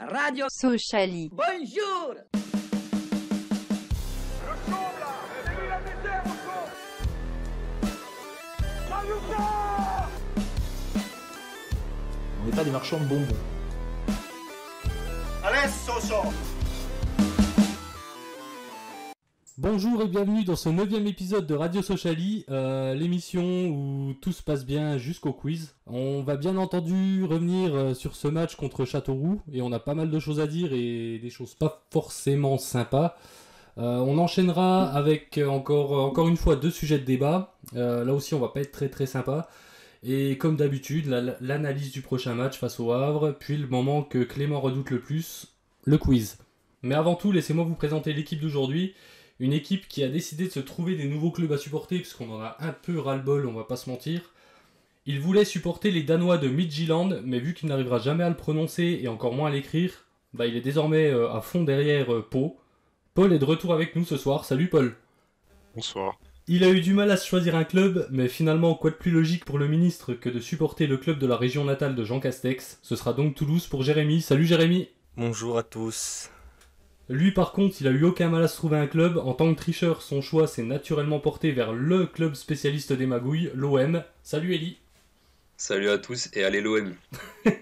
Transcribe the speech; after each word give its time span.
Radio 0.00 0.46
Sociali. 0.48 1.28
Bonjour 1.32 2.14
On 12.40 12.46
n'est 12.46 12.56
pas 12.56 12.64
des 12.64 12.70
marchands 12.70 12.98
de 12.98 13.04
bonbons. 13.04 13.26
Bonjour 19.60 20.00
et 20.02 20.06
bienvenue 20.06 20.44
dans 20.44 20.54
ce 20.54 20.68
neuvième 20.68 21.08
épisode 21.08 21.44
de 21.44 21.54
Radio 21.54 21.82
Sociali, 21.82 22.44
euh, 22.48 22.94
l'émission 22.94 23.66
où 23.66 24.14
tout 24.22 24.30
se 24.30 24.40
passe 24.42 24.64
bien 24.64 24.98
jusqu'au 24.98 25.32
quiz. 25.32 25.74
On 25.88 26.22
va 26.22 26.36
bien 26.36 26.56
entendu 26.56 27.24
revenir 27.24 27.74
euh, 27.74 27.92
sur 27.92 28.14
ce 28.14 28.28
match 28.28 28.54
contre 28.54 28.84
Châteauroux 28.84 29.40
et 29.52 29.60
on 29.60 29.72
a 29.72 29.80
pas 29.80 29.94
mal 29.94 30.10
de 30.12 30.18
choses 30.20 30.38
à 30.38 30.46
dire 30.46 30.72
et 30.72 31.18
des 31.18 31.30
choses 31.30 31.54
pas 31.56 31.82
forcément 31.90 32.56
sympas. 32.56 33.16
Euh, 33.78 33.96
on 33.98 34.18
enchaînera 34.18 34.92
avec 34.92 35.40
encore, 35.44 36.28
une 36.28 36.36
fois 36.36 36.54
deux 36.54 36.70
sujets 36.70 36.98
de 37.00 37.04
débat. 37.04 37.56
Là 37.72 38.12
aussi 38.14 38.34
on 38.34 38.40
va 38.40 38.48
pas 38.48 38.60
être 38.60 38.70
très 38.72 38.88
très 38.88 39.06
sympa. 39.06 39.48
Et 40.04 40.38
comme 40.38 40.54
d'habitude, 40.56 41.06
la- 41.06 41.34
l'analyse 41.40 41.90
du 41.90 42.02
prochain 42.02 42.32
match 42.34 42.56
face 42.56 42.78
au 42.78 42.92
Havre, 42.92 43.32
puis 43.32 43.56
le 43.56 43.66
moment 43.66 44.04
que 44.04 44.22
Clément 44.22 44.60
redoute 44.60 44.90
le 44.90 45.00
plus, 45.00 45.48
le 45.84 45.98
quiz. 45.98 46.38
Mais 46.82 46.94
avant 46.94 47.16
tout, 47.16 47.32
laissez-moi 47.32 47.64
vous 47.64 47.74
présenter 47.74 48.12
l'équipe 48.12 48.40
d'aujourd'hui. 48.40 48.94
Une 49.40 49.52
équipe 49.52 49.86
qui 49.86 50.02
a 50.02 50.08
décidé 50.08 50.46
de 50.46 50.52
se 50.52 50.60
trouver 50.60 50.96
des 50.96 51.04
nouveaux 51.04 51.30
clubs 51.30 51.52
à 51.52 51.58
supporter, 51.58 51.98
puisqu'on 51.98 52.32
en 52.32 52.40
a 52.40 52.56
un 52.60 52.72
peu 52.72 52.98
ras-le-bol, 52.98 53.46
on 53.46 53.52
va 53.52 53.64
pas 53.64 53.76
se 53.76 53.88
mentir. 53.88 54.32
Il 55.06 55.20
voulait 55.20 55.44
supporter 55.44 55.90
les 55.90 56.02
Danois 56.02 56.38
de 56.38 56.48
Midtjylland, 56.48 57.20
mais 57.24 57.38
vu 57.38 57.54
qu'il 57.54 57.68
n'arrivera 57.68 57.98
jamais 57.98 58.24
à 58.24 58.28
le 58.28 58.36
prononcer 58.36 58.98
et 59.00 59.08
encore 59.08 59.34
moins 59.34 59.48
à 59.48 59.52
l'écrire, 59.52 60.06
bah 60.34 60.46
il 60.46 60.56
est 60.56 60.60
désormais 60.60 61.08
euh, 61.08 61.32
à 61.32 61.40
fond 61.40 61.62
derrière 61.62 62.12
euh, 62.12 62.26
Pau. 62.28 62.58
Paul 63.14 63.32
est 63.32 63.38
de 63.38 63.44
retour 63.44 63.72
avec 63.72 63.96
nous 63.96 64.04
ce 64.04 64.16
soir. 64.16 64.44
Salut 64.44 64.68
Paul. 64.68 64.96
Bonsoir. 65.74 66.18
Il 66.46 66.64
a 66.64 66.70
eu 66.70 66.80
du 66.80 66.94
mal 66.94 67.10
à 67.10 67.16
se 67.16 67.26
choisir 67.26 67.54
un 67.56 67.64
club, 67.64 68.08
mais 68.10 68.26
finalement, 68.26 68.74
quoi 68.74 68.90
de 68.90 68.96
plus 68.96 69.10
logique 69.10 69.44
pour 69.44 69.58
le 69.58 69.68
ministre 69.68 70.14
que 70.14 70.28
de 70.28 70.40
supporter 70.40 70.86
le 70.86 70.96
club 70.96 71.18
de 71.18 71.26
la 71.26 71.36
région 71.36 71.64
natale 71.64 71.94
de 71.94 72.04
Jean 72.04 72.20
Castex? 72.20 72.78
Ce 72.82 72.96
sera 72.96 73.12
donc 73.12 73.34
Toulouse 73.34 73.66
pour 73.66 73.82
Jérémy. 73.82 74.20
Salut 74.20 74.46
Jérémy 74.46 74.88
Bonjour 75.16 75.58
à 75.58 75.62
tous. 75.62 76.30
Lui 77.08 77.32
par 77.32 77.52
contre, 77.52 77.76
il 77.80 77.88
a 77.88 77.90
eu 77.90 78.04
aucun 78.04 78.28
mal 78.28 78.42
à 78.42 78.48
se 78.48 78.56
trouver 78.56 78.78
un 78.78 78.86
club. 78.86 79.16
En 79.18 79.32
tant 79.32 79.52
que 79.52 79.58
tricheur, 79.58 80.02
son 80.02 80.20
choix 80.20 80.46
s'est 80.46 80.62
naturellement 80.62 81.20
porté 81.20 81.52
vers 81.52 81.72
le 81.72 82.06
club 82.06 82.34
spécialiste 82.34 82.92
des 82.92 83.06
magouilles, 83.06 83.50
l'OM. 83.54 84.02
Salut 84.22 84.54
Eli. 84.54 84.78
Salut 85.56 85.88
à 85.88 85.98
tous 85.98 86.28
et 86.34 86.44
allez 86.44 86.60
l'OM. 86.60 86.94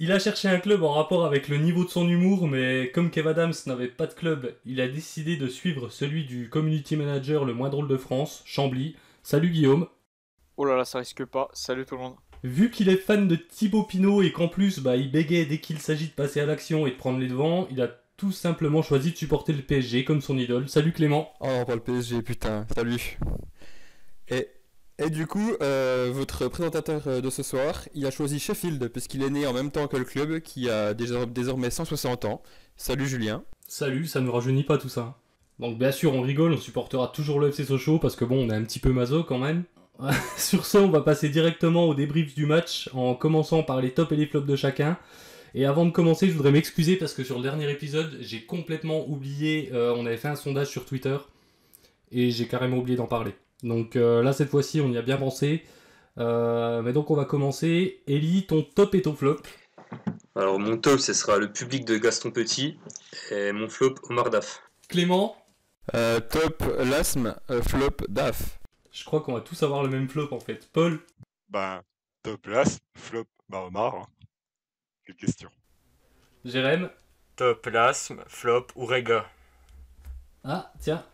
Il 0.00 0.12
a 0.12 0.20
cherché 0.20 0.48
un 0.48 0.60
club 0.60 0.84
en 0.84 0.92
rapport 0.92 1.26
avec 1.26 1.48
le 1.48 1.56
niveau 1.56 1.84
de 1.84 1.90
son 1.90 2.08
humour, 2.08 2.46
mais 2.46 2.92
comme 2.94 3.10
Kev 3.10 3.28
Adams 3.28 3.52
n'avait 3.66 3.88
pas 3.88 4.06
de 4.06 4.14
club, 4.14 4.54
il 4.64 4.80
a 4.80 4.86
décidé 4.86 5.36
de 5.36 5.48
suivre 5.48 5.88
celui 5.88 6.24
du 6.24 6.48
community 6.48 6.94
manager 6.94 7.44
le 7.44 7.52
moins 7.52 7.68
drôle 7.68 7.88
de 7.88 7.96
France, 7.96 8.42
Chambly. 8.46 8.94
Salut 9.24 9.50
Guillaume. 9.50 9.88
Oh 10.56 10.64
là 10.64 10.76
là, 10.76 10.84
ça 10.84 11.00
risque 11.00 11.24
pas. 11.24 11.48
Salut 11.52 11.84
tout 11.84 11.96
le 11.96 12.02
monde. 12.02 12.14
Vu 12.44 12.70
qu'il 12.70 12.88
est 12.88 12.96
fan 12.96 13.26
de 13.26 13.36
Thibaut 13.36 13.82
Pinot 13.82 14.22
et 14.22 14.32
qu'en 14.32 14.48
plus 14.48 14.78
bah, 14.78 14.96
il 14.96 15.10
bégaye 15.10 15.46
dès 15.46 15.58
qu'il 15.58 15.78
s'agit 15.78 16.06
de 16.06 16.12
passer 16.12 16.40
à 16.40 16.46
l'action 16.46 16.86
et 16.86 16.90
de 16.90 16.96
prendre 16.96 17.18
les 17.18 17.28
devants, 17.28 17.66
il 17.70 17.80
a 17.82 17.88
tout 18.16 18.32
simplement 18.32 18.82
choisi 18.82 19.12
de 19.12 19.16
supporter 19.16 19.52
le 19.52 19.62
PSG 19.62 20.04
comme 20.04 20.20
son 20.20 20.38
idole. 20.38 20.68
Salut 20.68 20.92
Clément. 20.92 21.32
Oh 21.40 21.46
non, 21.46 21.64
pas 21.64 21.74
le 21.74 21.80
PSG, 21.80 22.22
putain, 22.22 22.66
salut. 22.74 23.18
Et, 24.28 24.48
et 24.98 25.10
du 25.10 25.26
coup, 25.26 25.52
euh, 25.62 26.10
votre 26.12 26.48
présentateur 26.48 27.06
euh, 27.06 27.20
de 27.20 27.30
ce 27.30 27.42
soir, 27.42 27.84
il 27.94 28.06
a 28.06 28.10
choisi 28.10 28.40
Sheffield, 28.40 28.88
puisqu'il 28.88 29.22
est 29.22 29.30
né 29.30 29.46
en 29.46 29.52
même 29.52 29.70
temps 29.70 29.86
que 29.86 29.96
le 29.96 30.04
club, 30.04 30.40
qui 30.40 30.68
a 30.68 30.94
désormais 30.94 31.70
160 31.70 32.24
ans. 32.24 32.42
Salut 32.76 33.06
Julien. 33.06 33.44
Salut, 33.68 34.06
ça 34.06 34.20
ne 34.20 34.28
rajeunit 34.28 34.64
pas 34.64 34.78
tout 34.78 34.88
ça. 34.88 35.18
Donc 35.58 35.78
bien 35.78 35.90
sûr 35.90 36.14
on 36.14 36.22
rigole, 36.22 36.52
on 36.52 36.56
supportera 36.56 37.08
toujours 37.08 37.40
le 37.40 37.48
FC 37.48 37.64
Sochaux 37.64 37.98
parce 37.98 38.14
que 38.14 38.24
bon 38.24 38.46
on 38.46 38.50
est 38.50 38.54
un 38.54 38.62
petit 38.62 38.78
peu 38.78 38.92
maso 38.92 39.24
quand 39.24 39.38
même. 39.38 39.64
Sur 40.36 40.64
ce 40.64 40.78
on 40.78 40.88
va 40.90 41.00
passer 41.00 41.28
directement 41.28 41.86
au 41.86 41.94
débrief 41.94 42.34
du 42.34 42.46
match 42.46 42.88
en 42.94 43.14
commençant 43.14 43.62
par 43.62 43.80
les 43.80 43.92
tops 43.92 44.12
et 44.12 44.16
les 44.16 44.26
flops 44.26 44.46
de 44.46 44.56
chacun. 44.56 44.96
Et 45.54 45.64
avant 45.66 45.84
de 45.86 45.90
commencer 45.90 46.28
je 46.28 46.32
voudrais 46.32 46.52
m'excuser 46.52 46.96
parce 46.96 47.14
que 47.14 47.24
sur 47.24 47.36
le 47.36 47.42
dernier 47.42 47.70
épisode 47.70 48.16
j'ai 48.20 48.44
complètement 48.44 49.08
oublié, 49.08 49.70
euh, 49.72 49.94
on 49.96 50.06
avait 50.06 50.16
fait 50.16 50.28
un 50.28 50.36
sondage 50.36 50.68
sur 50.68 50.84
Twitter 50.84 51.16
et 52.12 52.30
j'ai 52.30 52.46
carrément 52.46 52.78
oublié 52.78 52.96
d'en 52.96 53.06
parler. 53.06 53.32
Donc 53.62 53.96
euh, 53.96 54.22
là 54.22 54.32
cette 54.32 54.50
fois-ci 54.50 54.80
on 54.80 54.90
y 54.90 54.96
a 54.98 55.02
bien 55.02 55.16
pensé. 55.16 55.62
Euh, 56.18 56.82
mais 56.82 56.92
donc 56.92 57.10
on 57.10 57.14
va 57.14 57.24
commencer. 57.24 58.00
Ellie, 58.08 58.46
ton 58.46 58.62
top 58.62 58.94
et 58.94 59.02
ton 59.02 59.14
flop. 59.14 59.38
Alors 60.36 60.58
mon 60.60 60.76
top 60.76 61.00
ce 61.00 61.12
sera 61.12 61.38
le 61.38 61.50
public 61.52 61.84
de 61.84 61.96
Gaston 61.96 62.30
Petit 62.30 62.76
et 63.32 63.52
mon 63.52 63.68
flop 63.68 63.94
Omar 64.08 64.30
Daf. 64.30 64.62
Clément, 64.88 65.36
Euh, 65.94 66.20
top, 66.20 66.62
l'asthme, 66.78 67.34
euh, 67.50 67.62
flop, 67.62 67.96
DAF. 68.08 68.57
Je 68.98 69.04
crois 69.04 69.20
qu'on 69.20 69.34
va 69.34 69.40
tous 69.40 69.62
avoir 69.62 69.82
le 69.82 69.88
même 69.88 70.08
flop 70.08 70.28
en 70.32 70.40
fait. 70.40 70.68
Paul, 70.72 71.00
Ben, 71.48 71.82
top 72.22 72.42
place, 72.42 72.78
flop, 72.96 73.24
bah 73.48 73.62
Omar. 73.62 73.94
hein. 73.94 74.06
Quelle 75.04 75.16
question. 75.16 75.50
Jérém. 76.44 76.90
Top 77.36 77.64
Lasm, 77.66 78.22
Flop 78.26 78.66
ou 78.74 78.84
Rega. 78.84 79.24
Ah 80.44 80.72
tiens, 80.80 81.04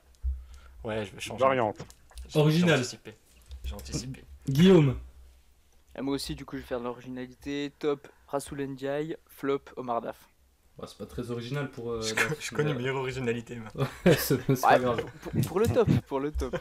Ouais, 0.83 1.05
je 1.05 1.13
vais 1.13 1.21
changer. 1.21 1.43
Variante. 1.43 1.85
Original. 2.35 2.77
J'ai 2.77 2.81
anticipé. 2.83 3.15
J'ai 3.65 3.75
anticipé. 3.75 4.25
Guillaume. 4.49 4.99
Et 5.97 6.01
moi 6.01 6.15
aussi, 6.15 6.35
du 6.35 6.45
coup, 6.45 6.57
je 6.57 6.63
vais 6.63 6.67
faire 6.67 6.79
de 6.81 6.85
l'originalité. 6.85 7.73
Top, 7.79 8.09
Rasoul 8.27 8.63
Ndiaye. 8.67 9.17
Flop, 9.27 9.61
Omar 9.77 10.01
Daf. 10.01 10.29
Bah, 10.79 10.87
c'est 10.89 10.99
pas 10.99 11.07
très 11.07 11.31
original 11.31 11.71
pour. 11.71 11.91
euh, 11.93 12.01
je, 12.03 12.15
la- 12.15 12.25
co- 12.25 12.35
je 12.41 12.51
connais 12.55 12.71
une 12.73 12.77
meilleure 12.79 12.97
originalité. 12.97 13.59
Ouais, 14.07 14.17
c'est 14.17 14.41
c'est 14.47 14.61
pas 14.61 14.75
Ouais, 14.75 14.81
grave. 14.81 15.05
pour, 15.23 15.33
pour- 15.33 15.43
pour 15.43 15.61
le 15.61 15.69
top, 15.69 15.89
pour 16.09 16.21
le 16.21 16.33
top. 16.33 16.57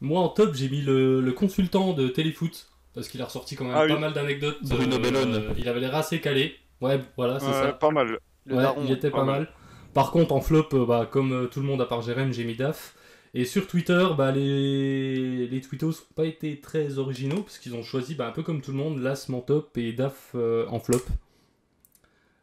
Moi 0.00 0.20
en 0.20 0.28
top, 0.28 0.54
j'ai 0.54 0.68
mis 0.68 0.82
le, 0.82 1.20
le 1.20 1.32
consultant 1.32 1.92
de 1.92 2.08
Téléfoot 2.08 2.68
parce 2.94 3.08
qu'il 3.08 3.20
a 3.22 3.24
ressorti 3.26 3.56
quand 3.56 3.64
même 3.64 3.74
Ah 3.76 3.86
pas 3.86 3.94
oui. 3.94 4.00
mal 4.00 4.12
d'anecdotes. 4.12 4.58
Bruno 4.62 4.98
Bellone. 4.98 5.54
Il 5.58 5.68
avait 5.68 5.80
l'air 5.80 5.94
assez 5.94 6.20
calé. 6.20 6.56
Ouais, 6.80 7.00
voilà, 7.16 7.40
c'est 7.40 7.46
ça. 7.52 7.72
pas 7.72 7.90
mal. 7.90 8.18
Ouais, 8.48 8.62
daron. 8.62 8.82
il 8.84 8.92
était 8.92 9.10
pas, 9.10 9.18
pas 9.18 9.24
mal. 9.24 9.40
mal. 9.42 9.52
Par 9.94 10.10
contre, 10.10 10.32
en 10.32 10.40
flop, 10.40 10.68
euh, 10.74 10.86
bah, 10.86 11.08
comme 11.10 11.32
euh, 11.32 11.46
tout 11.46 11.60
le 11.60 11.66
monde 11.66 11.80
à 11.80 11.86
part 11.86 12.02
Jérém, 12.02 12.32
j'ai 12.32 12.44
mis 12.44 12.54
DAF. 12.54 12.94
Et 13.34 13.44
sur 13.44 13.66
Twitter, 13.66 14.06
bah, 14.16 14.30
les, 14.32 15.46
les 15.46 15.60
tweetos 15.60 15.88
n'ont 15.90 16.14
pas 16.14 16.24
été 16.24 16.60
très 16.60 16.98
originaux 16.98 17.42
parce 17.42 17.58
qu'ils 17.58 17.74
ont 17.74 17.82
choisi, 17.82 18.14
bah, 18.14 18.26
un 18.28 18.32
peu 18.32 18.42
comme 18.42 18.62
tout 18.62 18.70
le 18.72 18.78
monde, 18.78 18.98
LAS 19.02 19.28
en 19.30 19.40
top 19.40 19.76
et 19.76 19.92
DAF 19.92 20.30
euh, 20.34 20.66
en 20.68 20.78
flop. 20.80 21.00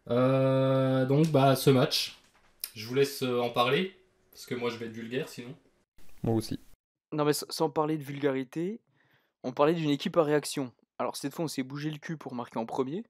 Euh, 0.09 1.05
donc, 1.05 1.29
bah, 1.31 1.55
ce 1.55 1.69
match, 1.69 2.17
je 2.75 2.85
vous 2.87 2.95
laisse 2.95 3.23
euh, 3.23 3.39
en 3.39 3.49
parler 3.49 3.93
parce 4.31 4.45
que 4.45 4.55
moi 4.55 4.69
je 4.69 4.77
vais 4.77 4.87
être 4.87 4.93
vulgaire 4.93 5.29
sinon. 5.29 5.53
Moi 6.23 6.35
aussi. 6.35 6.59
Non, 7.13 7.25
mais 7.25 7.33
sans 7.33 7.69
parler 7.69 7.97
de 7.97 8.03
vulgarité, 8.03 8.81
on 9.43 9.51
parlait 9.51 9.75
d'une 9.75 9.91
équipe 9.91 10.17
à 10.17 10.23
réaction. 10.23 10.73
Alors, 10.97 11.15
cette 11.15 11.33
fois, 11.33 11.45
on 11.45 11.47
s'est 11.47 11.61
bougé 11.61 11.91
le 11.91 11.99
cul 11.99 12.17
pour 12.17 12.33
marquer 12.33 12.57
en 12.57 12.65
premier, 12.65 13.03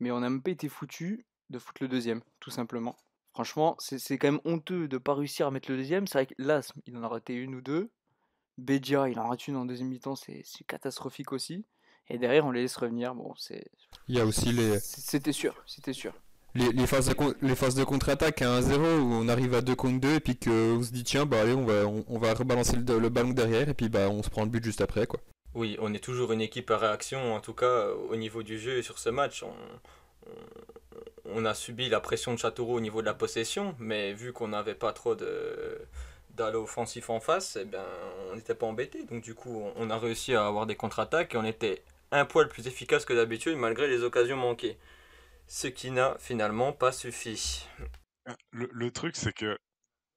mais 0.00 0.10
on 0.10 0.20
n'a 0.20 0.28
même 0.28 0.42
pas 0.42 0.50
été 0.50 0.68
foutu 0.68 1.24
de 1.48 1.58
foutre 1.60 1.82
le 1.82 1.88
deuxième, 1.88 2.20
tout 2.40 2.50
simplement. 2.50 2.96
Franchement, 3.32 3.76
c'est 3.78 4.18
quand 4.18 4.32
même 4.32 4.40
honteux 4.44 4.88
de 4.88 4.98
pas 4.98 5.14
réussir 5.14 5.46
à 5.46 5.52
mettre 5.52 5.70
le 5.70 5.76
deuxième. 5.76 6.08
C'est 6.08 6.18
vrai 6.18 6.26
que 6.26 6.34
Lasm, 6.38 6.80
il 6.86 6.96
en 6.96 7.04
a 7.04 7.08
raté 7.08 7.34
une 7.34 7.54
ou 7.54 7.60
deux. 7.60 7.90
Bedia, 8.56 9.08
il 9.08 9.20
en 9.20 9.28
rate 9.28 9.46
une 9.46 9.54
en 9.54 9.64
deuxième 9.64 9.88
mi-temps, 9.88 10.16
c'est 10.16 10.42
catastrophique 10.66 11.32
aussi. 11.32 11.64
Et 12.08 12.18
derrière, 12.18 12.44
on 12.44 12.50
les 12.50 12.62
laisse 12.62 12.76
revenir. 12.76 13.14
Bon, 13.14 13.34
c'est 13.36 13.70
Il 14.08 14.16
y 14.16 14.20
a 14.20 14.26
aussi 14.26 14.50
les, 14.50 14.80
c'était 14.80 15.32
sûr, 15.32 15.62
c'était 15.66 15.92
sûr. 15.92 16.12
Les, 16.54 16.86
phases 16.86 17.08
de, 17.08 17.14
les 17.42 17.54
phases 17.54 17.74
de 17.74 17.84
contre-attaque 17.84 18.42
à 18.42 18.60
1-0 18.60 18.74
où 18.76 19.12
on 19.14 19.28
arrive 19.28 19.54
à 19.54 19.60
2 19.60 19.74
contre 19.74 20.00
2 20.00 20.14
et 20.14 20.20
puis 20.20 20.36
qu'on 20.36 20.82
se 20.82 20.90
dit 20.92 21.04
tiens, 21.04 21.26
bah 21.26 21.40
allez, 21.42 21.52
on 21.54 21.64
va, 21.64 21.86
on, 21.86 22.18
va 22.18 22.34
rebalancer 22.34 22.76
le, 22.76 22.98
le 22.98 23.08
ballon 23.08 23.30
derrière 23.30 23.68
et 23.68 23.74
puis 23.74 23.88
bah 23.88 24.08
on 24.10 24.22
se 24.22 24.30
prend 24.30 24.42
le 24.44 24.50
but 24.50 24.64
juste 24.64 24.80
après 24.80 25.06
quoi. 25.06 25.20
Oui, 25.54 25.76
on 25.80 25.92
est 25.94 25.98
toujours 25.98 26.32
une 26.32 26.40
équipe 26.40 26.70
à 26.70 26.76
réaction, 26.78 27.34
en 27.34 27.40
tout 27.40 27.54
cas 27.54 27.88
au 28.10 28.16
niveau 28.16 28.42
du 28.42 28.58
jeu 28.58 28.82
sur 28.82 28.98
ce 28.98 29.08
match. 29.10 29.42
On, 29.42 29.52
on- 31.24 31.44
a 31.44 31.54
subi 31.54 31.88
la 31.88 32.00
pression 32.00 32.32
de 32.34 32.38
Châteauroux 32.38 32.76
au 32.76 32.80
niveau 32.80 33.00
de 33.00 33.06
la 33.06 33.14
possession, 33.14 33.74
mais 33.78 34.12
vu 34.12 34.32
qu'on 34.32 34.48
n'avait 34.48 34.74
pas 34.74 34.92
trop 34.92 35.14
de 35.14 35.78
d'aller 36.36 36.56
offensif 36.56 37.10
en 37.10 37.18
face, 37.18 37.58
eh 37.60 37.64
bien, 37.64 37.84
on 38.30 38.36
n'était 38.36 38.54
pas 38.54 38.66
embêté. 38.66 39.02
Donc 39.10 39.22
du 39.24 39.34
coup, 39.34 39.64
on 39.76 39.90
a 39.90 39.98
réussi 39.98 40.34
à 40.34 40.46
avoir 40.46 40.66
des 40.66 40.76
contre-attaques 40.76 41.34
et 41.34 41.38
on 41.38 41.44
était 41.44 41.82
un 42.12 42.24
poil 42.24 42.48
plus 42.48 42.66
efficace 42.68 43.04
que 43.04 43.12
d'habitude 43.12 43.56
malgré 43.56 43.88
les 43.88 44.04
occasions 44.04 44.36
manquées. 44.36 44.76
Ce 45.48 45.66
qui 45.66 45.90
n'a 45.90 46.16
finalement 46.18 46.72
pas 46.72 46.92
suffi. 46.92 47.66
Le, 48.52 48.68
le 48.70 48.90
truc, 48.90 49.16
c'est 49.16 49.32
que 49.32 49.58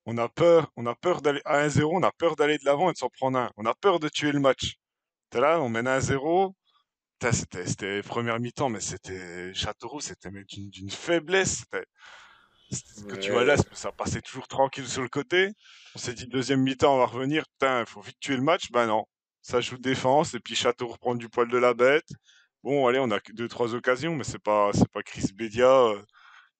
on 0.05 0.17
a 0.17 0.27
peur, 0.27 0.71
on 0.75 0.85
a 0.85 0.95
peur 0.95 1.21
d'aller 1.21 1.41
à 1.45 1.65
1-0, 1.65 1.83
on 1.85 2.03
a 2.03 2.11
peur 2.11 2.35
d'aller 2.35 2.57
de 2.57 2.65
l'avant 2.65 2.89
et 2.89 2.93
de 2.93 2.97
s'en 2.97 3.09
prendre 3.09 3.37
un. 3.37 3.51
On 3.57 3.65
a 3.65 3.73
peur 3.73 3.99
de 3.99 4.09
tuer 4.09 4.31
le 4.31 4.39
match. 4.39 4.75
T'es 5.29 5.39
là, 5.39 5.61
on 5.61 5.69
mène 5.69 5.87
1-0. 5.87 6.53
Putain, 7.19 7.31
C'était, 7.31 7.65
c'était 7.65 8.01
première 8.03 8.39
mi-temps, 8.39 8.69
mais 8.69 8.81
c'était 8.81 9.53
Châteauroux, 9.53 10.01
c'était 10.01 10.29
d'une, 10.49 10.89
faiblesse. 10.89 11.63
Que 13.07 13.15
tu 13.15 13.31
vois 13.31 13.43
là, 13.43 13.55
ça 13.73 13.91
passait 13.91 14.21
toujours 14.21 14.47
tranquille 14.47 14.87
sur 14.87 15.01
le 15.01 15.09
côté. 15.09 15.51
On 15.95 15.99
s'est 15.99 16.13
dit 16.13 16.27
deuxième 16.27 16.61
mi-temps, 16.61 16.95
on 16.95 16.97
va 16.97 17.05
revenir. 17.05 17.45
Putain, 17.47 17.81
il 17.81 17.85
faut 17.85 18.01
vite 18.01 18.19
tuer 18.19 18.35
le 18.35 18.43
match. 18.43 18.71
Ben 18.71 18.87
non, 18.87 19.05
ça 19.41 19.61
joue 19.61 19.77
défense 19.77 20.33
et 20.33 20.39
puis 20.39 20.55
Châteauroux 20.55 20.93
reprend 20.93 21.15
du 21.15 21.29
poil 21.29 21.47
de 21.49 21.57
la 21.57 21.73
bête. 21.73 22.09
Bon, 22.63 22.87
allez, 22.87 22.99
on 22.99 23.11
a 23.11 23.19
deux, 23.33 23.47
trois 23.47 23.73
occasions, 23.75 24.15
mais 24.15 24.23
c'est 24.23 24.39
pas, 24.39 24.71
c'est 24.73 24.87
pas 24.89 25.03
Chris 25.03 25.31
Bedia 25.33 25.67
euh, 25.69 26.01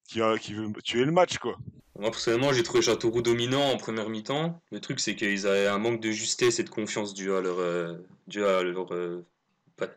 qui, 0.08 0.22
a, 0.22 0.38
qui 0.40 0.54
veut 0.56 0.72
tuer 0.84 1.06
le 1.06 1.12
match, 1.14 1.38
quoi. 1.40 1.58
Moi, 2.00 2.10
personnellement, 2.12 2.54
j'ai 2.54 2.64
trouvé 2.64 2.82
Châteauroux 2.82 3.22
dominant 3.22 3.70
en 3.72 3.78
première 3.78 4.10
mi-temps. 4.10 4.62
Le 4.72 4.80
truc, 4.80 5.00
c'est 5.00 5.16
qu'ils 5.16 5.46
avaient 5.48 5.68
un 5.68 5.78
manque 5.78 6.00
de 6.02 6.12
justesse 6.12 6.60
et 6.60 6.64
de 6.64 6.70
confiance 6.70 7.14
dû 7.14 7.34
à 7.34 7.42
leur, 7.42 7.60
euh, 7.60 7.98
dû 8.28 8.44
à 8.46 8.64
leur, 8.64 8.94
euh, 8.94 9.26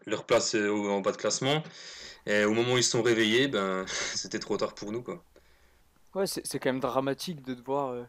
leur 0.07 0.27
place 0.27 0.55
en 0.57 1.01
bas 1.01 1.13
de 1.13 1.17
classement. 1.19 1.63
Et 2.27 2.45
au 2.45 2.53
moment 2.55 2.75
où 2.75 2.79
ils 2.79 2.85
se 2.85 2.93
sont 2.93 3.03
réveillés, 3.03 3.49
ben, 3.49 3.87
c'était 4.15 4.41
trop 4.41 4.57
tard 4.59 4.75
pour 4.75 4.93
nous, 4.93 5.03
quoi. 5.03 5.25
Ouais, 6.15 6.27
c'est 6.27 6.47
c'est 6.47 6.59
quand 6.59 6.71
même 6.71 6.81
dramatique 6.81 7.43
de 7.43 7.53
devoir, 7.55 7.89
euh, 7.91 8.05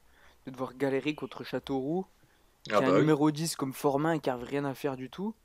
de 0.45 0.51
devoir 0.51 0.74
galérer 0.75 1.13
contre 1.13 1.44
Châteauroux, 1.44 2.06
qui 2.75 2.75
Ah 2.75 2.81
a 2.83 2.89
un 2.89 2.91
bah 2.91 3.00
oui. 3.00 3.06
numéro 3.06 3.31
10 3.31 3.56
comme 3.57 3.74
Formin 3.74 4.19
qui 4.19 4.30
a 4.30 4.38
rien 4.38 4.65
à 4.65 4.75
faire 4.75 4.98
du 4.98 5.09
tout. 5.09 5.36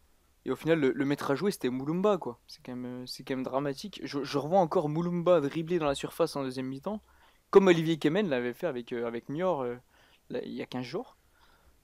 Et 0.47 0.51
au 0.51 0.57
final, 0.57 0.81
le, 0.81 0.93
le 0.93 1.05
maître 1.05 1.31
à 1.31 1.35
jouer, 1.35 1.51
c'était 1.51 1.69
Moulumba, 1.69 2.17
quoi. 2.19 2.41
C'est 2.47 2.65
quand 2.65 2.75
même, 2.75 3.05
euh, 3.05 3.23
quand 3.27 3.35
même 3.35 3.43
dramatique. 3.43 4.01
Je, 4.05 4.39
revois 4.39 4.61
encore 4.61 4.89
Moulumba 4.89 5.41
dribbler 5.41 5.79
dans 5.79 5.87
la 5.87 5.95
surface 5.95 6.35
en 6.37 6.43
deuxième 6.43 6.67
mi-temps, 6.67 7.03
comme 7.51 7.67
Olivier 7.67 7.99
Kemen 7.99 8.29
l'avait 8.29 8.55
fait 8.55 8.67
avec, 8.67 8.93
euh, 8.93 9.11
euh, 9.11 9.77
il 10.31 10.53
y 10.53 10.63
a 10.63 10.67
15 10.67 10.85
jours. 10.85 11.17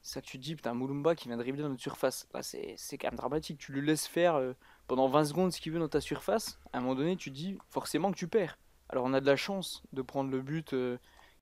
Ça 0.03 0.21
que 0.21 0.27
tu 0.27 0.39
dis, 0.39 0.55
putain, 0.55 0.73
Moulumba 0.73 1.17
qui 1.17 1.29
vient 1.29 1.37
dribbler 1.37 1.63
dans 1.63 1.69
notre 1.69 1.83
surface. 1.83 2.29
Là, 2.33 2.41
c'est 2.43 2.77
quand 2.99 3.09
même 3.09 3.17
dramatique. 3.17 3.59
Tu 3.59 3.73
lui 3.73 3.85
laisses 3.85 4.07
faire 4.07 4.37
euh, 4.37 4.53
pendant 4.87 5.09
20 5.09 5.25
secondes 5.25 5.53
ce 5.53 5.61
qu'il 5.61 5.73
veut 5.73 5.81
dans 5.81 5.89
ta 5.89 6.01
surface. 6.01 6.61
À 6.73 6.79
un 6.79 6.81
moment 6.81 6.95
donné, 6.95 7.17
tu 7.17 7.31
dis 7.31 7.59
forcément 7.71 8.13
que 8.13 8.17
tu 8.17 8.29
perds. 8.29 8.59
Alors, 8.89 9.05
on 9.05 9.13
a 9.13 9.21
de 9.21 9.27
la 9.27 9.35
chance 9.35 9.83
de 9.93 10.03
prendre 10.03 10.31
le 10.31 10.41
but 10.41 10.75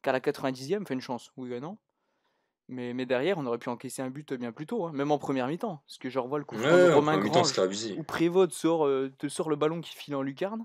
qu'à 0.01 0.13
la 0.13 0.21
90e. 0.21 0.87
Fait 0.87 0.95
une 0.95 1.03
chance, 1.03 1.31
oui 1.37 1.53
et 1.53 1.61
non. 1.61 1.77
Mais, 2.69 2.95
mais 2.95 3.05
derrière, 3.05 3.37
on 3.39 3.45
aurait 3.47 3.59
pu 3.59 3.69
encaisser 3.69 4.01
un 4.01 4.09
but 4.11 4.33
bien 4.33 4.51
plus 4.53 4.67
tôt, 4.67 4.87
hein, 4.87 4.93
même 4.95 5.11
en 5.11 5.19
première 5.19 5.47
mi-temps. 5.49 5.83
Parce 5.87 5.99
que 5.99 6.09
je 6.09 6.19
revois 6.19 6.39
le 6.39 6.45
coup 6.45 6.57
de 6.57 6.63
Romain 6.63 7.19
première 7.19 7.19
mi-temps, 7.19 7.43
Grange 7.43 7.99
où 7.99 8.03
Prévost 8.03 8.53
sort, 8.53 8.87
euh, 8.87 9.13
te 9.19 9.29
sort 9.29 9.51
le 9.51 9.57
ballon 9.57 9.81
qui 9.83 9.95
file 9.95 10.15
en 10.15 10.23
lucarne, 10.23 10.65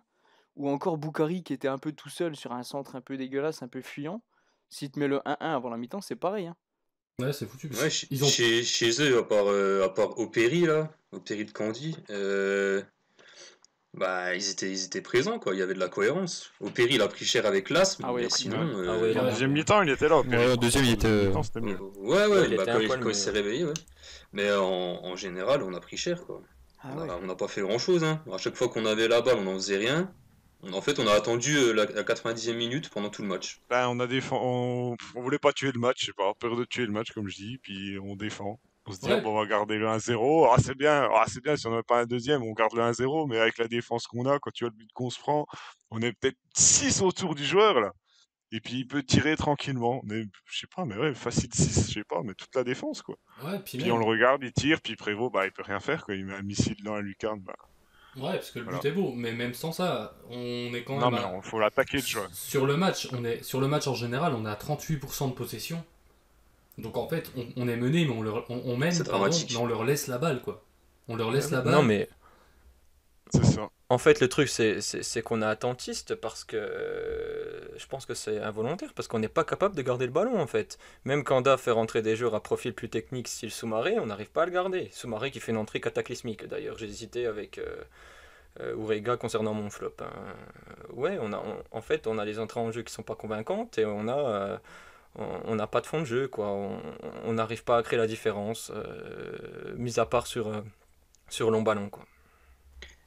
ou 0.56 0.70
encore 0.70 0.98
Boukari 0.98 1.44
qui 1.44 1.52
était 1.54 1.68
un 1.68 1.78
peu 1.78 1.92
tout 1.92 2.10
seul 2.10 2.36
sur 2.36 2.54
un 2.54 2.64
centre 2.64 2.96
un 2.96 3.02
peu 3.02 3.18
dégueulasse, 3.18 3.64
un 3.64 3.68
peu 3.68 3.82
fuyant. 3.82 4.22
S'il 4.70 4.92
te 4.92 5.00
met 5.00 5.08
le 5.08 5.18
1-1 5.26 5.36
avant 5.40 5.70
la 5.70 5.78
mi-temps, 5.78 6.02
c'est 6.02 6.16
pareil. 6.16 6.48
hein. 6.48 6.56
Ouais, 7.20 7.34
c'est 7.34 7.46
foutu. 7.46 7.68
Ouais, 7.68 7.90
chez, 7.90 8.08
Ils 8.12 8.24
ont... 8.24 8.28
chez, 8.28 8.64
chez 8.64 9.02
eux, 9.02 9.18
à 9.18 9.24
part, 9.24 9.48
euh, 9.48 9.84
à 9.84 9.90
part 9.90 10.18
Opéry, 10.20 10.62
là, 10.62 10.90
Opéry 11.12 11.44
de 11.44 11.52
Candy, 11.52 11.98
euh, 12.12 12.82
bah, 13.94 14.36
ils 14.36 14.50
étaient, 14.50 14.70
ils 14.72 14.86
étaient 14.86 15.02
présents, 15.02 15.40
quoi. 15.40 15.54
Il 15.54 15.60
y 15.60 15.62
avait 15.62 15.74
de 15.74 15.80
la 15.80 15.90
cohérence. 15.90 16.52
Opéry, 16.62 16.96
il 16.96 17.02
a 17.02 17.08
pris 17.08 17.26
cher 17.26 17.46
avec 17.46 17.70
l'ASM, 17.70 18.04
Ah 18.06 18.14
ouais, 18.14 18.24
mais 18.24 18.30
sinon. 18.30 18.58
euh, 18.62 18.86
Ah 18.88 18.98
ouais, 18.98 19.18
En 19.18 19.24
Ouais. 19.26 19.32
deuxième 19.32 19.52
mi-temps, 19.52 19.82
il 19.82 19.90
était 19.90 20.08
là. 20.08 20.20
Ouais, 20.22 20.52
en 20.54 20.56
deuxième, 20.56 20.86
il 20.86 20.94
était, 20.94 21.08
euh, 21.08 21.32
mieux. 21.62 21.80
Ouais, 21.98 22.26
ouais, 22.26 22.28
Ouais, 22.28 22.48
il 22.50 22.56
bah, 22.58 22.64
était 22.64 22.88
quand, 22.88 23.10
il, 23.10 23.16
s'est 23.16 23.32
réveillé, 23.32 23.66
ouais. 23.66 23.74
Mais 24.32 24.52
en, 24.54 24.64
en 24.64 25.16
général, 25.16 25.64
on 25.64 25.74
a 25.74 25.80
pris 25.80 25.98
cher, 25.98 26.24
quoi. 26.26 26.42
Ah 26.82 26.90
On 26.96 27.02
ouais. 27.02 27.28
n'a 27.28 27.36
pas 27.36 27.48
fait 27.48 27.62
grand-chose, 27.62 28.04
hein. 28.04 28.24
À 28.32 28.38
chaque 28.38 28.56
fois 28.56 28.70
qu'on 28.70 28.86
avait 28.86 29.08
la 29.08 29.22
balle, 29.22 29.38
on 29.40 29.44
n'en 29.44 29.56
faisait 29.56 29.78
rien. 29.78 30.14
En 30.72 30.82
fait, 30.82 31.00
on 31.00 31.08
a 31.08 31.14
attendu 31.14 31.56
euh, 31.58 31.72
la, 31.74 31.86
la 31.86 32.04
90e 32.04 32.54
minute 32.54 32.90
pendant 32.90 33.10
tout 33.10 33.22
le 33.22 33.28
match. 33.30 33.62
Ben, 33.70 33.88
on 33.88 34.00
a 34.02 34.08
défend... 34.08 34.40
on... 34.44 34.98
on 35.16 35.22
voulait 35.22 35.40
pas 35.40 35.54
tuer 35.54 35.72
le 35.72 35.80
match, 35.80 36.02
je 36.02 36.06
sais 36.08 36.14
pas, 36.14 36.34
peur 36.38 36.56
de 36.58 36.66
tuer 36.66 36.86
le 36.86 36.92
match, 36.92 37.12
comme 37.12 37.28
je 37.30 37.36
dis, 37.38 37.58
puis 37.60 37.98
on 38.04 38.16
défend. 38.18 38.60
On 38.90 38.94
se 38.94 39.00
dit, 39.02 39.08
Ouais. 39.08 39.22
bon, 39.22 39.36
on 39.38 39.40
va 39.42 39.46
garder 39.46 39.78
le 39.78 39.88
1-0. 39.88 40.48
Ah, 40.52 40.56
c'est 40.60 40.76
bien, 40.76 41.08
ah, 41.16 41.26
c'est 41.28 41.44
bien, 41.44 41.56
si 41.56 41.68
on 41.68 41.70
n'avait 41.70 41.84
pas 41.84 42.02
un 42.02 42.06
deuxième, 42.06 42.42
on 42.44 42.54
garde 42.54 42.74
le 42.74 42.82
1-0, 42.82 43.28
mais 43.28 43.38
avec 43.38 43.58
la 43.60 43.68
défense 43.68 44.08
qu'on 44.08 44.26
a, 44.26 44.40
quand 44.40 44.52
tu 44.52 44.64
vois 44.64 44.72
le 44.72 44.78
but 44.78 44.90
qu'on 44.94 45.10
se 45.12 45.20
prend, 45.20 45.46
on 45.92 46.02
est 46.02 46.12
peut-être 46.14 46.38
6 46.56 47.02
autour 47.04 47.36
du 47.36 47.46
joueur, 47.46 47.80
là. 47.80 47.92
Et 48.52 48.60
puis 48.62 48.78
il 48.80 48.88
peut 48.88 49.04
tirer 49.04 49.36
tranquillement. 49.36 50.02
Mais, 50.06 50.24
je 50.46 50.60
sais 50.62 50.68
pas, 50.76 50.84
mais 50.86 50.98
ouais, 50.98 51.14
facile 51.14 51.54
6, 51.54 51.90
je 51.90 51.94
sais 52.00 52.04
pas, 52.04 52.22
mais 52.24 52.34
toute 52.34 52.56
la 52.56 52.64
défense, 52.64 53.04
quoi. 53.04 53.16
Ouais, 53.44 53.60
puis 53.60 53.78
Puis 53.78 53.88
même- 53.88 53.96
on 53.96 54.00
le 54.00 54.06
regarde, 54.06 54.42
il 54.44 54.52
tire, 54.52 54.82
puis 54.82 54.96
Prévost, 54.96 55.32
bah, 55.32 55.46
il 55.46 55.52
peut 55.52 55.62
rien 55.64 55.80
faire, 55.80 56.04
quoi. 56.04 56.16
Il 56.16 56.26
met 56.26 56.34
un 56.34 56.42
missile 56.42 56.82
dans 56.84 56.96
la 56.96 57.02
lucarne, 57.02 57.42
bah. 57.42 57.54
Ouais, 58.16 58.34
parce 58.34 58.50
que 58.50 58.58
le 58.58 58.66
Voilà. 58.66 58.80
but 58.80 58.88
est 58.88 58.92
beau, 58.92 59.12
mais 59.16 59.34
même 59.34 59.54
sans 59.54 59.72
ça, 59.72 60.16
on 60.32 60.74
est 60.74 60.84
quand 60.84 60.98
Non, 60.98 61.12
même. 61.12 61.20
mais 61.20 61.26
à- 61.28 61.36
il 61.38 61.48
faut 61.48 61.60
l'attaquer, 61.60 61.98
le 61.98 62.04
joueur. 62.04 62.28
Sur 62.34 62.66
le 62.66 62.76
match, 62.76 63.08
on 63.14 63.24
est 63.24 63.44
sur 63.44 63.62
le 63.62 63.68
match 63.68 63.86
en 63.88 63.94
général, 63.94 64.34
on 64.34 64.46
a 64.46 64.56
38% 64.56 65.28
de 65.28 65.34
possession. 65.34 65.86
Donc 66.80 66.98
en 66.98 67.08
fait, 67.08 67.32
on, 67.38 67.46
on 67.58 67.68
est 67.68 67.76
mené, 67.78 68.06
mais 68.06 68.12
on, 68.12 68.22
leur, 68.22 68.46
on, 68.50 68.62
on 68.66 68.78
mène, 68.78 69.04
pardon, 69.04 69.46
mais 69.50 69.56
on 69.58 69.66
leur 69.66 69.84
laisse 69.84 70.08
la 70.08 70.18
balle, 70.18 70.42
quoi. 70.42 70.64
On 71.08 71.16
leur 71.16 71.32
laisse 71.32 71.52
la 71.52 71.62
balle. 71.62 71.74
Non, 71.74 71.84
mais 71.84 72.10
C'est 73.32 73.46
ça. 73.46 73.70
en 73.90 73.98
fait, 73.98 74.20
le 74.20 74.30
truc, 74.30 74.50
c'est 74.50 75.22
qu'on 75.24 75.42
est 75.42 75.46
attentiste 75.46 76.14
parce 76.16 76.44
que 76.44 76.56
euh, 76.58 77.78
je 77.78 77.88
pense 77.88 78.06
que 78.06 78.14
c'est 78.14 78.40
involontaire, 78.40 78.94
parce 78.94 79.08
qu'on 79.08 79.18
n'est 79.20 79.28
pas 79.28 79.44
capable 79.44 79.76
de 79.76 79.82
garder 79.82 80.06
le 80.06 80.12
ballon, 80.12 80.40
en 80.40 80.46
fait. 80.48 80.78
Même 81.06 81.24
quand 81.24 81.42
Da 81.42 81.58
fait 81.58 81.72
rentrer 81.72 82.04
des 82.04 82.16
joueurs 82.16 82.36
à 82.36 82.42
profil 82.44 82.74
plus 82.74 82.90
technique, 82.90 83.28
style 83.28 83.50
Soumaré, 83.52 83.98
on 84.00 84.06
n'arrive 84.06 84.30
pas 84.30 84.44
à 84.44 84.46
le 84.46 84.52
garder. 84.52 84.90
Soumaré 84.92 85.32
qui 85.32 85.40
fait 85.40 85.52
une 85.52 85.58
entrée 85.58 85.82
cataclysmique. 85.82 86.48
D'ailleurs, 86.48 86.78
j'ai 86.78 86.86
hésité 86.86 87.26
avec 87.26 87.58
euh, 87.58 87.66
euh, 88.62 88.76
Ourega 88.76 89.18
concernant 89.18 89.54
mon 89.54 89.70
flop. 89.70 89.96
hein. 90.02 90.12
Ouais, 90.94 91.18
on 91.22 91.34
a, 91.34 91.38
on- 91.40 91.78
en 91.78 91.82
fait, 91.82 92.08
on 92.08 92.18
a 92.20 92.26
les 92.26 92.40
entrées 92.40 92.60
en 92.62 92.72
jeu 92.72 92.84
qui 92.84 92.94
sont 92.94 93.04
pas 93.04 93.16
convaincantes 93.16 93.78
et 93.78 93.86
on 93.86 94.08
a. 94.08 94.18
euh, 94.18 94.58
on 95.16 95.56
n'a 95.56 95.68
pas 95.68 95.82
de 95.82 95.86
fond 95.88 96.00
de 96.00 96.06
jeu, 96.06 96.28
quoi. 96.28 96.48
On 97.26 97.34
n'arrive 97.34 97.64
pas 97.64 97.78
à 97.78 97.84
créer 97.84 97.98
la 98.00 98.08
différence, 98.08 98.72
euh, 98.74 99.74
mis 99.76 100.00
à 100.00 100.06
part 100.06 100.28
sur, 100.28 100.48
euh, 100.48 100.62
sur 101.30 101.52
long 101.52 101.62
ballon, 101.62 101.90
quoi. 101.90 102.06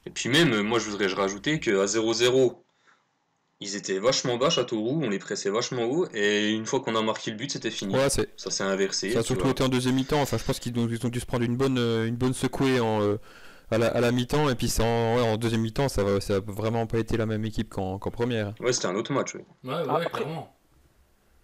Et 0.05 0.09
puis 0.09 0.29
même, 0.29 0.51
euh, 0.53 0.61
moi, 0.63 0.79
je 0.79 0.89
voudrais 0.89 1.07
rajouter 1.07 1.59
qu'à 1.59 1.85
0-0, 1.85 2.61
ils 3.61 3.75
étaient 3.77 3.99
vachement 3.99 4.37
bas, 4.37 4.49
Châteauroux, 4.49 4.99
on 5.03 5.09
les 5.09 5.19
pressait 5.19 5.49
vachement 5.49 5.83
haut, 5.85 6.05
et 6.13 6.51
une 6.51 6.65
fois 6.65 6.81
qu'on 6.81 6.95
a 6.97 7.01
marqué 7.01 7.31
le 7.31 7.37
but, 7.37 7.49
c'était 7.51 7.71
fini. 7.71 7.95
Ouais, 7.95 8.09
c'est. 8.09 8.29
Ça 8.37 8.51
s'est 8.51 8.63
inversé. 8.65 9.11
Ça 9.11 9.19
a 9.19 9.23
surtout 9.23 9.43
vois. 9.43 9.51
été 9.51 9.63
en 9.63 9.69
deuxième 9.69 9.95
mi-temps. 9.95 10.21
Enfin, 10.21 10.37
je 10.37 10.43
pense 10.43 10.59
qu'ils 10.59 10.77
ont, 10.77 10.87
ils 10.89 11.05
ont 11.05 11.09
dû 11.09 11.21
se 11.21 11.25
prendre 11.25 11.45
une 11.45 11.55
bonne, 11.55 11.77
euh, 11.79 12.05
une 12.05 12.17
bonne 12.17 12.33
secouée 12.33 12.81
en, 12.81 13.01
euh, 13.01 13.17
à 13.71 13.77
la, 13.77 13.87
à 13.87 14.01
la 14.01 14.11
mi-temps. 14.11 14.49
Et 14.49 14.55
puis 14.55 14.67
c'est 14.67 14.83
en, 14.83 15.15
ouais, 15.15 15.21
en 15.21 15.37
deuxième 15.37 15.61
mi-temps, 15.61 15.87
ça 15.87 16.03
va, 16.03 16.19
ça 16.19 16.41
vraiment 16.45 16.85
pas 16.85 16.99
été 16.99 17.15
la 17.15 17.25
même 17.25 17.45
équipe 17.45 17.69
qu'en 17.69 17.97
qu'en 17.99 18.11
première. 18.11 18.53
Ouais, 18.59 18.73
c'était 18.73 18.87
un 18.87 18.95
autre 18.95 19.13
match. 19.13 19.33
ouais. 19.35 19.45
Ouais, 19.63 19.73
ouais, 19.75 19.83
Ah, 19.87 19.95
après- 19.95 20.09
clairement. 20.23 20.53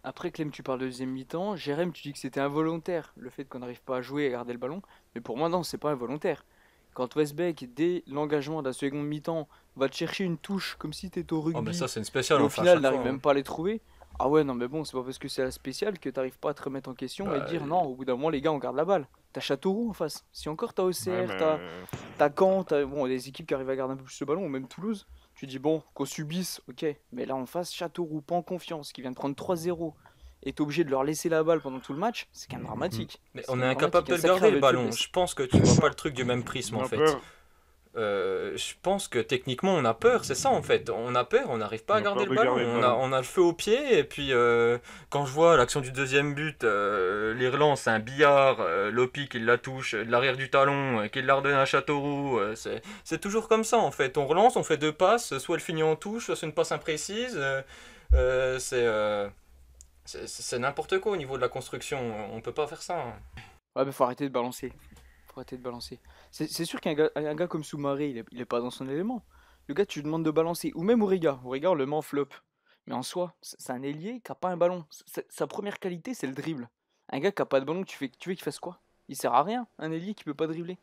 Après, 0.04 0.32
Clem, 0.32 0.50
tu 0.52 0.64
parles 0.64 0.80
de 0.80 0.86
deuxième 0.86 1.10
mi-temps. 1.10 1.56
Jérém, 1.56 1.92
tu 1.92 2.04
dis 2.04 2.14
que 2.14 2.20
c'était 2.20 2.40
involontaire, 2.40 3.14
le 3.18 3.30
fait 3.30 3.44
qu'on 3.46 3.60
n'arrive 3.60 3.82
pas 3.82 3.98
à 3.98 4.02
jouer 4.02 4.24
et 4.24 4.28
à 4.28 4.32
garder 4.32 4.54
le 4.54 4.60
ballon. 4.60 4.82
Mais 5.14 5.22
pour 5.22 5.38
moi, 5.38 5.50
non, 5.50 5.64
c'est 5.64 5.78
pas 5.78 5.92
involontaire. 5.92 6.46
Quand 6.94 7.16
Westbeck, 7.16 7.74
dès 7.76 8.04
l'engagement 8.08 8.62
de 8.62 8.68
la 8.68 8.74
seconde 8.74 9.06
mi-temps, 9.06 9.48
va 9.76 9.90
te 9.90 9.96
chercher 9.96 10.24
une 10.24 10.38
touche 10.38 10.76
comme 10.80 10.94
si 10.94 11.10
t'étais 11.10 11.34
au 11.34 11.42
rugby, 11.42 11.60
Oh, 11.60 11.62
mais 11.62 11.74
ça, 11.74 11.88
c'est 11.88 12.00
une 12.00 12.06
et 12.06 12.34
au 12.42 12.50
final, 12.50 12.80
n'arrive 12.80 13.02
même 13.02 13.16
hein. 13.16 13.20
pas 13.20 13.32
à 13.32 13.34
les 13.34 13.44
trouver. 13.44 13.82
Ah 14.22 14.28
ouais, 14.28 14.44
non, 14.44 14.54
mais 14.54 14.68
bon, 14.68 14.84
c'est 14.84 14.98
pas 14.98 15.04
parce 15.04 15.18
que 15.18 15.30
c'est 15.30 15.44
la 15.44 15.52
spéciale 15.52 15.98
que 15.98 16.10
t'arrives 16.10 16.38
pas 16.40 16.50
à 16.50 16.54
te 16.54 16.62
remettre 16.64 16.90
en 16.90 16.94
question 16.94 17.26
et 17.34 17.40
Bah, 17.40 17.46
te 17.46 17.50
dire 17.50 17.64
euh, 17.64 17.68
non, 17.68 17.84
au 17.84 17.96
bout 17.96 18.04
d'un 18.04 18.16
moment, 18.16 18.30
les 18.30 18.42
gars, 18.42 18.52
on 18.52 18.58
garde 18.58 18.76
la 18.76 18.84
balle. 18.84 19.08
T'as 19.32 19.40
Châteauroux 19.40 19.92
en 19.92 19.94
face. 19.94 20.26
Si 20.34 20.50
encore 20.50 20.74
t'as 20.74 20.84
OCR, 20.84 21.08
Ouais, 21.08 21.28
mais, 21.28 21.38
t'as 21.38 21.58
euh, 21.58 21.84
t'as 22.18 22.30
Caen, 22.38 22.64
t'as 22.64 22.84
bon, 22.84 23.08
des 23.08 23.30
équipes 23.30 23.48
qui 23.48 23.54
arrivent 23.54 23.70
à 23.70 23.76
garder 23.76 23.94
un 23.94 23.98
peu 23.98 24.04
plus 24.04 24.20
le 24.20 24.26
ballon, 24.26 24.44
ou 24.46 24.50
même 24.50 24.68
Toulouse. 24.68 25.08
Tu 25.40 25.48
dis 25.48 25.58
bon, 25.58 25.82
qu'on 25.94 26.04
subisse, 26.04 26.60
ok. 26.68 26.86
Mais 27.14 27.26
là 27.26 27.34
en 27.34 27.46
face, 27.46 27.74
Châteauroux, 27.74 28.20
pas 28.20 28.36
en 28.36 28.42
confiance, 28.42 28.92
qui 28.92 29.00
vient 29.00 29.12
de 29.12 29.16
prendre 29.16 29.34
3-0, 29.34 29.94
et 30.44 30.52
t'es 30.52 30.60
obligé 30.60 30.84
de 30.84 30.90
leur 30.90 31.06
laisser 31.06 31.30
la 31.30 31.46
balle 31.46 31.62
pendant 31.62 31.80
tout 31.80 31.94
le 31.94 32.00
match, 32.00 32.28
c'est 32.34 32.52
quand 32.52 32.58
même 32.58 32.66
dramatique. 32.66 33.22
Mais 33.34 33.44
on 33.48 33.62
est 33.62 33.66
incapable 33.66 34.10
de 34.10 34.16
le 34.16 34.22
garder, 34.22 34.52
le 34.52 34.60
ballon. 34.60 34.92
Je 34.92 35.10
pense 35.10 35.34
que 35.34 35.44
tu 35.44 35.58
vois 35.58 35.80
pas 35.80 35.88
le 35.88 35.96
truc 35.96 36.14
du 36.14 36.26
même 36.26 36.44
prisme, 36.44 36.76
en 36.76 36.84
fait. 36.84 37.00
Euh, 37.98 38.56
je 38.56 38.74
pense 38.84 39.08
que 39.08 39.18
techniquement 39.18 39.74
on 39.74 39.84
a 39.84 39.96
peur, 39.96 40.24
c'est 40.24 40.36
ça 40.36 40.50
en 40.52 40.62
fait. 40.62 40.92
On 40.92 41.16
a 41.16 41.24
peur, 41.24 41.46
on 41.50 41.58
n'arrive 41.58 41.84
pas 41.84 41.96
On 41.96 41.98
à 41.98 42.00
a 42.00 42.04
garder 42.04 42.26
le 42.26 42.36
ballon. 42.36 42.56
garder 42.58 42.72
On 42.72 42.78
a, 42.78 42.82
ballon. 42.82 42.98
on 43.02 43.12
a 43.14 43.18
le 43.18 43.24
feu 43.24 43.42
au 43.42 43.52
pied 43.52 43.98
et 43.98 44.04
puis 44.04 44.32
euh, 44.32 44.78
quand 45.10 45.26
je 45.26 45.32
vois 45.34 45.58
l'action 45.58 45.82
du 45.82 45.92
deuxième 45.92 46.36
but, 46.36 46.64
euh, 46.64 47.34
les 47.34 47.50
relances, 47.50 47.88
un 47.88 47.98
billard, 47.98 48.58
euh, 48.62 48.92
Lopi 48.92 49.28
qui 49.28 49.40
la 49.40 49.58
touche 49.58 49.96
de 49.96 50.10
l'arrière 50.12 50.38
du 50.38 50.52
talon, 50.52 51.00
euh, 51.00 51.08
qui 51.08 51.24
la 51.24 51.34
redonne 51.34 51.56
à 51.56 51.66
Châteauroux, 51.66 52.38
euh, 52.38 52.54
c'est, 52.56 52.84
c'est 53.04 53.20
toujours 53.20 53.48
comme 53.48 53.64
ça 53.64 53.78
en 53.80 53.90
fait. 53.90 54.20
On 54.20 54.28
relance, 54.28 54.56
on 54.56 54.64
fait 54.64 54.78
deux 54.78 54.94
passes, 54.94 55.36
soit 55.40 55.56
elle 55.56 55.62
finit 55.62 55.82
en 55.84 55.96
touche, 55.96 56.28
soit 56.28 56.36
c'est 56.36 56.46
une 56.46 56.54
passe 56.54 56.72
imprécise. 56.72 57.36
euh, 57.40 57.62
euh, 58.14 58.60
c'est, 58.60 58.86
euh, 58.86 59.28
c'est, 60.06 60.28
c'est 60.28 60.60
n'importe 60.60 61.00
quoi 61.00 61.14
au 61.14 61.18
niveau 61.18 61.38
de 61.38 61.42
la 61.42 61.50
construction. 61.50 62.00
On 62.34 62.40
peut 62.40 62.54
pas 62.54 62.68
faire 62.68 62.84
ça. 62.84 62.96
hein. 62.98 63.14
Ouais, 63.76 63.84
mais 63.84 63.92
faut 63.92 64.04
arrêter 64.04 64.26
de 64.26 64.34
balancer. 64.34 64.72
Arrêter 65.40 65.58
de 65.58 65.64
balancer. 65.64 66.00
C'est 66.32 66.66
sûr 66.66 66.82
qu'un 66.82 66.94
gars, 66.94 67.10
un 67.16 67.34
gars 67.36 67.48
comme 67.48 67.64
Soumaré, 67.64 68.10
il 68.10 68.18
est, 68.18 68.26
il 68.32 68.42
est 68.42 68.46
pas 68.46 68.60
dans 68.60 68.70
son 68.72 68.88
élément. 68.90 69.24
Le 69.68 69.74
gars, 69.74 69.86
tu 69.86 70.00
lui 70.00 70.04
demandes 70.04 70.26
de 70.26 70.32
balancer. 70.32 70.72
Ou 70.76 70.84
même 70.84 71.02
Ouriga. 71.02 71.40
Ouriga, 71.46 71.72
on 71.72 71.76
le 71.76 71.86
met 71.86 71.96
en 71.96 72.02
flop. 72.02 72.28
Mais 72.88 72.94
en 72.96 73.04
soi, 73.04 73.34
c'est 73.42 73.72
un 73.72 73.82
ailier 73.84 74.20
qui 74.24 74.32
a 74.32 74.36
pas 74.36 74.50
un 74.50 74.58
ballon. 74.58 74.84
Sa 75.30 75.48
première 75.48 75.80
qualité, 75.80 76.14
c'est 76.14 76.28
le 76.28 76.34
dribble. 76.34 76.70
Un 77.12 77.20
gars 77.20 77.32
qui 77.32 77.42
a 77.42 77.46
pas 77.46 77.60
de 77.60 77.66
ballon, 77.66 77.84
tu, 77.84 77.96
fais, 77.98 78.10
tu 78.20 78.30
veux 78.30 78.36
qu'il 78.36 78.44
fasse 78.44 78.60
quoi? 78.60 78.80
Il 79.08 79.16
sert 79.16 79.34
à 79.34 79.44
rien, 79.44 79.66
un 79.78 79.92
ailier 79.92 80.14
qui 80.14 80.24
peut 80.24 80.34
pas 80.34 80.48
dribbler. 80.48 80.78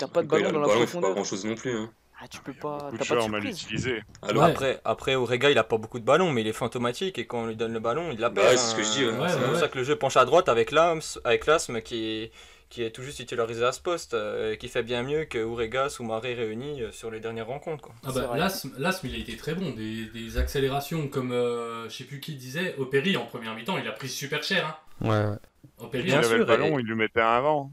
A 0.00 0.08
pas 0.08 0.22
de 0.22 0.28
ballon 0.28 0.48
a 0.48 0.52
dans 0.52 0.60
la 0.60 0.66
ballon, 0.68 0.80
il 0.80 0.86
fait 0.86 1.00
pas 1.00 1.10
profondeur. 1.10 1.14
grand 1.14 1.24
chose 1.24 1.44
non 1.44 1.54
plus. 1.54 1.76
hein. 1.76 1.90
Ah, 2.20 2.28
tu 2.28 2.40
peux 2.40 2.52
pas. 2.52 2.90
T'as 2.96 3.04
pas 3.04 3.24
de 3.24 3.28
mal 3.28 3.44
utilisés. 3.44 4.02
Alors, 4.22 4.44
Ouais. 4.44 4.50
Après, 4.50 4.80
après 4.84 5.14
Orega, 5.16 5.50
il 5.50 5.58
a 5.58 5.64
pas 5.64 5.76
beaucoup 5.78 5.98
de 5.98 6.04
ballons, 6.04 6.30
mais 6.30 6.42
il 6.42 6.46
est 6.46 6.52
fantomatique 6.52 7.18
et 7.18 7.26
quand 7.26 7.42
on 7.42 7.46
lui 7.46 7.56
donne 7.56 7.72
le 7.72 7.80
ballon, 7.80 8.10
il 8.12 8.20
la 8.20 8.30
Bah 8.30 8.42
ouais, 8.42 8.56
c'est 8.56 8.70
ce 8.70 8.76
que 8.76 8.82
je 8.84 8.90
dis, 8.92 9.04
ouais. 9.04 9.28
C'est 9.28 9.34
ouais, 9.36 9.42
pour 9.42 9.54
ouais. 9.54 9.58
ça 9.58 9.68
que 9.68 9.78
le 9.78 9.82
jeu 9.84 9.96
penche 9.96 10.16
à 10.16 10.24
droite 10.24 10.48
avec 10.48 10.70
l'ASM, 10.70 11.20
avec 11.24 11.46
l'ASM 11.46 11.80
qui, 11.82 12.30
qui 12.72 12.82
est 12.82 12.90
tout 12.90 13.02
juste 13.02 13.18
titularisé 13.18 13.62
à 13.64 13.72
ce 13.72 13.82
poste, 13.82 14.14
euh, 14.14 14.56
qui 14.56 14.68
fait 14.68 14.82
bien 14.82 15.02
mieux 15.02 15.26
que 15.26 15.38
Orega, 15.38 15.90
Soumaré 15.90 16.32
réunis 16.32 16.80
euh, 16.82 16.90
sur 16.90 17.10
les 17.10 17.20
dernières 17.20 17.46
rencontres. 17.46 17.82
Quoi. 17.82 17.94
Ah 18.02 18.12
bah. 18.14 18.32
L'ASM, 18.34 18.72
l'ASM, 18.78 19.08
il 19.08 19.14
a 19.14 19.18
été 19.18 19.36
très 19.36 19.54
bon. 19.54 19.70
Des, 19.72 20.06
des 20.06 20.38
accélérations 20.38 21.06
comme, 21.08 21.32
euh, 21.32 21.86
je 21.90 21.94
sais 21.98 22.04
plus 22.04 22.18
qui 22.20 22.34
disait, 22.34 22.74
Opéry 22.78 23.18
en 23.18 23.26
première 23.26 23.54
mi-temps, 23.54 23.76
il 23.76 23.86
a 23.86 23.92
pris 23.92 24.08
super 24.08 24.42
cher. 24.42 24.78
Hein. 25.02 25.06
Ouais, 25.06 25.30
ouais. 25.32 25.36
Il 25.80 25.84
Opéry, 25.84 26.04
Bien 26.04 26.18
avait 26.20 26.26
sûr, 26.28 26.38
le 26.38 26.44
ballon, 26.46 26.78
et- 26.78 26.80
il 26.80 26.86
lui 26.86 26.94
mettait 26.94 27.20
un 27.20 27.34
avant. 27.36 27.70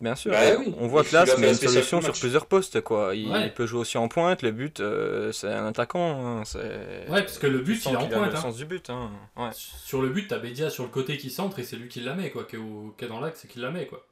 Bien 0.00 0.14
sûr, 0.14 0.30
Bah 0.30 0.40
oui, 0.58 0.74
on 0.78 0.88
voit 0.88 1.02
il 1.04 1.08
que 1.08 1.14
là, 1.14 1.22
a 1.22 1.48
une 1.48 1.54
solution 1.54 2.02
sur 2.02 2.12
plusieurs 2.12 2.44
postes. 2.46 2.82
Quoi. 2.82 3.14
Il, 3.16 3.30
Ouais. 3.30 3.46
il 3.46 3.52
peut 3.54 3.66
jouer 3.66 3.80
aussi 3.80 3.96
en 3.96 4.08
pointe, 4.08 4.42
le 4.42 4.52
but, 4.52 4.78
euh, 4.80 5.32
c'est 5.32 5.48
un 5.48 5.66
attaquant. 5.66 6.42
hein, 6.42 6.42
Ouais, 7.08 7.22
parce 7.22 7.38
que 7.38 7.46
le 7.46 7.60
but, 7.60 7.82
il 7.86 7.92
est 7.92 7.96
en 7.96 8.06
pointe, 8.06 8.30
le 8.30 8.36
hein. 8.36 8.40
sens 8.40 8.56
du 8.58 8.66
but. 8.66 8.90
Hein. 8.90 9.10
Ouais. 9.38 9.48
Sur 9.54 10.02
le 10.02 10.10
but, 10.10 10.28
t'as 10.28 10.38
Bédia 10.38 10.68
sur 10.70 10.84
le 10.84 10.90
côté 10.90 11.16
qui 11.16 11.30
centre 11.30 11.58
et 11.58 11.64
c'est 11.64 11.76
lui 11.76 11.88
qui 11.88 12.00
la 12.00 12.14
met, 12.14 12.30
quoi. 12.30 12.44
Qui 12.44 12.56
est, 12.56 12.58
au- 12.58 12.94
qui 12.98 13.06
est 13.06 13.08
dans 13.08 13.20
l'axe 13.20 13.44
et 13.46 13.48
qui 13.48 13.58
la 13.58 13.70
met, 13.70 13.86
quoi. 13.86 14.06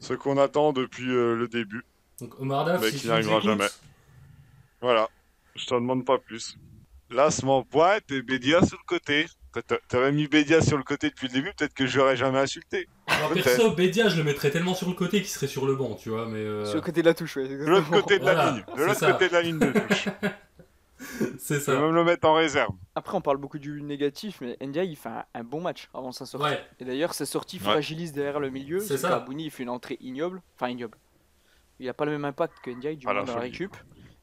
Ce 0.00 0.14
qu'on 0.14 0.38
attend 0.38 0.72
depuis 0.72 1.08
euh, 1.10 1.36
le 1.36 1.46
début. 1.48 1.82
Donc 2.20 2.38
Omar 2.40 2.64
Daf, 2.64 2.80
Mais 2.82 2.90
si 2.90 3.00
qui 3.00 3.06
n'arrivera 3.08 3.40
jamais. 3.40 3.66
Voilà. 4.80 5.08
Je 5.54 5.66
t'en 5.66 5.80
demande 5.80 6.04
pas 6.04 6.18
plus. 6.18 6.56
Lassement 7.10 7.62
pointe 7.62 8.10
et 8.10 8.22
Bédia 8.22 8.64
sur 8.64 8.78
le 8.78 8.86
côté. 8.86 9.26
T'a- 9.52 9.78
T'aurais 9.88 10.12
mis 10.12 10.28
Bédia 10.28 10.60
sur 10.62 10.76
le 10.78 10.84
côté 10.84 11.10
depuis 11.10 11.26
le 11.26 11.32
début, 11.34 11.52
peut-être 11.56 11.74
que 11.74 11.84
je 11.86 11.98
l'aurais 11.98 12.16
jamais 12.16 12.38
insulté. 12.38 12.86
Alors, 13.08 13.32
perso, 13.32 13.72
Bédia, 13.72 14.08
je 14.08 14.16
le 14.16 14.22
mettrais 14.22 14.50
tellement 14.52 14.74
sur 14.74 14.88
le 14.88 14.94
côté 14.94 15.18
qu'il 15.18 15.28
serait 15.28 15.48
sur 15.48 15.66
le 15.66 15.74
banc, 15.74 15.96
tu 15.96 16.08
vois, 16.10 16.26
mais... 16.28 16.38
euh, 16.38 16.64
Sur 16.66 16.76
le 16.76 16.82
côté 16.82 17.02
de 17.02 17.06
la 17.08 17.14
touche, 17.14 17.36
ouais. 17.36 17.48
De 17.48 17.64
l'autre 17.66 17.90
côté 17.90 18.20
de 18.20 18.24
la 18.24 18.34
Voilà, 18.34 18.50
ligne. 18.52 18.64
De 18.76 18.84
l'autre 18.84 19.12
côté 19.12 19.28
de 19.28 19.32
la 19.32 19.42
ligne 19.42 19.58
de 19.58 19.72
touche. 19.72 20.08
c'est 21.38 21.54
Je 21.54 21.54
peux 21.54 21.60
ça. 21.60 21.80
même 21.80 21.94
le 21.94 22.04
mettre 22.04 22.28
en 22.28 22.34
réserve. 22.34 22.74
Après, 22.94 23.16
on 23.16 23.20
parle 23.20 23.38
beaucoup 23.38 23.58
du 23.58 23.80
négatif, 23.82 24.40
mais 24.40 24.56
Ndiaye, 24.60 24.90
il 24.92 24.96
fait 24.96 25.08
un, 25.08 25.24
un 25.34 25.44
bon 25.44 25.60
match 25.60 25.88
avant 25.94 26.12
sa 26.12 26.26
sortie. 26.26 26.46
Ouais, 26.46 26.64
Et 26.78 26.84
d'ailleurs, 26.84 27.14
sa 27.14 27.26
sortie 27.26 27.56
Ouais. 27.56 27.62
fragilise 27.64 28.12
derrière 28.12 28.38
le 28.40 28.50
milieu. 28.50 28.80
C'est 28.80 28.98
ça. 28.98 29.16
Abouni, 29.16 29.46
il 29.46 29.50
fait 29.50 29.62
une 29.62 29.70
entrée 29.70 29.96
ignoble. 30.00 30.42
Enfin, 30.56 30.68
ignoble. 30.68 30.98
Il 31.78 31.88
a 31.88 31.94
pas 31.94 32.04
le 32.04 32.10
même 32.12 32.24
impact 32.26 32.58
que 32.62 32.70
Ndiaye, 32.70 32.96
du 32.96 33.06
Ah, 33.08 33.12
moins 33.12 33.20
la 33.22 33.26
dans 33.26 33.34
la 33.34 33.40
folie, 33.40 33.50
récup. 33.52 33.74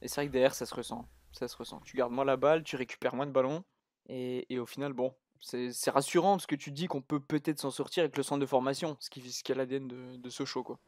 Et 0.01 0.07
c'est 0.07 0.21
vrai 0.21 0.27
que 0.27 0.31
derrière, 0.31 0.53
ça 0.53 0.65
se 0.67 0.75
ressent. 0.75 1.07
Ça 1.31 1.47
se 1.47 1.57
ressent. 1.57 1.81
Tu 1.83 1.97
gardes 1.97 2.11
moins 2.13 2.25
la 2.25 2.37
balle, 2.37 2.63
tu 2.63 2.75
récupères 2.75 3.15
moins 3.15 3.25
de 3.25 3.31
ballons. 3.31 3.63
Et, 4.09 4.45
et 4.53 4.59
au 4.59 4.65
final, 4.65 4.93
bon, 4.93 5.13
c'est 5.41 5.71
rassurant 5.89 6.35
parce 6.37 6.45
que 6.47 6.55
tu 6.55 6.69
te 6.71 6.75
dis 6.75 6.87
qu'on 6.87 7.01
peut 7.01 7.19
peut-être 7.19 7.59
s'en 7.59 7.71
sortir 7.71 8.03
avec 8.03 8.15
le 8.17 8.23
centre 8.23 8.39
de 8.41 8.45
formation, 8.45 8.95
ce 8.99 9.09
qui, 9.09 9.21
ce 9.31 9.43
qui 9.43 9.51
est 9.51 9.55
l'ADN 9.55 9.87
de, 9.87 10.15
de 10.17 10.29
Sochaux, 10.29 10.63
quoi. 10.63 10.79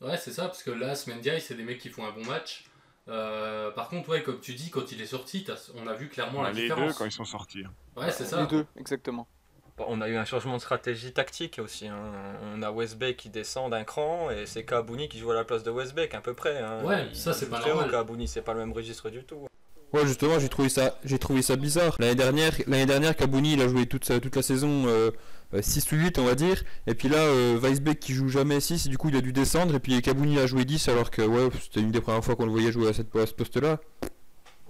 ouais 0.00 0.16
c'est 0.16 0.32
ça, 0.32 0.44
parce 0.46 0.62
que 0.62 0.70
là, 0.70 0.94
Mendiaye, 1.06 1.40
c'est 1.40 1.54
des 1.54 1.64
mecs 1.64 1.78
qui 1.78 1.88
font 1.88 2.04
un 2.06 2.12
bon 2.12 2.24
match. 2.24 2.64
Euh, 3.08 3.70
par 3.72 3.88
contre, 3.88 4.08
ouais, 4.10 4.22
comme 4.22 4.40
tu 4.40 4.54
dis, 4.54 4.70
quand 4.70 4.92
il 4.92 5.00
est 5.00 5.06
sorti, 5.06 5.44
on 5.74 5.86
a 5.88 5.94
vu 5.94 6.08
clairement 6.08 6.42
la 6.42 6.52
les 6.52 6.62
différence. 6.62 6.92
deux 6.92 6.98
quand 6.98 7.04
ils 7.04 7.12
sont 7.12 7.24
sortis. 7.24 7.64
Ouais, 7.96 8.10
c'est 8.12 8.24
ça. 8.24 8.40
Les 8.42 8.46
deux, 8.46 8.66
exactement. 8.76 9.26
Bon, 9.76 9.86
on 9.88 10.00
a 10.02 10.08
eu 10.08 10.16
un 10.16 10.24
changement 10.24 10.56
de 10.56 10.60
stratégie 10.60 11.12
tactique 11.12 11.58
aussi. 11.58 11.88
hein. 11.88 12.12
On 12.54 12.62
a 12.62 12.70
Westbeck 12.70 13.16
qui 13.16 13.30
descend 13.30 13.70
d'un 13.70 13.84
cran 13.84 14.30
et 14.30 14.44
c'est 14.46 14.64
Kabouni 14.64 15.08
qui 15.08 15.18
joue 15.18 15.30
à 15.30 15.34
la 15.34 15.44
place 15.44 15.62
de 15.62 15.70
Westbeck 15.70 16.14
à 16.14 16.20
peu 16.20 16.34
près. 16.34 16.58
hein. 16.58 16.84
Ouais, 16.84 17.06
Il 17.10 17.16
ça, 17.16 17.32
c'est 17.32 17.48
pas 17.48 17.58
normal. 17.60 17.90
Kabouni, 17.90 18.28
c'est 18.28 18.42
pas 18.42 18.52
le 18.52 18.60
même 18.60 18.72
registre 18.72 19.08
du 19.10 19.24
tout. 19.24 19.46
Ouais, 19.94 20.06
justement, 20.06 20.38
j'ai 20.38 20.48
trouvé 20.48 20.68
ça, 20.68 20.98
j'ai 21.04 21.18
trouvé 21.18 21.42
ça 21.42 21.56
bizarre. 21.56 21.96
L'année 21.98 22.14
dernière, 22.14 22.52
l'année 22.66 22.86
dernière, 22.86 23.16
Kabouni, 23.16 23.54
il 23.54 23.62
a 23.62 23.68
joué 23.68 23.86
toute, 23.86 24.04
sa, 24.04 24.20
toute 24.20 24.36
la 24.36 24.42
saison 24.42 24.84
euh, 24.86 25.10
6 25.60 25.92
ou 25.92 25.96
8, 25.96 26.18
on 26.18 26.24
va 26.24 26.34
dire. 26.34 26.62
Et 26.86 26.94
puis 26.94 27.08
là, 27.08 27.18
euh, 27.18 27.58
Weisbeck 27.58 28.00
qui 28.00 28.14
joue 28.14 28.28
jamais 28.28 28.60
6, 28.60 28.88
du 28.88 28.96
coup, 28.96 29.08
il 29.10 29.16
a 29.16 29.20
dû 29.20 29.32
descendre. 29.32 29.74
Et 29.74 29.80
puis 29.80 30.00
Kabouni 30.00 30.38
a 30.38 30.46
joué 30.46 30.64
10, 30.64 30.88
alors 30.88 31.10
que 31.10 31.22
ouais, 31.22 31.48
c'était 31.60 31.80
une 31.80 31.90
des 31.90 32.00
premières 32.00 32.24
fois 32.24 32.36
qu'on 32.36 32.46
le 32.46 32.52
voyait 32.52 32.72
jouer 32.72 32.88
à, 32.88 32.92
cette, 32.92 33.14
à 33.16 33.26
ce 33.26 33.34
poste-là. 33.34 33.80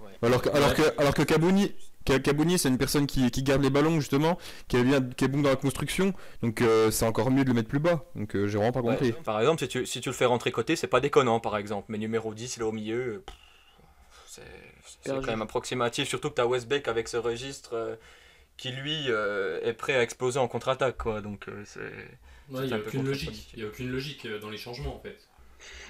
Ouais. 0.01 0.09
Alors 0.21 0.41
que, 0.41 0.49
alors 0.49 0.69
Ouais. 0.69 0.75
que, 0.75 0.99
alors 1.01 1.13
que 1.13 1.21
Kabouni, 1.21 1.73
Ka- 2.05 2.19
Kabouni, 2.19 2.59
c'est 2.59 2.67
une 2.67 2.77
personne 2.77 3.07
qui, 3.07 3.31
qui 3.31 3.43
garde 3.43 3.61
les 3.63 3.69
ballons, 3.69 3.99
justement, 4.01 4.37
qui 4.67 4.75
est, 4.75 4.83
bien, 4.83 5.01
qui 5.01 5.23
est 5.23 5.29
bon 5.29 5.41
dans 5.41 5.49
la 5.49 5.55
construction. 5.55 6.13
Donc 6.41 6.61
euh, 6.61 6.91
c'est 6.91 7.05
encore 7.05 7.31
mieux 7.31 7.43
de 7.45 7.49
le 7.49 7.53
mettre 7.55 7.69
plus 7.69 7.79
bas. 7.79 8.03
Donc 8.15 8.35
euh, 8.35 8.47
j'ai 8.47 8.57
vraiment 8.57 8.73
pas 8.73 8.81
Ouais, 8.81 8.95
compris. 8.95 9.13
Par 9.23 9.39
exemple, 9.39 9.59
si 9.61 9.67
tu, 9.69 9.85
si 9.85 10.01
tu 10.01 10.09
le 10.09 10.15
fais 10.15 10.25
rentrer 10.25 10.51
côté, 10.51 10.75
c'est 10.75 10.87
pas 10.87 10.99
déconnant 10.99 11.39
par 11.39 11.55
exemple. 11.55 11.85
Mais 11.89 11.97
numéro 11.97 12.33
10, 12.33 12.57
il 12.57 12.59
est 12.59 12.65
au 12.65 12.73
milieu. 12.73 13.23
C'est 14.27 14.41
quand 15.05 15.27
même 15.27 15.41
approximatif. 15.41 16.07
Surtout 16.09 16.29
que 16.29 16.35
tu 16.35 16.41
as 16.41 16.47
Westbeck 16.47 16.87
avec 16.87 17.07
ce 17.07 17.17
registre 17.17 17.71
euh, 17.73 17.95
qui 18.57 18.71
lui 18.71 19.05
euh, 19.09 19.59
est 19.63 19.73
prêt 19.73 19.95
à 19.95 20.01
exploser 20.01 20.39
en 20.39 20.47
contre-attaque. 20.47 20.97
quoi. 20.97 21.21
Donc 21.21 21.47
euh, 21.47 21.63
c'est. 21.65 21.79
Ouais, 22.49 22.63
il 22.63 22.67
n'y 22.67 22.73
a 22.73 22.77
aucune 22.77 23.05
logique. 23.05 23.53
y 23.55 23.63
a 23.63 23.67
aucune 23.67 23.89
logique 23.89 24.25
euh, 24.25 24.39
dans 24.39 24.49
les 24.49 24.57
changements, 24.57 24.95
en 24.95 24.99
fait. 24.99 25.17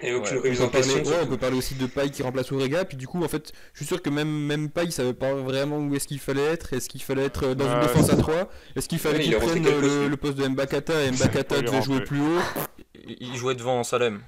Et 0.04 0.14
aucune 0.14 0.38
Ouais. 0.38 0.52
On 0.62 0.66
peut, 0.66 0.72
parler, 0.72 0.72
question. 0.72 0.94
ouais, 0.96 1.02
on 1.02 1.06
surtout. 1.06 1.30
peut 1.30 1.38
parler 1.38 1.58
aussi 1.58 1.76
de 1.76 1.88
Paille 1.88 2.12
qui 2.12 2.22
remplace 2.22 2.52
Orega, 2.52 2.86
puis 2.86 2.96
du 2.96 3.08
coup 3.08 3.24
en 3.24 3.28
fait 3.28 3.54
je 3.74 3.80
suis 3.80 3.88
sûr 3.88 4.04
que 4.04 4.12
même, 4.12 4.30
même 4.30 4.70
Paille 4.70 4.92
savait 4.92 5.16
pas 5.16 5.34
vraiment 5.34 5.80
où 5.80 5.96
est-ce 5.96 6.08
qu'il 6.08 6.20
fallait 6.20 6.46
être, 6.46 6.74
est-ce 6.74 6.90
qu'il 6.90 7.02
fallait 7.02 7.24
être 7.24 7.56
dans 7.56 7.74
une 7.74 7.82
défense 7.82 8.10
à 8.10 8.16
c'est 8.16 8.22
3, 8.22 8.52
est-ce 8.76 8.88
qu'il 8.88 9.00
fallait 9.00 9.24
qu'il 9.24 9.36
prenne 9.36 9.64
le, 9.64 10.16
poste 10.16 10.38
de 10.38 10.48
Mbakata 10.48 11.06
et 11.06 11.12
Mbakata 11.12 11.62
devait 11.64 11.82
jouer 11.82 12.02
plus 12.02 12.22
haut? 12.22 12.42
Il 13.08 13.36
jouait 13.36 13.56
devant 13.56 13.84
Salem. 13.84 14.22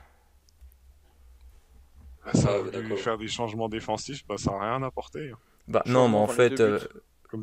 Ça 2.34 2.50
a 2.50 2.58
Ah, 2.74 2.96
faire 2.98 3.20
des 3.20 3.28
changements 3.28 3.70
défensifs, 3.70 4.26
bah, 4.28 4.38
ça 4.40 4.52
n'a 4.52 4.62
rien 4.62 4.84
apporté. 4.84 5.32
Bah 5.68 5.84
non, 5.86 6.10
mais 6.10 6.18
en 6.18 6.28
fait, 6.28 6.60
euh, 6.60 6.80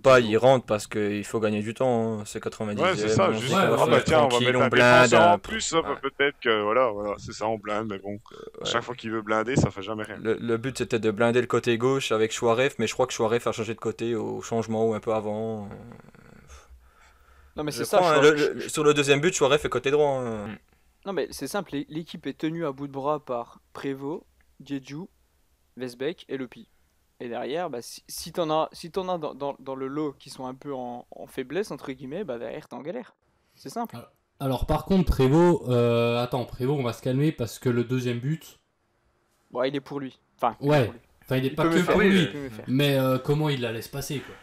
pas 0.00 0.20
il 0.20 0.36
rentre 0.36 0.64
parce 0.66 0.86
qu'il 0.86 1.24
faut 1.24 1.40
gagner 1.40 1.60
du 1.60 1.74
temps. 1.74 2.20
hein. 2.20 2.22
C'est 2.24 2.40
90 2.42 2.80
Ouais, 2.80 2.96
c'est 2.96 3.08
ça, 3.08 3.28
on 3.30 3.32
juste 3.34 3.52
ouais, 3.54 3.60
ah 3.62 3.76
ah 3.78 3.86
bah 3.86 4.00
tiens, 4.02 4.22
on 4.24 4.28
va 4.28 4.40
mettre 4.40 4.58
on 4.58 4.62
un 4.62 4.68
blinde. 4.68 5.14
en 5.14 5.34
euh, 5.34 5.36
plus, 5.38 5.72
ouais. 5.72 5.80
peut-être 6.02 6.38
que 6.40 6.62
voilà, 6.62 6.90
voilà, 6.90 7.14
c'est 7.18 7.32
ça, 7.32 7.46
on 7.46 7.58
blinde, 7.58 7.88
mais 7.90 7.98
bon, 7.98 8.18
à 8.60 8.64
chaque 8.64 8.82
fois 8.82 8.94
qu'il 8.94 9.10
veut 9.10 9.22
blinder, 9.22 9.56
ça 9.56 9.70
fait 9.70 9.82
jamais 9.82 10.04
rien. 10.04 10.16
Le, 10.22 10.34
le 10.40 10.56
but 10.56 10.78
c'était 10.78 10.98
de 10.98 11.10
blinder 11.10 11.40
le 11.40 11.46
côté 11.46 11.76
gauche 11.78 12.12
avec 12.12 12.32
Chouaref, 12.32 12.78
mais 12.78 12.86
je 12.86 12.94
crois 12.94 13.06
que 13.06 13.12
Chouaref 13.12 13.46
a 13.46 13.52
changé 13.52 13.74
de 13.74 13.80
côté 13.80 14.14
au 14.14 14.40
changement 14.42 14.86
ou 14.88 14.94
un 14.94 15.00
peu 15.00 15.12
avant. 15.12 15.64
euh, 15.64 15.74
Non, 17.56 17.64
mais 17.64 17.72
c'est 17.72 17.84
ça. 17.84 17.98
crois, 17.98 18.16
hein, 18.16 18.22
le- 18.22 18.54
le- 18.54 18.68
sur 18.68 18.82
le 18.84 18.94
deuxième 18.94 19.20
but, 19.20 19.34
Chouaref 19.34 19.64
est 19.64 19.68
côté 19.68 19.90
droit. 19.90 20.18
hein. 20.20 20.56
Non, 21.04 21.12
mais 21.12 21.26
c'est 21.30 21.48
simple, 21.48 21.72
l'é- 21.72 21.86
l'équipe 21.88 22.26
est 22.26 22.38
tenue 22.38 22.64
à 22.64 22.72
bout 22.72 22.86
de 22.86 22.92
bras 22.92 23.18
par 23.24 23.60
Prévost, 23.72 24.22
Diedju, 24.60 25.00
Vesbeck 25.76 26.24
et 26.28 26.36
Lepi. 26.36 26.68
Et 27.22 27.28
derrière, 27.28 27.70
bah, 27.70 27.82
si, 27.82 28.02
si 28.08 28.32
t'en 28.32 28.50
as, 28.50 28.68
si 28.72 28.90
t'en 28.90 29.08
as 29.08 29.16
dans, 29.16 29.32
dans, 29.32 29.54
dans 29.60 29.76
le 29.76 29.86
lot 29.86 30.12
qui 30.18 30.28
sont 30.28 30.44
un 30.44 30.54
peu 30.54 30.74
en, 30.74 31.06
en 31.14 31.26
faiblesse, 31.28 31.70
entre 31.70 31.92
guillemets, 31.92 32.24
bah 32.24 32.36
derrière 32.36 32.66
t'es 32.66 32.74
en 32.74 32.82
galère. 32.82 33.14
C'est 33.54 33.68
simple. 33.68 33.96
Alors, 34.40 34.66
par 34.66 34.86
contre, 34.86 35.12
Prévost... 35.12 35.62
euh, 35.68 36.20
attends, 36.20 36.44
Prévost, 36.44 36.80
on 36.80 36.82
va 36.82 36.92
se 36.92 37.00
calmer 37.00 37.30
parce 37.30 37.60
que 37.60 37.68
le 37.68 37.84
deuxième 37.84 38.18
but... 38.18 38.58
Bon, 39.52 39.62
il 39.62 39.76
est 39.76 39.80
pour 39.80 40.00
lui. 40.00 40.18
Enfin, 40.36 40.56
Ouais. 40.60 40.88
lui. 40.88 40.98
Enfin, 41.24 41.36
il 41.36 41.44
est 41.44 41.48
Il 41.50 41.54
pas 41.54 41.68
que 41.68 41.80
faire, 41.80 41.92
pour 41.92 42.00
lui. 42.02 42.28
Mais 42.66 42.98
euh, 42.98 43.18
comment 43.18 43.48
il 43.50 43.60
la 43.60 43.70
laisse 43.70 43.86
passer, 43.86 44.18
quoi 44.18 44.34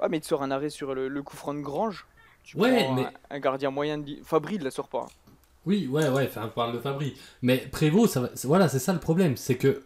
Ah, 0.00 0.08
mais 0.08 0.16
il 0.16 0.20
te 0.22 0.26
sort 0.28 0.42
un 0.42 0.50
arrêt 0.50 0.70
sur 0.70 0.94
le, 0.94 1.08
le 1.08 1.22
coup 1.22 1.36
franc 1.36 1.52
de 1.52 1.60
Grange. 1.60 2.06
Tu 2.42 2.56
Ouais, 2.56 2.70
mais- 2.94 3.04
un, 3.04 3.12
un 3.36 3.38
gardien 3.40 3.70
moyen 3.70 3.98
de. 3.98 4.16
Fabri, 4.24 4.54
il 4.54 4.62
la 4.62 4.70
sort 4.70 4.88
pas. 4.88 5.00
hein. 5.00 5.30
Oui, 5.66 5.86
ouais, 5.88 6.08
ouais, 6.08 6.26
enfin, 6.26 6.44
on 6.46 6.48
parle 6.48 6.72
de 6.72 6.78
Fabri. 6.78 7.14
Mais 7.42 7.58
Prévost, 7.58 8.14
ça 8.14 8.20
va... 8.22 8.30
voilà, 8.44 8.68
c'est 8.68 8.78
ça 8.78 8.94
le 8.94 9.00
problème. 9.00 9.36
C'est 9.36 9.56
que 9.58 9.82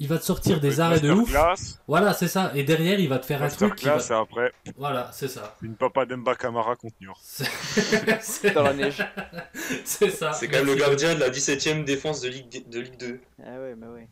il 0.00 0.08
va 0.08 0.18
te 0.18 0.24
sortir 0.24 0.60
des 0.60 0.80
arrêts 0.80 0.98
de 0.98 1.12
ouf. 1.12 1.30
Voilà, 1.86 2.14
c'est 2.14 2.26
ça. 2.26 2.50
Et 2.54 2.64
derrière, 2.64 2.98
il 2.98 3.08
va 3.08 3.18
te 3.18 3.26
faire 3.26 3.42
un 3.42 3.48
truc 3.48 3.74
qui 3.76 3.84
va... 3.84 3.96
masterclass, 3.96 4.16
et 4.16 4.22
après, 4.22 4.52
Voilà, 4.76 5.10
c'est 5.12 5.28
ça. 5.28 5.56
une 5.60 5.76
papa 5.76 6.06
d'Emba 6.06 6.34
Camara 6.34 6.74
contre 6.74 6.96
Niort. 7.02 7.20
C'est 7.22 8.54
Dans 8.54 8.62
la 8.62 8.72
neige. 8.72 9.06
c'est 9.84 10.10
ça. 10.10 10.32
C'est 10.32 10.48
quand 10.48 10.56
même 10.56 10.66
le 10.66 10.74
gardien 10.74 11.14
de 11.14 11.20
la 11.20 11.28
17ème 11.28 11.84
défense 11.84 12.22
de 12.22 12.30
Ligue, 12.30 12.68
de 12.68 12.80
Ligue 12.80 12.96
2. 12.98 13.20
Ah 13.44 13.60
ouais, 13.60 13.74
bah 13.76 13.88
ouais. 13.92 14.08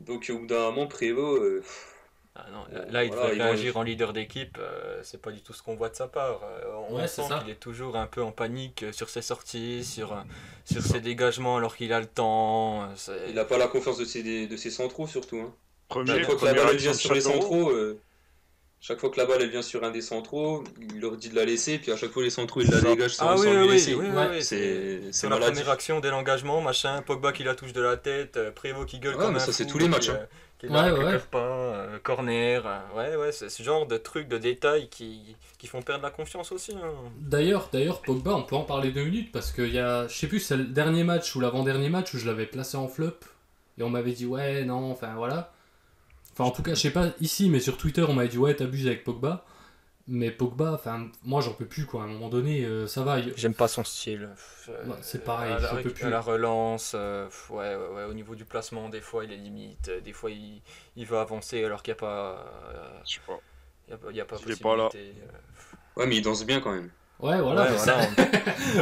Donc 0.00 0.30
au 0.34 0.38
bout 0.40 0.46
d'un 0.46 0.70
moment, 0.72 0.88
Prévost, 0.88 1.40
euh, 1.42 1.62
Ah 2.36 2.46
non, 2.52 2.64
là, 2.72 2.84
là, 2.90 3.04
il 3.04 3.08
Voilà, 3.10 3.22
devrait 3.30 3.36
vont- 3.38 3.44
réagir 3.44 3.76
en 3.76 3.82
leader 3.82 4.12
d'équipe. 4.12 4.56
euh, 4.60 5.00
c'est 5.02 5.20
pas 5.20 5.32
du 5.32 5.42
tout 5.42 5.52
ce 5.52 5.62
qu'on 5.62 5.74
voit 5.74 5.88
de 5.88 5.96
sa 5.96 6.06
part. 6.06 6.40
Euh, 6.44 6.74
on 6.88 6.96
Ouais, 6.96 7.08
sent 7.08 7.22
qu'il 7.40 7.50
est 7.50 7.56
toujours 7.56 7.96
un 7.96 8.06
peu 8.06 8.22
en 8.22 8.30
panique 8.30 8.84
euh, 8.84 8.92
sur 8.92 9.10
ses 9.10 9.20
sorties, 9.22 9.84
sur, 9.84 10.16
sur 10.64 10.80
ses 10.82 11.00
dégagements 11.00 11.56
alors 11.56 11.74
qu'il 11.76 11.92
a 11.92 11.98
le 12.00 12.06
temps. 12.06 12.88
il 13.28 13.34
n'a 13.34 13.44
pas 13.44 13.58
la 13.58 13.66
confiance 13.66 13.98
de 13.98 14.04
ses, 14.04 14.46
de 14.46 14.56
ses 14.56 14.70
centraux 14.70 15.08
surtout. 15.08 15.38
Hein. 15.40 15.52
Premier, 15.88 16.12
Chaque 16.18 16.26
fois 16.26 16.36
que 16.36 16.44
la 16.44 16.54
balle 16.54 16.76
vient 16.76 16.92
sur 16.94 17.14
les 17.14 17.20
centraux, 17.22 17.70
euh, 17.70 17.98
chaque 18.80 19.00
fois 19.00 19.10
que 19.10 19.16
la 19.18 19.26
balle 19.26 19.42
elle 19.42 19.50
vient 19.50 19.60
sur 19.60 19.82
un 19.82 19.90
des 19.90 20.00
centraux, 20.00 20.62
il 20.80 21.00
leur 21.00 21.16
dit 21.16 21.30
de 21.30 21.34
la 21.34 21.44
laisser, 21.44 21.78
puis 21.78 21.90
à 21.90 21.96
chaque 21.96 22.12
fois 22.12 22.22
les 22.22 22.30
centraux 22.30 22.60
ils 22.60 22.70
la 22.70 22.80
dégagent 22.80 23.10
sans, 23.16 23.26
Ah 23.26 23.34
oui, 23.34 23.40
sans 23.40 23.50
oui, 23.50 23.56
lui 23.56 23.62
oui, 23.66 23.72
laisser. 23.72 23.94
oui, 23.94 24.06
oui, 24.08 24.16
Ouais. 24.16 24.28
oui, 24.30 25.08
C'est 25.12 25.28
la 25.28 25.36
première 25.36 25.68
action 25.68 25.98
dès 25.98 26.10
l'engagement, 26.10 26.60
machin, 26.60 27.02
Pogba 27.02 27.32
qui 27.32 27.42
la 27.42 27.56
touche 27.56 27.72
de 27.72 27.80
la 27.82 27.96
tête, 27.96 28.38
Prévost 28.54 28.88
qui 28.88 29.00
gueule 29.00 29.16
Ouais, 29.16 29.20
comme 29.24 29.34
mais 29.34 29.42
un 29.42 29.44
ça, 29.44 29.52
c'est 29.52 29.66
tous 29.66 29.78
les 29.78 29.88
matchs, 29.88 30.10
hein. 30.10 30.20
Qui 30.60 30.68
Ouais, 30.68 30.90
ouais, 30.90 30.90
récupère 30.90 31.20
ouais. 31.20 31.26
pas, 31.30 31.38
euh, 31.38 31.98
corner, 32.02 32.62
euh, 32.66 32.78
ouais, 32.96 33.16
ouais, 33.16 33.32
c'est 33.32 33.48
ce 33.48 33.62
genre 33.62 33.86
de 33.86 33.96
trucs, 33.96 34.28
de 34.28 34.38
détails 34.38 34.88
qui, 34.88 35.36
qui 35.58 35.66
font 35.66 35.82
perdre 35.82 36.04
la 36.04 36.10
confiance 36.10 36.52
aussi. 36.52 36.72
hein. 36.74 36.92
D'ailleurs, 37.18 37.68
d'ailleurs, 37.72 38.02
Pogba, 38.02 38.34
on 38.34 38.42
peut 38.44 38.56
en 38.56 38.62
parler 38.64 38.92
deux 38.92 39.04
minutes 39.04 39.32
parce 39.32 39.52
qu'il 39.52 39.72
y 39.72 39.78
a, 39.78 40.06
je 40.06 40.14
sais 40.14 40.26
plus, 40.28 40.40
c'est 40.40 40.56
le 40.56 40.64
dernier 40.64 41.04
match 41.04 41.34
ou 41.36 41.40
l'avant-dernier 41.40 41.88
match 41.90 42.14
où 42.14 42.18
je 42.18 42.26
l'avais 42.26 42.46
placé 42.46 42.76
en 42.76 42.88
flop 42.88 43.12
et 43.78 43.82
on 43.82 43.90
m'avait 43.90 44.12
dit 44.12 44.26
ouais, 44.26 44.64
non, 44.64 44.90
enfin 44.92 45.14
voilà. 45.16 45.52
Enfin, 46.32 46.44
en 46.44 46.50
tout 46.52 46.62
cas, 46.62 46.74
je 46.74 46.80
sais 46.80 46.92
pas 46.92 47.08
ici, 47.20 47.50
mais 47.50 47.60
sur 47.60 47.76
Twitter, 47.76 48.04
on 48.08 48.14
m'avait 48.14 48.28
dit 48.28 48.38
ouais, 48.38 48.54
t'abuses 48.54 48.86
avec 48.86 49.04
Pogba. 49.04 49.44
Mais 50.12 50.32
Pogba, 50.32 50.72
enfin, 50.72 51.06
moi 51.22 51.40
j'en 51.40 51.52
peux 51.52 51.66
plus 51.66 51.86
quoi. 51.86 52.02
À 52.02 52.04
un 52.06 52.08
moment 52.08 52.28
donné, 52.28 52.64
euh, 52.64 52.88
ça 52.88 53.02
va. 53.02 53.20
il- 53.20 53.32
J'aime 53.36 53.54
pas 53.54 53.68
son 53.68 53.84
style. 53.84 54.28
Euh, 54.68 54.84
Ouais, 54.86 54.96
c'est 55.02 55.22
pareil, 55.24 55.52
à 55.52 55.58
la, 55.60 55.68
peux 55.82 55.90
plus. 55.90 56.04
à 56.04 56.10
la 56.10 56.20
relance, 56.20 56.92
euh, 56.96 57.28
ouais, 57.50 57.76
ouais, 57.76 57.94
ouais, 57.94 58.04
au 58.04 58.12
niveau 58.12 58.34
du 58.34 58.44
placement, 58.44 58.88
des 58.88 59.00
fois 59.00 59.24
il 59.24 59.32
est 59.32 59.36
limite, 59.36 59.88
des 60.04 60.12
fois 60.12 60.30
il, 60.32 60.62
il 60.96 61.06
veut 61.06 61.18
avancer 61.18 61.62
alors 61.64 61.82
qu'il 61.84 61.92
n'y 61.92 61.98
a 61.98 62.00
pas. 62.00 62.44
euh, 62.74 62.98
Je 63.06 63.14
sais 63.14 63.20
pas. 63.24 63.38
il 63.86 63.90
y 63.90 63.94
a, 63.94 63.98
pas- 63.98 64.06
il 64.10 64.16
y 64.16 64.20
a 64.20 64.24
pas 64.24 64.36
Il 64.44 64.50
est 64.52 64.60
pas 64.60 64.76
là. 64.76 64.88
euh. 64.94 65.12
Ouais, 65.96 66.06
mais 66.06 66.16
il 66.16 66.22
danse 66.22 66.44
bien 66.44 66.60
quand 66.60 66.72
même. 66.72 66.90
Ouais, 67.20 67.40
voilà. 67.40 67.62
Ouais, 67.64 67.70
mais 67.70 67.78
ça- 67.78 67.96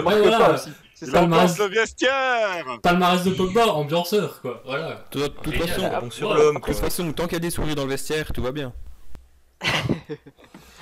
voilà, 0.03 0.21
ouais, 0.21 0.29
voilà. 0.29 0.53
aussi. 0.55 0.71
C'est. 0.95 1.13
Palmarès. 1.13 1.59
le 1.59 1.65
vestiaire 1.67 2.65
Palmarès 2.83 3.23
de 3.25 3.31
Pogba, 3.33 3.67
ambianceur 3.67 4.41
quoi. 4.41 4.63
Voilà. 4.65 5.05
De 5.11 5.27
toute- 5.27 5.55
façon, 5.55 5.83
on- 5.93 6.01
bon 6.01 6.11
sur 6.11 6.29
Voilà. 6.29 6.43
l'homme. 6.45 6.57
de 6.57 6.61
toute 6.65 6.75
façon, 6.77 7.13
tant 7.13 7.25
qu'il 7.25 7.35
y 7.35 7.37
a 7.37 7.41
des 7.41 7.51
sourires 7.51 7.75
dans 7.77 7.85
le 7.85 7.91
vestiaire, 7.91 8.33
tout 8.33 8.43
va 8.43 8.51
bien. 8.53 8.73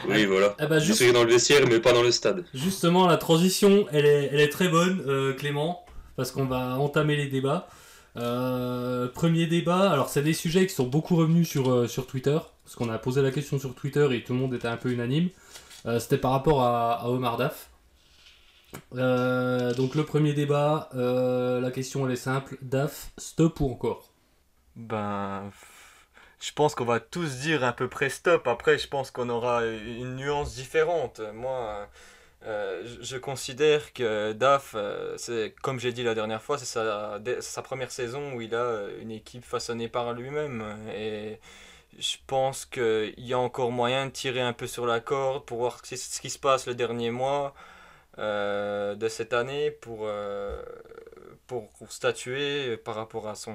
Oui, 0.08 0.24
voilà. 0.26 0.54
Ben, 0.58 0.78
Je 0.78 0.84
juste- 0.86 1.02
suis 1.02 1.12
dans 1.12 1.24
le 1.24 1.30
vestiaire, 1.30 1.66
mais 1.68 1.80
pas 1.80 1.92
dans 1.92 2.02
le 2.02 2.10
stade. 2.10 2.44
Justement, 2.54 3.06
la 3.06 3.16
transition, 3.16 3.86
elle 3.92 4.06
est, 4.06 4.30
elle 4.32 4.40
est 4.40 4.48
très 4.48 4.68
bonne, 4.68 5.02
euh, 5.06 5.32
Clément. 5.34 5.84
parce 6.16 6.30
qu'on 6.30 6.46
va 6.46 6.78
entamer 6.78 7.14
les 7.16 7.26
débats. 7.26 7.68
Euh, 8.16 9.08
premier 9.08 9.46
débat, 9.46 9.90
alors 9.90 10.08
c'est 10.08 10.22
des 10.22 10.32
sujets 10.32 10.66
qui 10.66 10.74
sont 10.74 10.86
beaucoup 10.86 11.14
revenus 11.16 11.46
sur, 11.46 11.70
euh, 11.70 11.86
sur 11.86 12.06
Twitter, 12.06 12.38
parce 12.64 12.74
qu'on 12.74 12.88
a 12.88 12.96
posé 12.96 13.20
la 13.20 13.30
question 13.30 13.58
sur 13.58 13.74
Twitter 13.74 14.08
et 14.12 14.24
tout 14.24 14.32
le 14.32 14.38
monde 14.38 14.54
était 14.54 14.68
un 14.68 14.78
peu 14.78 14.90
unanime. 14.90 15.28
Euh, 15.84 15.98
C'était 16.00 16.16
par 16.16 16.30
rapport 16.32 16.62
à, 16.62 16.94
à 17.02 17.08
Omar 17.10 17.36
Daf. 17.36 17.68
Euh, 18.96 19.72
donc 19.74 19.94
le 19.94 20.04
premier 20.04 20.32
débat, 20.32 20.88
euh, 20.94 21.60
la 21.60 21.70
question 21.70 22.06
elle 22.06 22.12
est 22.12 22.16
simple, 22.16 22.56
Daf, 22.62 23.10
stop 23.18 23.60
ou 23.60 23.70
encore? 23.70 24.10
Ben, 24.74 25.50
je 26.40 26.52
pense 26.52 26.74
qu'on 26.74 26.84
va 26.84 27.00
tous 27.00 27.38
dire 27.40 27.64
à 27.64 27.72
peu 27.72 27.88
près 27.88 28.10
stop. 28.10 28.46
Après, 28.46 28.78
je 28.78 28.88
pense 28.88 29.10
qu'on 29.10 29.28
aura 29.28 29.64
une 29.66 30.16
nuance 30.16 30.54
différente. 30.54 31.20
Moi, 31.34 31.88
euh, 32.44 32.82
je- 33.02 33.16
considère 33.16 33.92
que 33.92 34.32
DAF, 34.32 34.74
euh, 34.76 35.16
comme 35.62 35.80
j'ai 35.80 35.92
dit 35.92 36.02
la 36.04 36.14
dernière 36.14 36.42
fois, 36.42 36.58
c'est 36.58 36.66
sa, 36.66 37.62
première 37.62 37.90
saison 37.90 38.34
où 38.34 38.40
il 38.42 38.54
a 38.54 38.82
une 39.00 39.10
équipe 39.10 39.44
façonnée 39.44 39.88
par 39.88 40.12
lui-même. 40.12 40.64
Et 40.94 41.40
je 41.98 42.16
pense 42.26 42.66
qu'il 42.66 43.14
y 43.18 43.32
a 43.34 43.38
encore 43.38 43.72
moyen 43.72 44.06
de 44.06 44.10
tirer 44.12 44.40
un 44.42 44.52
peu 44.52 44.66
sur 44.66 44.86
la 44.86 45.00
corde 45.00 45.44
pour 45.46 45.58
voir 45.58 45.80
ce 45.84 46.20
qui 46.20 46.30
se 46.30 46.38
passe 46.38 46.66
le 46.66 46.74
dernier 46.74 47.10
mois 47.10 47.54
euh, 48.18 48.94
de 48.96 49.08
cette 49.08 49.32
année 49.34 49.70
pour, 49.70 50.08
euh, 51.52 51.60
pour 51.78 51.92
statuer 51.92 52.76
par 52.76 52.94
rapport 52.94 53.28
à 53.28 53.34
son, 53.34 53.54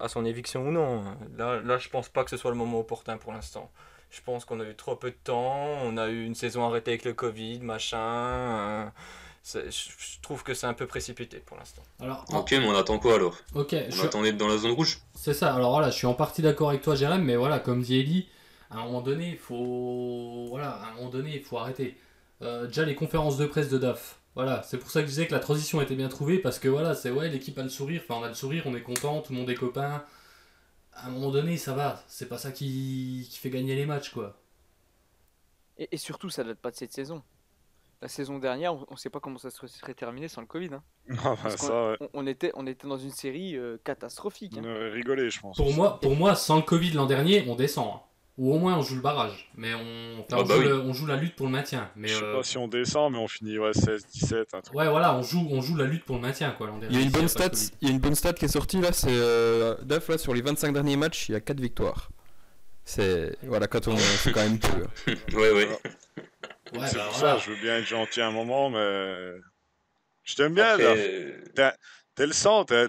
à 0.00 0.08
son 0.08 0.24
éviction 0.24 0.68
ou 0.68 0.72
non. 0.72 1.04
Là, 1.36 1.60
là, 1.62 1.78
je 1.78 1.88
pense 1.88 2.08
pas 2.08 2.24
que 2.24 2.30
ce 2.30 2.36
soit 2.36 2.50
le 2.50 2.56
moment 2.56 2.80
opportun 2.80 3.16
pour 3.18 3.32
l'instant. 3.32 3.70
Je 4.10 4.20
pense 4.22 4.44
qu'on 4.44 4.60
a 4.60 4.64
eu 4.64 4.74
trop 4.76 4.94
peu 4.96 5.10
de 5.10 5.16
temps, 5.24 5.66
on 5.82 5.96
a 5.96 6.08
eu 6.08 6.24
une 6.24 6.34
saison 6.36 6.64
arrêtée 6.66 6.92
avec 6.92 7.04
le 7.04 7.14
Covid, 7.14 7.60
machin. 7.60 7.98
euh, 7.98 8.86
c'est- 9.42 9.70
je 9.70 9.90
je 9.98 10.20
trouve 10.22 10.42
que 10.42 10.54
c'est 10.54 10.66
un 10.66 10.72
peu 10.72 10.86
précipité 10.86 11.38
pour 11.38 11.56
l'instant. 11.58 11.82
Alors, 12.00 12.24
en- 12.30 12.38
Ok, 12.38 12.52
mais 12.52 12.66
on 12.66 12.74
attend 12.74 12.98
quoi 12.98 13.14
alors? 13.16 13.36
Ok, 13.54 13.70
je 13.72 13.86
On 13.88 13.90
suis- 13.90 14.06
attend 14.06 14.22
d'être 14.22 14.36
dans 14.38 14.48
la 14.48 14.56
zone 14.56 14.70
rouge? 14.72 15.00
C'est 15.14 15.34
ça, 15.34 15.54
alors 15.54 15.72
voilà, 15.72 15.90
je 15.90 15.96
suis 15.96 16.06
en 16.06 16.14
partie 16.14 16.40
d'accord 16.42 16.70
avec 16.70 16.80
toi, 16.82 16.94
Jérém, 16.94 17.22
mais 17.22 17.36
voilà, 17.36 17.58
comme 17.58 17.82
dit 17.82 18.28
à 18.70 18.78
un 18.78 18.84
moment 18.84 19.02
donné, 19.02 19.30
il 19.30 19.36
faut. 19.38 20.46
Voilà, 20.48 20.70
à 20.70 20.88
un 20.90 20.94
moment 20.94 21.10
donné, 21.10 21.36
il 21.36 21.42
faut 21.44 21.58
arrêter. 21.58 21.96
Euh, 22.42 22.66
déjà, 22.66 22.84
les 22.84 22.94
conférences 22.94 23.36
de 23.36 23.46
presse 23.46 23.68
de 23.68 23.78
DAF. 23.78 24.18
Voilà, 24.34 24.62
c'est 24.64 24.78
pour 24.78 24.90
ça 24.90 25.00
que 25.00 25.06
je 25.06 25.10
disais 25.12 25.26
que 25.26 25.32
la 25.32 25.38
transition 25.40 25.80
était 25.80 25.94
bien 25.94 26.08
trouvée, 26.08 26.38
parce 26.38 26.58
que 26.58 26.68
voilà, 26.68 26.94
c'est 26.94 27.10
ouais, 27.10 27.28
l'équipe 27.28 27.56
a 27.58 27.62
le 27.62 27.68
sourire, 27.68 28.02
enfin, 28.04 28.20
on 28.20 28.24
a 28.24 28.28
le 28.28 28.34
sourire, 28.34 28.64
on 28.66 28.74
est 28.74 28.82
content, 28.82 29.20
tout 29.22 29.32
le 29.32 29.38
monde 29.38 29.50
est 29.50 29.54
copain. 29.54 30.04
À 30.94 31.08
un 31.08 31.10
moment 31.10 31.30
donné, 31.30 31.56
ça 31.58 31.74
va, 31.74 32.02
c'est 32.08 32.28
pas 32.28 32.38
ça 32.38 32.52
qui, 32.52 33.28
qui 33.30 33.38
fait 33.38 33.50
gagner 33.50 33.76
les 33.76 33.86
matchs, 33.86 34.10
quoi. 34.10 34.36
Et, 35.78 35.88
et 35.92 35.96
surtout, 35.96 36.30
ça 36.30 36.44
date 36.44 36.58
pas 36.60 36.70
de 36.70 36.76
cette 36.76 36.92
saison. 36.92 37.22
La 38.02 38.08
saison 38.08 38.38
dernière, 38.38 38.74
on, 38.74 38.86
on 38.88 38.96
sait 38.96 39.10
pas 39.10 39.20
comment 39.20 39.38
ça 39.38 39.50
se 39.50 39.66
serait 39.66 39.94
terminé 39.94 40.28
sans 40.28 40.40
le 40.42 40.46
Covid. 40.46 40.70
hein. 40.74 40.82
Ah, 41.24 41.36
bah, 41.42 41.90
ouais. 41.90 41.96
on, 42.00 42.08
on 42.14 42.26
était, 42.26 42.52
on 42.54 42.66
était 42.66 42.88
dans 42.88 42.98
une 42.98 43.10
série 43.10 43.56
euh, 43.56 43.78
catastrophique. 43.84 44.58
hein. 44.58 44.90
Rigolé, 44.92 45.30
je 45.30 45.40
pense. 45.40 45.56
Pour 45.56 45.72
moi, 45.72 46.00
pour 46.00 46.16
moi, 46.16 46.34
sans 46.34 46.56
le 46.56 46.62
Covid 46.62 46.92
l'an 46.92 47.06
dernier, 47.06 47.44
on 47.48 47.54
descend. 47.56 47.88
hein. 47.94 48.00
Ou 48.36 48.52
au 48.52 48.58
moins, 48.58 48.76
on 48.76 48.82
joue 48.82 48.96
le 48.96 49.00
barrage. 49.00 49.48
Mais 49.56 49.74
on, 49.74 50.18
enfin, 50.20 50.26
Ah 50.32 50.40
on, 50.40 50.42
bah 50.44 50.54
joue, 50.56 50.60
oui. 50.62 50.66
le- 50.68 50.80
on 50.80 50.92
joue 50.92 51.06
la 51.06 51.14
lutte 51.16 51.36
pour 51.36 51.46
le 51.46 51.52
maintien. 51.52 51.88
Mais, 51.94 52.08
Je 52.08 52.14
sais 52.14 52.24
euh, 52.24 52.36
pas 52.36 52.42
si 52.42 52.58
on 52.58 52.66
descend, 52.66 53.12
mais 53.12 53.18
on 53.18 53.28
finit 53.28 53.58
ouais, 53.60 53.72
16, 53.72 54.06
17, 54.06 54.54
un 54.54 54.60
truc. 54.60 54.76
Ouais, 54.76 54.88
voilà, 54.88 55.14
on 55.14 55.22
joue, 55.22 55.46
on 55.50 55.60
joue 55.60 55.76
la 55.76 55.84
lutte 55.84 56.04
pour 56.04 56.16
le 56.16 56.22
maintien, 56.22 56.50
quoi. 56.50 56.68
Il 56.90 56.96
y 56.96 56.98
a 56.98 57.02
une 57.02 57.10
bonne 57.10 57.28
stat, 57.28 57.50
il 57.80 57.88
y 57.88 57.90
a 57.92 57.94
une 57.94 58.00
bonne 58.00 58.16
stat 58.16 58.32
qui 58.32 58.46
est 58.46 58.48
sortie 58.48 58.80
là, 58.80 58.92
c'est 58.92 59.06
euh, 59.10 59.76
Daf 59.82 60.08
là 60.08 60.18
sur 60.18 60.34
les 60.34 60.42
25 60.42 60.72
derniers 60.72 60.96
matchs, 60.96 61.28
il 61.28 61.32
y 61.32 61.36
a 61.36 61.40
4 61.40 61.60
victoires. 61.60 62.10
C'est 62.84 63.36
voilà 63.44 63.66
quand 63.68 63.86
on 63.88 63.96
c'est 63.96 64.32
quand 64.32 64.42
même 64.42 64.58
peu. 64.58 64.68
hein. 64.68 65.14
Ouais, 65.32 65.52
ouais. 65.52 65.68
Ouais, 65.68 66.86
c'est 66.88 66.96
bah, 66.96 67.04
pour 67.08 67.18
voilà. 67.18 67.38
ça, 67.38 67.38
je 67.38 67.50
veux 67.50 67.56
bien 67.62 67.78
être 67.78 67.86
gentil 67.86 68.20
un 68.20 68.32
moment, 68.32 68.68
mais. 68.68 69.34
Je 70.24 70.34
t'aime 70.34 70.54
bien, 70.54 70.70
Après, 70.72 71.42
là. 71.56 71.76
T'es 72.16 72.26
le 72.26 72.32
sang, 72.32 72.64
t'es 72.64 72.88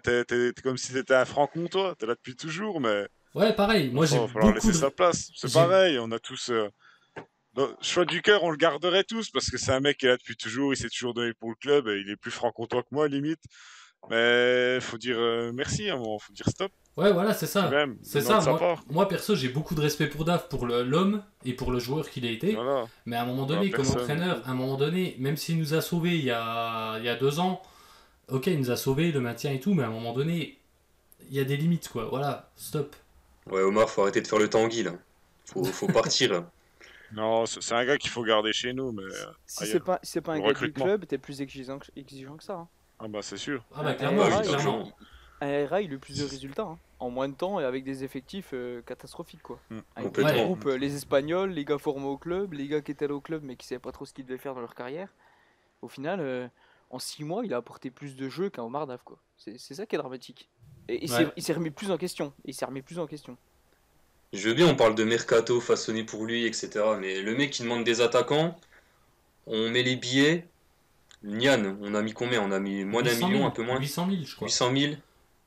comme 0.64 0.78
si 0.78 0.94
t'étais 0.94 1.14
un 1.16 1.26
franc-comtois. 1.26 1.96
T'es 2.00 2.06
là 2.08 2.16
depuis 2.16 2.36
toujours, 2.36 2.82
mais. 2.82 3.08
Ouais, 3.36 3.54
pareil. 3.54 3.92
Moi, 3.92 4.06
j'ai 4.06 4.16
il 4.16 4.22
va 4.22 4.28
falloir 4.28 4.54
beaucoup 4.54 4.68
laisser 4.68 4.80
de... 4.80 4.84
sa 4.84 4.90
place. 4.90 5.30
C'est 5.36 5.54
pareil, 5.54 6.00
on 6.00 6.12
a 6.12 6.20
tous. 6.20 6.50
euh, 6.50 6.70
choix 7.82 8.06
du 8.06 8.22
cœur, 8.22 8.44
on 8.44 8.50
le 8.50 8.58
garderait 8.58 9.04
tous 9.04 9.30
parce 9.30 9.52
que 9.52 9.58
c'est 9.58 9.72
un 9.72 9.82
mec 9.82 9.98
qui 9.98 10.06
est 10.06 10.10
là 10.10 10.18
depuis 10.18 10.36
toujours, 10.36 10.74
il 10.74 10.78
s'est 10.78 10.90
toujours 10.90 11.14
donné 11.14 11.34
pour 11.34 11.50
le 11.50 11.56
club 11.56 11.88
et 11.88 12.00
il 12.00 12.10
est 12.10 12.16
plus 12.16 12.32
franc-comtois 12.32 12.84
que 12.84 12.90
moi, 12.92 13.08
limite. 13.08 13.44
Mais 14.10 14.80
faut 14.82 14.98
dire 14.98 15.18
euh, 15.18 15.52
merci 15.54 15.90
à 15.90 15.96
un 15.96 15.98
moment, 15.98 16.20
faut 16.20 16.32
dire 16.34 16.48
stop. 16.48 16.72
Ouais, 16.96 17.12
voilà, 17.12 17.34
c'est 17.34 17.48
ça. 17.48 17.70
C'est 18.04 18.22
ça. 18.22 18.40
Moi, 18.40 18.76
moi, 18.90 19.08
perso, 19.08 19.36
j'ai 19.36 19.50
beaucoup 19.50 19.76
de 19.76 19.82
respect 19.82 20.08
pour 20.08 20.24
Daf, 20.26 20.48
pour 20.48 20.66
l'homme 20.68 21.24
et 21.44 21.54
pour 21.54 21.72
le 21.72 21.80
joueur 21.80 22.10
qu'il 22.10 22.26
a 22.26 22.30
été. 22.30 22.54
Voilà. 22.54 22.86
Mais 23.06 23.16
à 23.16 23.24
un 23.24 23.26
moment 23.26 23.46
donné, 23.46 23.70
comme 23.70 23.88
entraîneur, 23.88 24.42
à 24.48 24.52
un 24.52 24.54
moment 24.54 24.78
donné, 24.78 25.16
même 25.20 25.36
s'il 25.36 25.58
nous 25.58 25.74
a 25.74 25.82
sauvés 25.82 26.18
il 26.18 26.24
y 26.24 26.32
a, 26.32 26.98
il 27.00 27.06
y 27.06 27.10
a 27.10 27.16
deux 27.16 27.40
ans, 27.40 27.62
ok, 28.30 28.48
il 28.48 28.60
nous 28.60 28.72
a 28.72 28.78
sauvés, 28.78 29.12
le 29.12 29.20
maintien 29.20 29.52
et 29.52 29.60
tout, 29.60 29.74
mais 29.74 29.84
à 29.84 29.88
un 29.88 29.92
moment 29.92 30.14
donné, 30.14 30.58
il 31.30 31.36
y 31.36 31.40
a 31.40 31.44
des 31.44 31.58
limites, 31.58 31.90
quoi. 31.90 32.06
Voilà, 32.06 32.52
stop. 32.56 32.96
Ouais, 33.52 33.62
Omar, 33.62 33.90
faut 33.90 34.02
arrêter 34.02 34.22
de 34.22 34.28
faire 34.28 34.40
le 34.40 34.50
tanguy 34.50 34.84
là. 34.84 34.94
Faut, 35.46 35.64
faut 35.64 35.88
partir 35.88 36.32
là. 36.34 36.52
Non, 37.14 37.46
c'est 37.46 37.72
un 37.74 37.86
gars 37.86 37.98
qu'il 37.98 38.10
faut 38.10 38.24
garder 38.24 38.52
chez 38.52 38.74
nous, 38.74 38.92
mais. 38.92 39.04
euh, 39.04 39.32
Si 39.46 39.68
c'est 39.68 39.80
pas, 39.80 40.00
si 40.02 40.20
pas 40.22 40.34
un 40.34 40.40
gars 40.42 40.54
du 40.54 40.74
club, 40.74 41.06
t'es 41.06 41.18
plus 41.20 41.40
exigeant 41.40 41.78
que, 41.78 41.86
exigeant 41.96 42.36
que 42.36 42.44
ça. 42.44 42.56
hein. 42.56 42.68
Ah 43.00 43.08
bah 43.08 43.22
c'est 43.22 43.38
sûr. 43.38 43.64
Ah 43.76 43.84
bah 43.84 43.94
clairement, 43.94 44.24
Ah, 44.24 44.40
oui, 44.42 44.48
clairement. 44.48 44.92
Un 45.42 45.68
RA, 45.68 45.82
il 45.82 45.92
a 45.92 45.94
eu 45.94 46.00
plus 46.00 46.18
de 46.18 46.24
résultats 46.24 46.64
hein, 46.64 46.78
en 47.00 47.10
moins 47.12 47.30
de 47.30 47.36
temps 47.36 47.60
et 47.60 47.64
avec 47.64 47.84
des 47.84 48.04
effectifs 48.04 48.50
euh, 48.54 48.82
catastrophiques 48.82 49.44
quoi. 49.44 49.60
Mm. 49.70 49.80
Avec 49.96 50.18
Ouais. 50.18 50.44
groupes, 50.46 50.66
euh, 50.66 50.78
les 50.78 50.96
Espagnols, 50.96 51.52
les 51.52 51.64
gars 51.64 51.78
formés 51.78 52.08
au 52.08 52.18
club, 52.18 52.54
les 52.54 52.68
gars 52.68 52.82
qui 52.82 52.92
étaient 52.92 53.08
là 53.08 53.14
au 53.14 53.22
club 53.22 53.44
mais 53.44 53.56
qui 53.56 53.68
savaient 53.68 53.80
pas 53.80 53.92
trop 53.92 54.06
ce 54.06 54.14
qu'ils 54.14 54.26
devaient 54.26 54.40
faire 54.40 54.56
dans 54.56 54.62
leur 54.62 54.74
carrière. 54.76 55.14
Au 55.82 55.88
final, 55.88 56.20
euh, 56.22 56.48
en 56.90 57.00
6 57.00 57.24
mois, 57.24 57.46
il 57.46 57.54
a 57.54 57.58
apporté 57.58 57.92
plus 57.92 58.16
de 58.16 58.30
jeux 58.30 58.50
qu'un 58.50 58.64
Omar 58.64 58.88
Daf 58.88 59.04
quoi. 59.04 59.20
C'est 59.38 59.58
c'est 59.60 59.76
ça 59.76 59.86
qui 59.86 59.96
est 59.96 60.00
dramatique. 60.00 60.50
Et 60.90 61.04
il 61.04 61.10
s'est- 61.10 61.26
Ouais. 61.26 61.54
remis 61.56 61.72
plus 61.72 61.92
en 61.92 61.98
question. 61.98 62.34
Il 62.46 62.54
s'est 62.54 62.66
remis 62.66 62.82
plus 62.82 63.00
en 63.00 63.08
question. 63.08 63.38
Je 64.34 64.50
veux 64.50 64.54
bien, 64.54 64.68
on 64.68 64.76
parle 64.76 64.96
de 64.96 65.04
mercato 65.04 65.62
façonné 65.62 66.04
pour 66.04 66.26
lui, 66.26 66.46
etc. 66.46 66.70
Mais 67.00 67.22
le 67.22 67.36
mec 67.36 67.52
qui 67.52 67.64
demande 67.64 67.84
des 67.84 68.02
attaquants, 68.02 68.60
on 69.48 69.70
met 69.70 69.84
les 69.84 69.96
billets. 69.96 70.46
Nian, 71.24 71.78
on 71.82 71.96
a 71.96 72.02
mis 72.02 72.14
combien? 72.14 72.42
On 72.42 72.52
a 72.52 72.60
mis 72.60 72.84
moins 72.84 73.02
d'un 73.02 73.10
800 73.12 73.20
000, 73.20 73.30
million, 73.32 73.48
un 73.48 73.52
peu 73.52 73.64
moins 73.64 73.80
800 73.80 74.08
000, 74.10 74.24
je 74.26 74.36
crois. 74.36 74.48
800 74.48 74.72
000. 74.76 74.94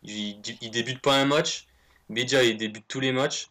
Il, 0.05 0.37
il 0.63 0.71
débute 0.71 1.01
pas 1.01 1.15
un 1.17 1.25
match. 1.27 1.67
Bedia, 2.09 2.43
il 2.43 2.57
débute 2.57 2.85
tous 2.89 3.01
les 3.01 3.13
matchs. 3.13 3.49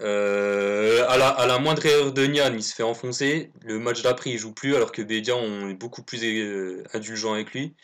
Euh, 0.00 1.04
à, 1.08 1.16
la, 1.18 1.28
à 1.28 1.46
la 1.46 1.58
moindre 1.58 1.84
erreur 1.84 2.12
de 2.12 2.24
Nian, 2.26 2.52
il 2.54 2.62
se 2.62 2.74
fait 2.74 2.82
enfoncer. 2.84 3.50
Le 3.64 3.78
match 3.78 4.02
d'après, 4.02 4.30
il 4.30 4.38
joue 4.38 4.52
plus, 4.52 4.74
alors 4.76 4.92
que 4.92 5.02
Bedia, 5.02 5.36
on 5.36 5.68
est 5.68 5.74
beaucoup 5.74 6.02
plus 6.02 6.20
euh, 6.24 6.84
indulgent 6.94 7.32
avec 7.34 7.52
lui. 7.52 7.74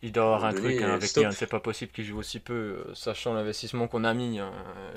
Il 0.00 0.12
doit 0.12 0.22
avoir 0.24 0.44
un 0.44 0.52
truc 0.52 0.80
hein, 0.82 0.94
avec 0.94 1.08
stop. 1.08 1.24
Nian, 1.24 1.32
c'est 1.32 1.48
pas 1.48 1.58
possible 1.58 1.90
qu'il 1.90 2.04
joue 2.04 2.18
aussi 2.18 2.38
peu, 2.38 2.52
euh, 2.86 2.94
sachant 2.94 3.34
l'investissement 3.34 3.88
qu'on 3.88 4.04
a 4.04 4.14
mis. 4.14 4.38
hein. 4.38 4.52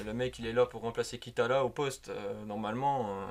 Le 0.06 0.14
mec, 0.14 0.38
il 0.38 0.46
est 0.46 0.54
là 0.54 0.68
pour 0.68 0.82
remplacer 0.82 1.18
Kitala 1.18 1.64
au 1.66 1.70
poste. 1.70 2.10
euh, 2.10 2.46
normalement, 2.46 3.08
euh, 3.10 3.26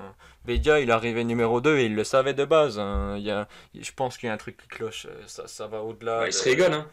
Bedia, 0.45 0.81
il 0.81 0.91
arrivé 0.91 1.23
numéro 1.23 1.61
2 1.61 1.79
et 1.79 1.85
il 1.87 1.95
le 1.95 2.03
savait 2.03 2.35
de 2.35 2.45
base. 2.45 2.79
hein. 2.81 3.15
Il 3.19 3.23
y 3.23 3.31
a, 3.31 3.47
je 3.79 3.93
pense 3.93 4.19
qu'il 4.19 4.27
y 4.27 4.31
a 4.31 4.33
un 4.35 4.37
truc 4.37 4.57
qui 4.57 4.67
cloche. 4.67 5.07
euh, 5.09 5.23
Ça, 5.27 5.47
ça 5.47 5.69
va 5.69 5.83
au-delà. 5.83 6.23
Ouais, 6.23 6.29
il 6.31 6.33
se 6.33 6.43
régale, 6.43 6.73
hein. 6.73 6.89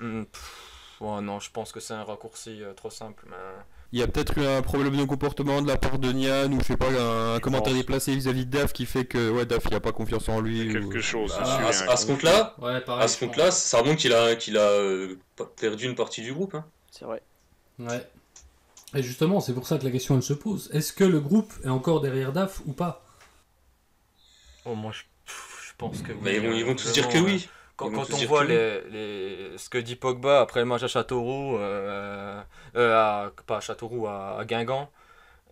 Hmm, 0.00 0.24
pff, 0.24 0.96
ouais, 1.00 1.20
non, 1.20 1.38
je 1.38 1.50
pense 1.52 1.70
que 1.70 1.78
c'est 1.78 1.94
un 1.94 2.02
raccourci 2.04 2.64
euh, 2.64 2.72
trop 2.72 2.90
simple. 2.90 3.24
mais- 3.28 3.36
Il 3.92 3.98
y 3.98 4.02
a 4.02 4.06
peut-être 4.06 4.38
eu 4.38 4.46
un 4.46 4.62
problème 4.62 4.96
de 4.96 5.04
comportement 5.04 5.60
de 5.62 5.66
la 5.66 5.76
part 5.76 5.98
de 5.98 6.12
Nian 6.12 6.50
ou 6.52 6.60
je 6.60 6.64
sais 6.64 6.76
pas 6.76 6.86
un, 6.88 7.34
Je 7.36 7.40
commentaire 7.40 7.72
pense. 7.72 7.80
déplacé 7.80 8.14
vis-à-vis 8.14 8.46
de 8.46 8.50
Daf 8.56 8.72
qui 8.72 8.86
fait 8.86 9.04
que 9.04 9.30
ouais 9.30 9.46
Daf 9.46 9.64
il 9.68 9.74
a 9.74 9.80
pas 9.80 9.90
confiance 9.90 10.28
en 10.28 10.40
lui. 10.40 10.68
ou- 10.68 10.72
Quelque 10.72 11.00
chose, 11.00 11.32
c'est 11.34 11.40
À, 11.40 11.72
ce- 11.72 11.84
un 11.84 11.88
à 11.88 11.96
ce 11.96 12.06
conflit. 12.06 12.06
compte-là, 12.28 12.54
Ouais, 12.60 12.80
pareil. 12.82 13.04
à 13.04 13.08
ce 13.08 13.14
je 13.14 13.18
pense. 13.20 13.28
compte-là, 13.30 13.50
ça 13.50 13.78
remonte 13.80 13.96
qu'il 13.98 14.12
a, 14.12 14.36
qu'il 14.36 14.56
a 14.58 14.60
euh, 14.60 15.16
perdu 15.60 15.86
une 15.86 15.96
partie 15.96 16.22
du 16.22 16.32
groupe. 16.32 16.54
hein. 16.54 16.64
C'est 16.92 17.04
vrai. 17.04 17.20
Ouais. 17.80 18.06
Et 18.94 19.02
justement, 19.02 19.40
c'est 19.40 19.54
pour 19.54 19.66
ça 19.66 19.76
que 19.78 19.84
la 19.84 19.90
question 19.90 20.14
elle 20.16 20.22
se 20.22 20.34
pose. 20.34 20.70
Est-ce 20.72 20.92
que 20.92 21.04
le 21.04 21.18
groupe 21.20 21.52
est 21.64 21.68
encore 21.68 22.00
derrière 22.00 22.32
DAF 22.32 22.60
ou 22.66 22.72
pas? 22.72 23.04
Oh, 24.64 24.74
moi, 24.74 24.92
je, 24.92 25.02
pff, 25.26 25.64
je 25.68 25.72
pense 25.78 26.02
que 26.02 26.12
oui. 26.12 26.18
Mais 26.22 26.36
ils 26.36 26.42
vont, 26.42 26.50
hein, 26.50 26.54
ils 26.56 26.64
vont 26.64 26.74
tous 26.74 26.92
dire 26.92 27.08
que 27.08 27.18
oui. 27.18 27.48
Quand, 27.88 28.12
on 28.14 28.24
voit 28.24 28.44
les, 28.44 28.80
les- 28.90 29.58
ce 29.58 29.68
que 29.70 29.78
dit 29.78 29.96
Pogba 29.96 30.40
après 30.40 30.60
le 30.60 30.66
match 30.66 30.82
à 30.82 30.88
Châteauroux, 30.88 31.56
euh, 31.58 32.42
euh, 32.76 32.94
à, 32.96 33.32
pas 33.46 33.58
à 33.58 33.60
Châteauroux, 33.60 34.06
à, 34.06 34.38
à 34.38 34.44
Guingamp, 34.44 34.90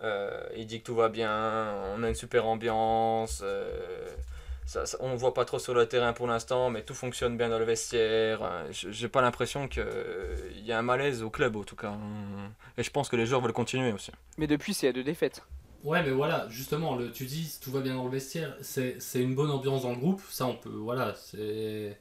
euh, 0.02 0.42
il 0.56 0.66
dit 0.66 0.80
que 0.80 0.86
tout 0.86 0.94
va 0.96 1.08
bien, 1.08 1.74
on 1.96 2.02
a 2.04 2.08
une 2.08 2.14
super 2.14 2.46
ambiance, 2.46 3.42
euh, 3.44 4.08
ça, 4.66 4.86
ça- 4.86 4.98
on 5.00 5.12
ne 5.12 5.16
voit 5.16 5.34
pas 5.34 5.44
trop 5.44 5.58
sur 5.58 5.74
le 5.74 5.86
terrain 5.86 6.12
pour 6.12 6.26
l'instant, 6.26 6.70
mais 6.70 6.82
tout 6.82 6.94
fonctionne 6.94 7.36
bien 7.38 7.48
dans 7.48 7.58
le 7.58 7.64
vestiaire. 7.64 8.40
je- 8.70 8.90
J'ai 8.90 9.08
pas 9.08 9.22
l'impression 9.22 9.68
qu'il 9.68 9.84
y 10.64 10.72
a 10.72 10.78
un 10.78 10.82
malaise 10.82 11.22
au 11.22 11.30
club 11.30 11.56
en 11.56 11.64
tout 11.64 11.76
cas. 11.76 11.94
Et 12.78 12.82
je 12.82 12.90
pense 12.90 13.08
que 13.08 13.16
les 13.16 13.26
joueurs 13.26 13.40
veulent 13.40 13.52
continuer 13.52 13.92
aussi. 13.92 14.12
Mais 14.38 14.46
depuis, 14.46 14.74
c'est 14.74 14.88
à 14.88 14.92
deux 14.92 15.04
défaites. 15.04 15.42
Ouais, 15.84 16.02
mais 16.02 16.10
voilà, 16.10 16.48
justement, 16.48 16.96
le, 16.96 17.12
tu 17.12 17.24
dis 17.24 17.56
tout 17.62 17.70
va 17.70 17.80
bien 17.80 17.94
dans 17.94 18.04
le 18.04 18.10
vestiaire, 18.10 18.56
c'est 18.62 19.00
c'est 19.00 19.22
une 19.22 19.34
bonne 19.36 19.50
ambiance 19.50 19.82
dans 19.82 19.90
le 19.92 19.96
groupe, 19.96 20.20
ça 20.28 20.46
on 20.46 20.56
peut, 20.56 20.70
voilà, 20.70 21.14
c'est. 21.14 21.96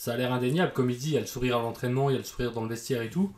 Ça 0.00 0.14
a 0.14 0.16
l'air 0.16 0.32
indéniable, 0.32 0.72
comme 0.72 0.88
il 0.88 0.96
dit, 0.96 1.08
il 1.08 1.12
y 1.12 1.16
a 1.18 1.20
le 1.20 1.26
sourire 1.26 1.58
à 1.58 1.60
l'entraînement, 1.60 2.08
il 2.08 2.14
y 2.14 2.16
a 2.16 2.20
le 2.20 2.24
sourire 2.24 2.52
dans 2.52 2.62
le 2.62 2.70
vestiaire 2.70 3.02
et 3.02 3.10
tout, 3.10 3.36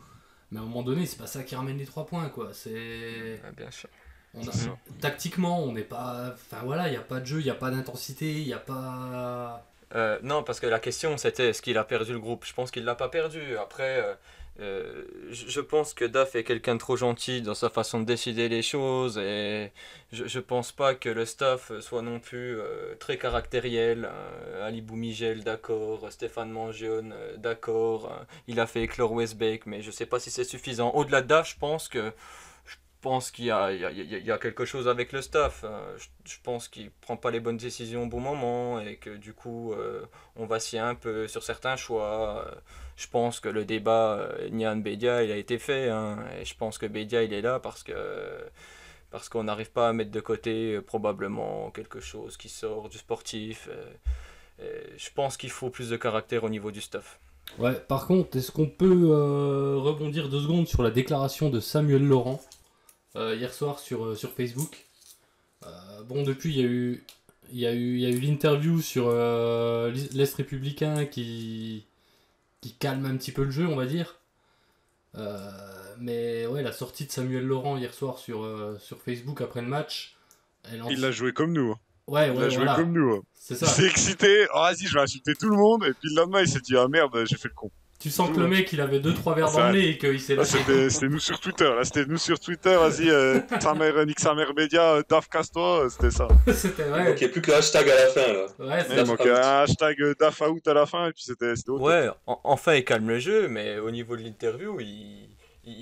mais 0.49 0.59
à 0.59 0.61
un 0.61 0.65
moment 0.65 0.81
donné, 0.81 1.05
c'est 1.05 1.17
pas 1.17 1.27
ça 1.27 1.43
qui 1.43 1.57
ramène 1.57 1.77
les 1.77 1.83
trois 1.83 2.05
points, 2.05 2.29
quoi. 2.29 2.51
C'est. 2.53 3.41
bien 3.57 3.69
sûr. 3.69 3.89
on 4.33 4.47
a-. 4.47 4.77
Tactiquement, 5.01 5.61
on 5.61 5.73
n'est 5.73 5.81
pas. 5.83 6.33
Enfin 6.33 6.63
voilà, 6.63 6.87
il 6.87 6.91
n'y 6.91 6.95
a 6.95 7.01
pas 7.01 7.19
de 7.19 7.25
jeu, 7.25 7.41
il 7.41 7.43
n'y 7.43 7.49
a 7.49 7.55
pas 7.55 7.69
d'intensité, 7.69 8.31
il 8.39 8.45
n'y 8.45 8.53
a 8.53 8.59
pas. 8.59 9.67
Euh, 9.93 10.17
non, 10.23 10.41
parce 10.41 10.61
que 10.61 10.65
la 10.65 10.79
question 10.79 11.17
c'était 11.17 11.49
est-ce 11.49 11.61
qu'il 11.61 11.77
a 11.77 11.83
perdu 11.83 12.13
le 12.13 12.19
groupe? 12.19 12.45
Je 12.45 12.53
pense 12.53 12.71
qu'il 12.71 12.85
l'a 12.85 12.95
pas 12.95 13.09
perdu. 13.09 13.57
Après, 13.57 13.99
euh, 14.01 14.13
euh, 14.59 15.03
je 15.31 15.61
pense 15.61 15.95
que 15.95 16.05
Duff 16.05 16.35
est 16.35 16.43
quelqu'un 16.43 16.75
de 16.75 16.79
trop 16.79 16.95
gentil 16.95 17.41
dans 17.41 17.55
sa 17.55 17.71
façon 17.71 17.99
de 17.99 18.05
décider 18.05 18.49
les 18.49 18.61
choses 18.61 19.17
et 19.17 19.71
je, 20.11 20.27
je 20.27 20.39
pense 20.39 20.71
pas 20.71 20.93
que 20.93 21.09
le 21.09 21.25
staff 21.25 21.71
soit 21.79 22.03
non 22.03 22.19
plus 22.19 22.59
euh, 22.59 22.93
très 22.99 23.17
caractériel. 23.17 24.07
Euh, 24.11 24.67
Ali 24.67 24.81
Boumigel, 24.81 25.43
d'accord. 25.43 26.11
Stéphane 26.11 26.51
Mangione, 26.51 27.13
euh, 27.17 27.35
d'accord. 27.37 28.25
Il 28.47 28.59
a 28.59 28.67
fait 28.67 28.83
éclore 28.83 29.11
Westbeck, 29.13 29.65
mais 29.65 29.81
je 29.81 29.89
sais 29.89 30.05
pas 30.05 30.19
si 30.19 30.29
c'est 30.29 30.43
suffisant. 30.43 30.91
Au-delà 30.91 31.21
de 31.23 31.27
Duff, 31.33 31.49
je 31.49 31.57
pense 31.57 31.89
que 31.89 32.13
je 32.65 32.75
pense 33.01 33.31
qu'il 33.31 33.45
y 33.45 33.51
a, 33.51 34.37
quelque 34.37 34.65
chose 34.65 34.87
avec 34.87 35.11
le 35.11 35.21
staff. 35.21 35.65
Je, 36.25 36.37
pense 36.43 36.67
qu'il 36.67 36.91
prend 36.91 37.17
pas 37.17 37.31
les 37.31 37.39
bonnes 37.39 37.57
décisions 37.57 38.03
au 38.03 38.07
bon 38.07 38.21
moment 38.21 38.79
et 38.79 38.95
que 38.95 39.09
du 39.09 39.33
coup 39.33 39.73
on 40.37 40.45
vacille 40.45 40.79
un 40.79 40.95
peu 40.95 41.27
sur 41.27 41.43
certains 41.43 41.75
choix. 41.75 42.49
Je 42.95 43.07
pense 43.07 43.39
que 43.39 43.49
le 43.49 43.65
débat 43.65 44.13
euh, 44.13 44.49
Nian 44.49 44.75
Bedia 44.77 45.23
il 45.23 45.31
a 45.31 45.37
été 45.37 45.57
fait 45.57 45.89
hein, 45.89 46.19
et 46.39 46.45
je 46.45 46.55
pense 46.55 46.77
que 46.77 46.85
Bedia 46.85 47.23
il 47.23 47.33
est 47.33 47.41
là 47.41 47.59
parce 47.59 47.83
que 47.83 47.93
parce 49.13 49.29
qu'on 49.29 49.43
n'arrive 49.43 49.69
pas 49.69 49.89
à 49.89 49.93
mettre 49.93 50.09
de 50.09 50.19
côté 50.19 50.73
euh, 50.73 50.81
probablement 50.81 51.69
quelque 51.69 51.99
chose 51.99 52.35
qui 52.35 52.49
sort 52.49 52.89
du 52.89 52.97
sportif. 52.97 53.69
euh, 54.59 54.81
je 54.97 55.09
pense 55.13 55.37
qu'il 55.37 55.51
faut 55.51 55.69
plus 55.69 55.91
de 55.91 55.97
caractère 55.97 56.43
au 56.43 56.49
niveau 56.49 56.71
du 56.71 56.81
staff. 56.81 57.19
Ouais, 57.59 57.75
par 57.75 58.07
contre, 58.07 58.35
est-ce 58.37 58.51
qu'on 58.51 58.65
peut 58.65 59.11
euh, 59.11 59.77
rebondir 59.77 60.29
deux 60.29 60.41
secondes 60.41 60.67
sur 60.67 60.81
la 60.81 60.89
déclaration 60.89 61.51
de 61.51 61.59
Samuel 61.59 62.03
Laurent 62.03 62.41
hier 63.15 63.53
soir 63.53 63.77
sur, 63.77 64.17
sur 64.17 64.31
Facebook? 64.31 64.85
Bon, 66.09 66.23
depuis, 66.23 66.49
il 66.49 66.59
y 66.59 66.63
a 66.63 66.67
eu, 66.67 67.03
il 67.51 67.59
y 67.59 67.67
a 67.67 67.73
eu, 67.73 67.95
il 67.95 68.01
y 68.01 68.05
a 68.07 68.09
eu 68.09 68.19
l'interview 68.19 68.81
sur 68.81 69.11
l'Est 69.11 70.33
républicain 70.33 71.05
qui, 71.05 71.85
qui 72.63 72.73
calme 72.73 73.05
un 73.05 73.17
petit 73.17 73.33
peu 73.33 73.43
le 73.43 73.51
jeu, 73.51 73.67
on 73.67 73.75
va 73.75 73.85
dire. 73.85 74.15
Euh, 75.15 75.51
mais 75.99 76.47
ouais, 76.47 76.63
la 76.63 76.71
sortie 76.71 77.05
de 77.05 77.11
Samuel 77.11 77.45
Laurent 77.45 77.77
hier 77.77 77.93
soir 77.93 78.17
sur, 78.17 78.43
euh, 78.43 78.77
sur 78.79 79.01
Facebook 79.01 79.41
après 79.41 79.61
le 79.61 79.67
match. 79.67 80.15
elle 80.71 80.81
en- 80.81 80.89
Il 80.89 81.01
l'a 81.01 81.11
joué 81.11 81.33
comme 81.33 81.51
nous. 81.51 81.71
hein. 81.73 81.79
Ouais, 82.07 82.29
Il 82.29 82.37
ouais, 82.37 82.45
a 82.45 82.49
joué 82.49 82.57
voilà. 82.63 82.75
comme 82.75 82.93
nous. 82.93 83.15
hein. 83.15 83.21
C'est 83.33 83.55
Il 83.55 83.57
ça. 83.57 83.67
s'est 83.67 83.85
excité. 83.85 84.47
Oh, 84.55 84.59
vas-y, 84.59 84.87
je 84.87 84.93
vais 84.93 85.01
insulter 85.01 85.35
tout 85.35 85.49
le 85.49 85.57
monde. 85.57 85.83
Et 85.83 85.91
puis 85.93 86.09
le 86.09 86.15
lendemain, 86.21 86.39
il 86.41 86.47
s'est 86.47 86.61
dit 86.61 86.75
Ah 86.77 86.87
merde, 86.87 87.25
j'ai 87.25 87.35
fait 87.35 87.49
le 87.49 87.53
con. 87.53 87.69
Tu 88.03 88.09
sens 88.11 88.29
que 88.31 88.39
le 88.39 88.47
mec, 88.47 88.71
il 88.73 88.81
avait 88.81 88.99
deux 88.99 89.13
trois 89.13 89.33
verres 89.33 89.47
Ça- 89.47 89.61
dans 89.61 89.67
le 89.71 89.79
nez 89.79 89.89
et 89.91 89.97
qu'il 89.97 90.19
s'est 90.19 90.35
Là, 90.35 90.41
lâché. 90.43 90.57
c'était 90.89 91.07
nous 91.07 91.19
sur 91.19 91.39
Twitter. 91.39 91.63
Là, 91.63 91.83
c'était 91.85 92.05
nous 92.05 92.17
sur 92.17 92.37
Twitter. 92.37 92.75
Vas-y, 92.75 93.09
euh, 93.09 93.39
sa 93.61 93.73
mère, 93.73 94.05
nique 94.05 94.19
sa 94.19 94.35
mère 94.35 94.53
média, 94.53 94.95
euh, 94.95 95.03
Daf 95.09 95.29
casse-toi. 95.29 95.85
euh, 95.85 95.89
C'était 95.89 96.11
ça. 96.11 96.27
C'était 96.53 96.83
Il 96.87 96.91
ouais. 96.93 97.03
manquait 97.11 97.29
plus 97.29 97.41
que 97.41 97.49
le 97.51 97.57
hashtag 97.57 97.89
à 97.89 97.95
la 97.95 98.07
fin, 98.09 98.33
là. 98.33 98.45
Ouais, 98.59 98.85
c'est 98.89 98.97
Il 99.01 99.05
manquait 99.07 99.31
un 99.31 99.61
hashtag 99.63 100.01
euh, 100.01 100.13
Daf 100.19 100.41
out 100.41 100.67
à 100.67 100.73
la 100.73 100.85
fin. 100.85 101.07
Et 101.07 101.13
puis 101.13 101.23
c'était. 101.23 101.53
Ouais, 101.69 102.09
en- 102.27 102.41
enfin 102.43 102.75
il 102.75 102.83
calme 102.83 103.07
le 103.07 103.19
jeu, 103.19 103.47
mais 103.47 103.79
au 103.79 103.89
niveau 103.89 104.17
de 104.17 104.21
l'interview, 104.23 104.77
il, 104.81 105.29
il, 105.65 105.73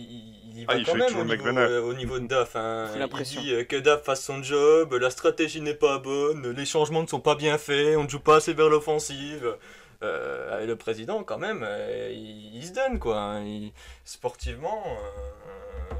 il 0.53 0.59
y 0.61 0.65
va 0.65 0.73
Ah, 0.73 0.77
il 0.77 0.85
quand 0.85 0.91
fait 0.91 0.97
même 0.99 1.07
toujours 1.07 1.21
au 1.21 1.23
le 1.23 1.29
mec 1.29 1.39
niveau, 1.43 1.57
euh, 1.57 1.81
au 1.81 1.93
niveau 1.95 2.19
de 2.19 2.27
DAF. 2.27 2.55
hein. 2.55 2.87
Il 2.95 3.23
dit 3.41 3.53
euh, 3.55 3.63
que 3.63 3.77
DAF 3.77 4.03
fasse 4.03 4.23
son 4.23 4.43
job, 4.43 4.93
la 4.93 5.09
stratégie 5.09 5.61
n'est 5.61 5.73
pas 5.73 5.97
bonne, 5.97 6.53
les 6.55 6.65
changements 6.65 7.01
ne 7.01 7.07
sont 7.07 7.19
pas 7.19 7.33
bien 7.33 7.57
faits, 7.57 7.97
on 7.97 8.03
ne 8.03 8.09
joue 8.09 8.19
pas 8.19 8.35
assez 8.35 8.53
vers 8.53 8.69
l'offensive. 8.69 9.55
Euh, 10.03 10.65
le 10.65 10.75
président, 10.75 11.23
quand 11.23 11.37
même, 11.37 11.63
euh, 11.63 12.11
il, 12.11 12.55
il 12.55 12.65
se 12.65 12.73
donne, 12.73 12.97
quoi. 12.99 13.17
hein. 13.19 13.43
Il- 13.45 13.71
sportivement, 14.03 14.83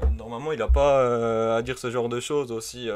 euh, 0.02 0.06
normalement, 0.16 0.52
il 0.52 0.58
n'a 0.58 0.68
pas 0.68 1.00
euh, 1.02 1.56
à 1.56 1.62
dire 1.62 1.78
ce 1.78 1.90
genre 1.90 2.08
de 2.08 2.18
choses 2.20 2.50
aussi, 2.50 2.88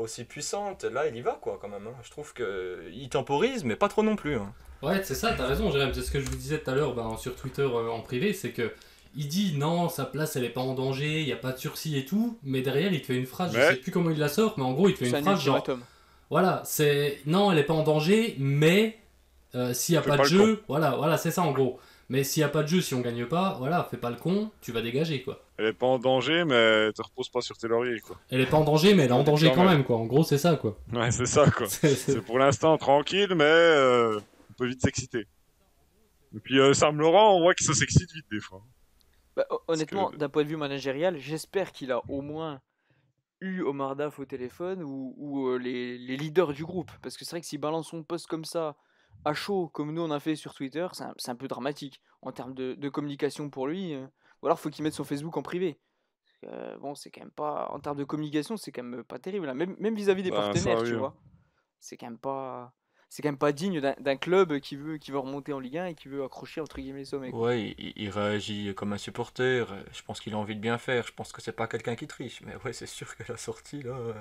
aussi 0.00 0.24
puissantes. 0.24 0.84
Là, 0.84 1.06
il 1.08 1.16
y 1.16 1.20
va, 1.22 1.38
quoi, 1.40 1.58
quand 1.60 1.68
même. 1.68 1.86
hein. 1.86 1.94
Je 2.02 2.10
trouve 2.10 2.32
qu'il 2.34 3.08
temporise, 3.08 3.64
mais 3.64 3.76
pas 3.76 3.88
trop 3.88 4.02
non 4.02 4.16
plus. 4.16 4.36
hein. 4.36 4.52
Ouais, 4.82 5.02
c'est 5.02 5.16
ça, 5.16 5.34
t'as 5.36 5.46
raison, 5.46 5.70
Jérém. 5.72 5.92
C'est 5.92 6.02
ce 6.02 6.10
que 6.12 6.20
je 6.20 6.26
vous 6.30 6.36
disais 6.36 6.58
tout 6.60 6.70
à 6.70 6.74
l'heure 6.74 6.94
ben, 6.94 7.16
sur 7.16 7.34
Twitter 7.34 7.62
euh, 7.62 7.88
en 7.90 8.00
privé, 8.00 8.32
c'est 8.32 8.52
que 8.52 8.72
il 9.16 9.26
dit 9.26 9.56
non, 9.58 9.88
sa 9.88 10.04
place 10.04 10.36
elle 10.36 10.44
est 10.44 10.50
pas 10.50 10.60
en 10.60 10.74
danger, 10.74 11.20
il 11.22 11.26
y 11.26 11.32
a 11.32 11.36
pas 11.36 11.50
de 11.50 11.58
sursis 11.58 11.98
et 11.98 12.04
tout, 12.04 12.38
mais 12.44 12.60
derrière 12.60 12.92
il 12.92 13.00
te 13.00 13.06
fait 13.06 13.16
une 13.16 13.26
phrase, 13.26 13.52
je 13.54 13.58
Mais- 13.58 13.70
sais 13.70 13.76
plus 13.76 13.90
comment 13.90 14.10
il 14.10 14.18
la 14.18 14.28
sort, 14.28 14.54
mais 14.56 14.62
en 14.62 14.72
gros 14.74 14.88
il 14.88 14.92
te 14.94 14.98
fait 15.00 15.08
une 15.08 15.16
un 15.16 15.22
phrase 15.22 15.40
genre 15.40 15.66
voilà, 16.30 16.62
c'est 16.64 17.18
non, 17.26 17.50
elle 17.50 17.58
est 17.58 17.64
pas 17.64 17.72
en 17.74 17.82
danger, 17.82 18.36
mais 18.38 18.98
euh, 19.54 19.72
s'il 19.74 19.94
y 19.94 19.98
a 19.98 20.02
Fais 20.02 20.10
pas, 20.10 20.16
pas 20.18 20.22
de 20.24 20.28
jeu, 20.28 20.62
voilà, 20.68 20.96
voilà, 20.96 21.16
c'est 21.18 21.30
ça 21.30 21.42
en 21.42 21.52
gros. 21.52 21.78
Mais 22.10 22.24
s'il 22.24 22.40
y 22.40 22.44
a 22.44 22.48
pas 22.48 22.62
de 22.62 22.68
jeu, 22.68 22.80
si 22.80 22.94
on 22.94 23.00
gagne 23.00 23.26
pas, 23.26 23.56
voilà, 23.58 23.86
fais 23.90 23.98
pas 23.98 24.08
le 24.10 24.16
con, 24.16 24.50
tu 24.62 24.72
vas 24.72 24.80
dégager 24.80 25.22
quoi. 25.22 25.42
Elle 25.58 25.66
est 25.66 25.72
pas 25.74 25.86
en 25.86 25.98
danger, 25.98 26.44
mais 26.44 26.90
te 26.92 27.02
repose 27.02 27.28
pas 27.28 27.40
sur 27.42 27.58
tes 27.58 27.68
lauriers, 27.68 28.00
quoi. 28.00 28.16
Elle 28.30 28.40
est 28.40 28.46
pas 28.46 28.56
en 28.56 28.64
danger, 28.64 28.94
mais 28.94 29.02
elle 29.04 29.10
est 29.10 29.12
en 29.12 29.24
danger 29.24 29.52
Quand 29.54 29.64
même. 29.66 29.84
quoi. 29.84 29.96
En 29.98 30.06
gros, 30.06 30.24
c'est 30.24 30.38
ça 30.38 30.56
quoi. 30.56 30.78
Ouais, 30.92 31.10
c'est 31.10 31.26
ça, 31.26 31.50
quoi. 31.50 31.66
C'est- 31.68 32.20
pour 32.22 32.38
l'instant 32.38 32.78
tranquille, 32.78 33.34
mais 33.34 33.44
euh, 33.44 34.18
on 34.50 34.52
peut 34.54 34.66
vite 34.66 34.80
s'exciter. 34.80 35.26
Et 36.34 36.40
puis 36.40 36.58
euh, 36.60 36.72
Sam 36.74 36.98
Laurent, 36.98 37.34
on 37.36 37.40
voit 37.40 37.54
que 37.54 37.64
ça 37.64 37.74
s'excite 37.74 38.10
vite 38.12 38.26
des 38.30 38.40
fois. 38.40 38.62
Bah, 39.36 39.44
ho- 39.50 39.60
honnêtement, 39.68 40.08
que- 40.10 40.16
d'un 40.16 40.28
point 40.28 40.44
de 40.44 40.48
vue 40.48 40.56
managérial, 40.56 41.16
j'espère 41.18 41.72
qu'il 41.72 41.92
a 41.92 42.00
au 42.08 42.22
moins 42.22 42.60
eu 43.40 43.62
Omar 43.62 43.96
Daf 43.96 44.18
au 44.18 44.24
téléphone 44.24 44.82
ou, 44.82 45.14
ou, 45.16 45.48
euh, 45.48 45.58
les, 45.58 45.96
les 45.98 46.16
leaders 46.16 46.52
du 46.54 46.64
groupe. 46.64 46.90
Parce 47.02 47.16
que 47.16 47.24
c'est 47.24 47.30
vrai 47.32 47.40
que 47.40 47.46
s'il 47.46 47.60
balance 47.60 47.88
son 47.88 48.02
poste 48.02 48.26
comme 48.26 48.44
ça, 48.44 48.76
à 49.24 49.34
chaud, 49.34 49.68
comme 49.68 49.92
nous 49.92 50.02
on 50.02 50.10
a 50.10 50.20
fait 50.20 50.36
sur 50.36 50.54
Twitter, 50.54 50.86
c'est 50.92 51.04
un, 51.04 51.14
c'est 51.18 51.30
un 51.30 51.36
peu 51.36 51.48
dramatique 51.48 52.00
en 52.22 52.32
termes 52.32 52.54
de, 52.54 52.74
de 52.74 52.88
communication 52.88 53.50
pour 53.50 53.66
lui. 53.66 53.94
euh. 53.94 54.06
Ou 54.42 54.46
alors 54.46 54.58
faut 54.60 54.70
qu'il 54.70 54.84
mette 54.84 54.94
son 54.94 55.04
Facebook 55.04 55.36
en 55.36 55.42
privé. 55.42 55.80
Euh, 56.44 56.76
bon, 56.78 56.94
c'est 56.94 57.10
quand 57.10 57.20
même 57.22 57.30
pas. 57.32 57.68
En 57.72 57.80
termes 57.80 57.96
de 57.98 58.04
communication, 58.04 58.56
c'est 58.56 58.70
quand 58.70 58.84
même 58.84 59.02
pas 59.04 59.18
terrible. 59.18 59.48
hein. 59.48 59.54
Même 59.54 59.74
même 59.80 59.94
vis-à-vis 59.96 60.22
des 60.22 60.30
Bah, 60.30 60.36
partenaires, 60.36 60.78
tu 60.84 60.94
vois. 60.94 61.14
C'est 61.80 61.96
quand 61.96 62.06
même 62.06 62.18
pas. 62.18 62.72
C'est 63.10 63.22
quand 63.22 63.28
même 63.30 63.38
pas 63.38 63.52
digne 63.52 63.80
d'un 63.80 64.16
club 64.16 64.58
qui 64.60 64.76
veut, 64.76 64.98
qui 64.98 65.10
veut 65.12 65.18
remonter 65.18 65.54
en 65.54 65.60
Ligue 65.60 65.78
1 65.78 65.86
et 65.86 65.94
qui 65.94 66.08
veut 66.08 66.22
accrocher 66.22 66.60
entre 66.60 66.76
guillemets 66.76 66.98
les 67.00 67.04
sommets. 67.06 67.30
quoi. 67.30 67.40
Ouais, 67.46 67.74
il, 67.78 67.92
il 67.96 68.10
réagit 68.10 68.74
comme 68.74 68.92
un 68.92 68.98
supporter. 68.98 69.72
euh, 69.72 69.82
Je 69.94 70.02
pense 70.02 70.20
qu'il 70.20 70.34
a 70.34 70.36
envie 70.36 70.54
de 70.54 70.60
bien 70.60 70.76
faire. 70.76 71.06
Je 71.06 71.12
pense 71.14 71.32
que 71.32 71.40
c'est 71.40 71.52
pas 71.52 71.66
quelqu'un 71.66 71.96
qui 71.96 72.06
triche. 72.06 72.42
Mais 72.44 72.54
ouais, 72.64 72.74
c'est 72.74 72.86
sûr 72.86 73.16
que 73.16 73.22
la 73.32 73.38
sortie, 73.38 73.82
là, 73.82 73.92
euh, 73.92 74.12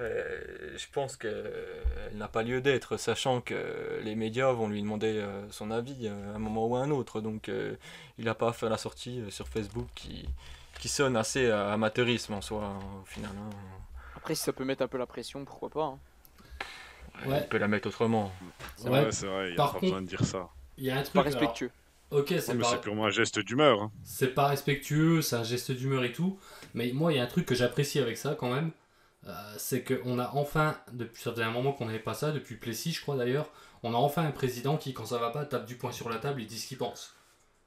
euh, 0.00 0.76
je 0.76 0.86
pense 0.92 1.16
qu'elle 1.16 2.12
n'a 2.12 2.28
pas 2.28 2.42
lieu 2.42 2.60
d'être, 2.60 2.98
sachant 2.98 3.40
que 3.40 4.00
les 4.02 4.14
médias 4.14 4.52
vont 4.52 4.68
lui 4.68 4.82
demander 4.82 5.16
euh, 5.16 5.50
son 5.50 5.70
avis 5.70 6.06
euh, 6.06 6.32
à 6.32 6.36
un 6.36 6.38
moment 6.38 6.66
ou 6.66 6.76
à 6.76 6.80
un 6.80 6.90
autre. 6.90 7.22
Donc, 7.22 7.48
euh, 7.48 7.74
il 8.18 8.26
n'a 8.26 8.34
pas 8.34 8.50
à 8.50 8.52
faire 8.52 8.68
la 8.68 8.78
sortie 8.78 9.20
euh, 9.22 9.30
sur 9.30 9.48
Facebook 9.48 9.88
qui, 9.94 10.28
qui 10.78 10.88
sonne 10.88 11.16
assez 11.16 11.46
euh, 11.46 11.72
amateurisme 11.72 12.34
en 12.34 12.42
soi, 12.42 12.64
hein, 12.66 12.78
au 13.02 13.04
final. 13.06 13.30
hein. 13.34 13.50
Après, 14.14 14.34
si 14.34 14.42
ça 14.42 14.52
peut 14.52 14.64
mettre 14.64 14.82
un 14.82 14.88
peu 14.88 14.98
la 14.98 15.06
pression, 15.06 15.42
pourquoi 15.46 15.70
pas. 15.70 15.84
hein. 15.84 15.98
Ouais. 17.24 17.40
Il 17.42 17.48
peut 17.48 17.58
la 17.58 17.68
mettre 17.68 17.88
autrement. 17.88 18.32
Ouais. 18.84 18.90
Ouais, 18.90 19.12
c'est 19.12 19.26
vrai, 19.26 19.48
il 19.48 19.50
y 19.50 19.54
a 19.54 19.56
Par 19.56 19.66
pas 19.68 19.72
contre- 19.78 19.82
besoin 19.84 20.02
de 20.02 20.06
dire 20.06 20.24
ça. 20.24 20.48
Il 20.78 20.84
y 20.84 20.90
a 20.90 20.96
un 20.98 21.02
truc. 21.02 21.14
Pas 21.14 21.20
alors, 21.20 21.32
respectueux. 21.32 21.70
Ok, 22.10 22.30
Ouais, 22.30 22.40
c'est 22.40 22.54
mais 22.54 22.62
pas. 22.62 22.68
c'est 22.68 22.80
purement 22.80 23.06
un 23.06 23.10
geste 23.10 23.38
d'humeur. 23.40 23.82
hein. 23.82 23.90
c'est 24.04 24.34
pas 24.34 24.46
respectueux, 24.46 25.22
c'est 25.22 25.36
un 25.36 25.42
geste 25.42 25.72
d'humeur 25.72 26.04
et 26.04 26.12
tout. 26.12 26.38
Mais 26.74 26.92
moi, 26.92 27.12
il 27.12 27.16
y 27.16 27.18
a 27.18 27.22
un 27.24 27.26
truc 27.26 27.46
que 27.46 27.54
j'apprécie 27.54 27.98
avec 27.98 28.16
ça 28.16 28.36
quand 28.38 28.52
même. 28.52 28.70
euh, 29.26 29.32
c'est 29.58 29.82
qu'on 29.82 30.20
a 30.20 30.30
enfin, 30.34 30.76
depuis, 30.92 31.20
ça 31.20 31.32
faisait 31.32 31.42
un 31.42 31.50
moment 31.50 31.72
qu'on 31.72 31.86
n'avait 31.86 31.98
pas 31.98 32.14
ça, 32.14 32.30
depuis 32.30 32.54
Plessis, 32.54 32.92
je 32.92 33.00
crois 33.02 33.16
d'ailleurs, 33.16 33.50
on 33.82 33.92
a 33.92 33.96
enfin 33.96 34.22
un 34.24 34.30
président 34.30 34.76
qui, 34.76 34.92
quand 34.94 35.04
ça 35.06 35.18
va 35.18 35.30
pas, 35.30 35.44
tape 35.44 35.66
du 35.66 35.74
poing 35.74 35.90
sur 35.90 36.08
la 36.08 36.18
table 36.18 36.40
et 36.42 36.44
dit 36.44 36.56
ce 36.58 36.68
qu'il 36.68 36.78
pense. 36.78 37.16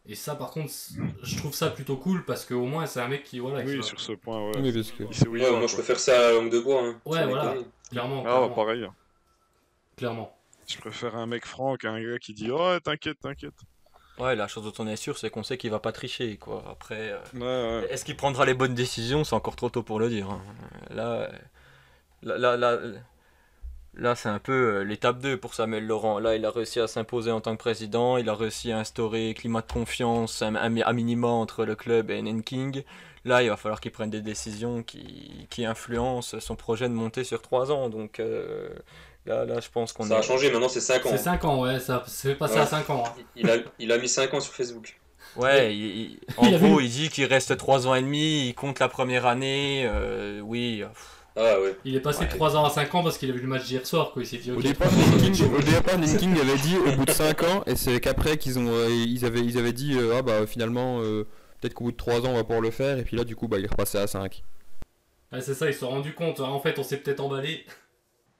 Et 0.05 0.15
ça, 0.15 0.35
par 0.35 0.51
contre, 0.51 0.69
c'est- 0.69 0.95
je 1.21 1.37
trouve 1.37 1.53
ça 1.53 1.69
plutôt 1.69 1.97
cool 1.97 2.23
parce 2.23 2.45
qu'au 2.45 2.63
moins, 2.65 2.85
c'est 2.85 3.01
un 3.01 3.09
mec 3.09 3.23
qui, 3.25 3.39
voilà, 3.39 3.61
qui 3.63 3.71
Oui, 3.71 3.77
va- 3.77 3.83
sur 3.83 3.99
ce 3.99 4.13
point, 4.13 4.39
ouais. 4.51 4.61
Oui, 4.61 4.71
parce 4.71 4.91
que. 4.91 5.03
Ouais, 5.27 5.51
moi 5.51 5.67
je 5.67 5.73
préfère 5.73 5.99
ça 5.99 6.29
à 6.29 6.31
langue 6.31 6.49
de 6.49 6.59
bois. 6.61 6.81
Hein. 6.81 6.95
Ouais, 7.05 7.25
voilà. 7.27 7.55
clairement, 7.91 8.23
Ah, 8.25 8.47
pareil. 8.55 8.87
Clairement. 9.99 10.35
Je 10.67 10.77
préfère 10.77 11.15
un 11.15 11.25
mec 11.25 11.45
franc 11.45 11.75
qu'un 11.77 11.99
gars 12.01 12.19
qui 12.19 12.33
dit 12.33 12.49
Oh, 12.51 12.77
t'inquiète, 12.83 13.19
t'inquiète. 13.19 13.53
Ouais, 14.19 14.35
la 14.35 14.47
chose 14.47 14.63
dont 14.65 14.83
on 14.83 14.87
est 14.87 14.95
sûr, 14.97 15.17
c'est 15.17 15.29
qu'on 15.29 15.43
sait 15.43 15.57
qu'il 15.57 15.71
va 15.71 15.79
pas 15.79 15.91
tricher, 15.93 16.35
quoi. 16.37 16.63
Après. 16.69 17.11
euh, 17.13 17.19
Ouais, 17.33 17.81
ouais. 17.85 17.87
Est-ce 17.93 18.03
qu'il 18.03 18.17
prendra 18.17 18.45
les 18.45 18.53
bonnes 18.53 18.73
décisions? 18.75 19.23
C'est 19.23 19.33
encore 19.35 19.55
trop 19.55 19.69
tôt 19.69 19.81
pour 19.83 19.99
le 19.99 20.09
dire. 20.09 20.29
hein. 20.29 20.41
Là, 20.91 21.29
là, 22.21 22.37
là, 22.37 22.57
là, 22.57 22.77
là, 23.95 24.15
c'est 24.15 24.29
un 24.29 24.39
peu 24.39 24.51
euh, 24.79 24.83
l'étape 24.83 25.19
2 25.19 25.37
pour 25.37 25.53
Samuel 25.53 25.87
Laurent. 25.87 26.19
Là, 26.19 26.35
il 26.35 26.45
a 26.45 26.51
réussi 26.51 26.79
à 26.81 26.87
s'imposer 26.87 27.31
en 27.31 27.39
tant 27.41 27.53
que 27.55 27.59
président. 27.61 28.17
Il 28.17 28.27
a 28.29 28.35
réussi 28.35 28.71
à 28.73 28.79
instaurer 28.79 29.29
un 29.29 29.33
climat 29.33 29.61
de 29.61 29.71
confiance 29.71 30.41
un- 30.41 30.55
à 30.55 30.93
minima 30.93 31.27
entre 31.29 31.63
le 31.65 31.75
club 31.75 32.11
et 32.11 32.21
Nanking. 32.21 32.83
Là, 33.25 33.41
il 33.41 33.49
va 33.49 33.57
falloir 33.57 33.79
qu'il 33.81 33.91
prenne 33.91 34.09
des 34.09 34.21
décisions 34.21 34.83
qui, 34.83 35.47
qui 35.49 35.65
influencent 35.65 36.39
son 36.39 36.55
projet 36.55 36.87
de 36.89 36.93
monter 36.93 37.23
sur 37.23 37.41
3 37.41 37.71
ans. 37.71 37.89
Donc 37.89 38.19
euh, 38.19 38.69
là, 39.25 39.45
là, 39.45 39.59
je 39.59 39.69
pense 39.69 39.93
qu'on 39.93 40.05
Ça 40.05 40.17
a 40.17 40.19
est... 40.19 40.23
changé, 40.23 40.51
maintenant 40.51 40.69
c'est 40.69 40.81
5 40.81 41.05
ans. 41.05 41.09
C'est 41.11 41.17
5 41.17 41.45
ans, 41.45 41.61
ouais, 41.61 41.79
ça 41.79 42.03
se 42.07 42.27
fait 42.29 42.35
passer 42.35 42.55
Ouais. 42.55 42.61
à 42.61 42.65
5 42.65 42.89
ans. 42.89 43.03
hein. 43.07 43.21
Il 43.35 43.49
a, 43.49 43.57
il 43.79 43.91
a 43.91 43.97
mis 43.97 44.09
5 44.09 44.33
ans 44.33 44.39
sur 44.39 44.53
Facebook. 44.53 44.99
Ouais, 45.35 45.75
il- 45.75 45.85
il- 45.85 46.19
en 46.37 46.47
Il 46.47 46.57
gros, 46.57 46.79
eu- 46.79 46.83
il 46.85 46.89
dit 46.89 47.09
qu'il 47.09 47.25
reste 47.25 47.55
3 47.57 47.87
ans 47.87 47.93
et 47.95 48.01
demi, 48.01 48.47
il 48.47 48.55
compte 48.55 48.79
la 48.79 48.89
première 48.89 49.25
année. 49.27 49.83
euh, 49.85 50.39
oui, 50.41 50.83
Ah 51.35 51.59
ouais. 51.61 51.75
Il 51.85 51.95
est 51.95 51.99
passé 52.01 52.25
de 52.25 52.29
Ouais. 52.31 52.35
3 52.35 52.57
ans 52.57 52.65
à 52.65 52.69
5 52.69 52.93
ans 52.95 53.03
parce 53.03 53.17
qu'il 53.17 53.29
a 53.29 53.33
vu 53.33 53.39
le 53.41 53.47
match 53.47 53.65
d'hier 53.65 53.85
soir, 53.85 54.11
quoi. 54.11 54.23
Il 54.23 54.25
s'est 54.25 54.37
dit, 54.37 54.51
ok, 54.51 54.57
Au 54.57 54.61
départ, 54.61 54.87
au 54.91 55.61
départ, 55.61 55.97
Nanking 55.97 56.37
avait 56.39 56.57
dit 56.57 56.75
au 56.77 56.91
bout 56.97 57.05
de 57.05 57.11
5 57.11 57.43
ans, 57.43 57.63
et 57.67 57.75
c'est 57.75 57.99
qu'après 58.01 58.37
qu'ils 58.37 58.57
ont, 58.59 58.67
euh, 58.67 58.89
ils 58.89 59.23
avaient, 59.25 59.39
ils 59.41 59.57
avaient 59.57 59.71
dit, 59.71 59.93
euh, 59.95 60.15
ah 60.17 60.21
bah 60.23 60.45
finalement, 60.47 60.99
euh, 61.01 61.27
peut-être 61.61 61.75
qu'au 61.75 61.85
bout 61.85 61.91
de 61.91 61.97
3 61.97 62.21
ans 62.25 62.31
on 62.31 62.35
va 62.35 62.43
pouvoir 62.43 62.61
le 62.61 62.71
faire, 62.71 62.97
et 62.97 63.03
puis 63.03 63.15
là 63.15 63.23
du 63.23 63.35
coup 63.35 63.47
bah 63.47 63.57
il 63.59 63.65
est 63.65 63.69
repassé 63.71 63.97
à 63.99 64.07
5. 64.07 64.43
Ouais, 65.31 65.39
c'est 65.41 65.53
ça, 65.53 65.67
ils 65.67 65.73
se 65.73 65.81
sont 65.81 65.89
rendus 65.89 66.13
compte. 66.15 66.39
hein, 66.39 66.45
En 66.45 66.59
fait, 66.59 66.77
on 66.79 66.83
s'est 66.83 66.97
peut-être 66.97 67.19
emballé. 67.19 67.63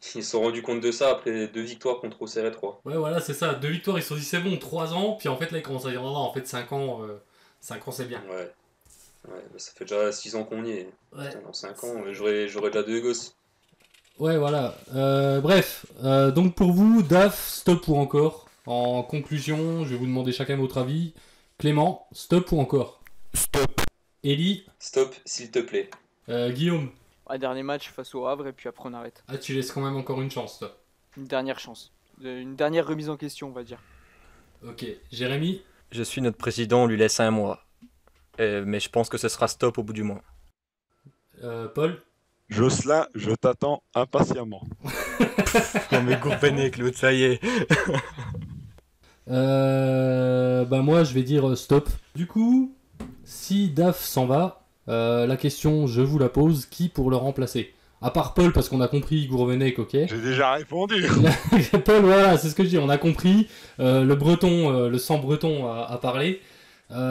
Ils 0.16 0.24
se 0.24 0.32
sont 0.32 0.42
rendus 0.42 0.62
compte 0.62 0.82
de 0.82 0.92
ça 0.92 1.12
après 1.12 1.48
deux 1.48 1.62
victoires 1.62 2.00
contre 2.00 2.22
Auxerre 2.22 2.52
3. 2.52 2.82
Ouais, 2.86 2.96
voilà, 2.98 3.20
c'est 3.20 3.34
ça. 3.34 3.54
Deux 3.54 3.70
victoires, 3.70 3.98
ils 3.98 4.02
se 4.02 4.10
sont 4.10 4.16
dit 4.16 4.24
c'est 4.24 4.40
bon, 4.40 4.58
3 4.58 4.94
ans. 4.94 5.14
Puis 5.20 5.28
en 5.30 5.38
fait, 5.38 5.52
là, 5.52 5.58
ils 5.58 5.64
commencent 5.64 5.86
à 5.86 5.92
dire 5.92 6.02
non, 6.02 6.12
non, 6.14 6.20
en 6.20 6.34
fait, 6.34 6.48
5 6.48 6.72
ans, 6.72 7.04
euh, 7.04 7.18
5 7.60 7.88
ans, 7.88 7.92
c'est 7.92 8.06
bien. 8.06 8.22
Ouais. 8.30 8.52
Ouais, 9.28 9.42
bah, 9.52 9.58
ça 9.60 9.72
fait 9.76 9.84
déjà 9.86 10.12
6 10.12 10.36
ans 10.36 10.44
qu'on 10.46 10.64
y 10.64 10.72
est. 10.72 10.90
Ouais. 11.16 11.28
Putain, 11.28 11.42
dans 11.46 11.54
5 11.54 11.84
ans, 11.84 12.04
euh, 12.06 12.14
j'aurais 12.14 12.48
j'aurais 12.48 12.70
déjà 12.70 12.84
deux 12.84 13.02
gosses. 13.02 13.36
Ouais, 14.18 14.38
voilà. 14.38 14.76
Euh, 14.96 15.40
bref, 15.42 15.86
euh, 16.04 16.32
donc 16.32 16.56
pour 16.56 16.72
vous, 16.72 17.04
DAF, 17.04 17.48
stop 17.50 17.88
ou 17.88 17.96
encore? 17.98 18.48
En 18.66 19.02
conclusion, 19.04 19.84
je 19.86 19.92
vais 19.92 19.98
vous 19.98 20.06
demander 20.06 20.32
chacun 20.32 20.56
votre 20.58 20.78
avis. 20.78 21.14
Clément, 21.58 22.08
stop 22.14 22.52
ou 22.54 22.60
encore? 22.60 23.02
Stop. 23.34 23.82
Ellie, 24.24 24.66
Stop, 24.80 25.16
s'il 25.26 25.52
te 25.52 25.60
plaît. 25.60 25.90
euh, 26.30 26.52
Guillaume, 26.52 26.90
Un 27.30 27.38
dernier 27.38 27.64
match 27.64 27.90
face 27.92 28.14
au 28.16 28.26
Havre 28.26 28.48
et 28.48 28.54
puis 28.54 28.68
après 28.70 28.90
on 28.90 28.94
arrête. 28.94 29.24
ah, 29.28 29.38
tu 29.38 29.54
laisses 29.54 29.72
quand 29.72 29.82
même 29.82 29.96
encore 29.98 30.22
une 30.22 30.32
chance, 30.32 30.60
toi. 30.60 30.76
Une 31.18 31.26
dernière 31.26 31.60
chance. 31.60 31.92
Une 32.22 32.56
dernière 32.56 32.86
remise 32.88 33.10
en 33.10 33.18
question, 33.18 33.48
on 33.48 33.52
va 33.52 33.64
dire. 33.64 33.80
Ok, 34.68 34.86
Jérémy, 35.12 35.62
Je 35.92 36.04
suis 36.04 36.22
notre 36.22 36.38
président, 36.38 36.84
on 36.84 36.88
lui 36.88 36.98
laisse 36.98 37.20
un 37.20 37.32
mois. 37.32 37.64
Euh, 38.40 38.64
mais 38.66 38.80
je 38.80 38.90
pense 38.90 39.10
que 39.10 39.18
ce 39.18 39.30
sera 39.30 39.48
stop 39.48 39.78
au 39.78 39.84
bout 39.84 39.94
du 39.94 40.04
mois. 40.04 40.22
euh, 41.44 41.68
Paul, 41.68 42.02
Jocelyn, 42.50 43.08
je 43.16 43.32
t'attends 43.32 43.84
impatiemment. 43.96 44.64
Non 45.92 46.04
mais 46.04 46.16
Gourbenet, 46.18 46.70
Claude, 46.72 46.94
ça 46.96 47.12
y 47.14 47.24
est. 47.24 47.40
Euh, 49.28 50.66
bah 50.66 50.82
moi 50.82 51.04
je 51.04 51.14
vais 51.14 51.22
dire 51.24 51.48
euh, 51.50 51.56
stop. 51.56 51.88
Du 52.16 52.26
coup, 52.26 52.76
si 53.24 53.70
Daf 53.70 54.00
s'en 54.00 54.26
va, 54.26 54.59
euh, 54.90 55.26
la 55.28 55.38
question 55.38 55.88
je 55.88 56.02
vous 56.02 56.20
la 56.20 56.30
pose, 56.30 56.66
qui 56.66 56.90
pour 56.90 57.10
le 57.10 57.16
remplacer? 57.16 57.74
À 58.02 58.12
part 58.12 58.34
Paul 58.34 58.54
parce 58.54 58.70
qu'on 58.70 58.82
a 58.82 58.88
compris 58.88 59.28
Gourvenec, 59.28 59.78
ok. 59.78 59.92
J'ai 59.92 60.22
déjà 60.22 60.54
répondu. 60.54 61.06
Paul, 61.86 62.02
voilà, 62.02 62.38
c'est 62.38 62.50
ce 62.50 62.56
que 62.56 62.64
je 62.64 62.70
dis, 62.70 62.78
on 62.78 62.90
a 62.90 62.98
compris. 62.98 63.48
Euh, 63.80 64.04
le 64.06 64.16
breton, 64.16 64.74
euh, 64.74 64.90
le 64.90 64.98
sang 64.98 65.18
breton 65.20 65.68
a, 65.68 65.86
a 65.86 65.98
parlé. 65.98 66.42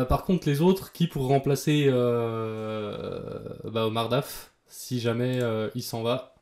Par 0.09 0.25
contre, 0.25 0.49
les 0.49 0.61
autres, 0.61 0.91
qui 0.91 1.07
pour 1.07 1.29
remplacer 1.29 1.89
bah, 1.89 3.87
Omar 3.87 4.09
Daf, 4.09 4.51
si 4.67 4.99
jamais 4.99 5.39
il 5.77 5.83
s'en 5.83 6.03
va? 6.03 6.35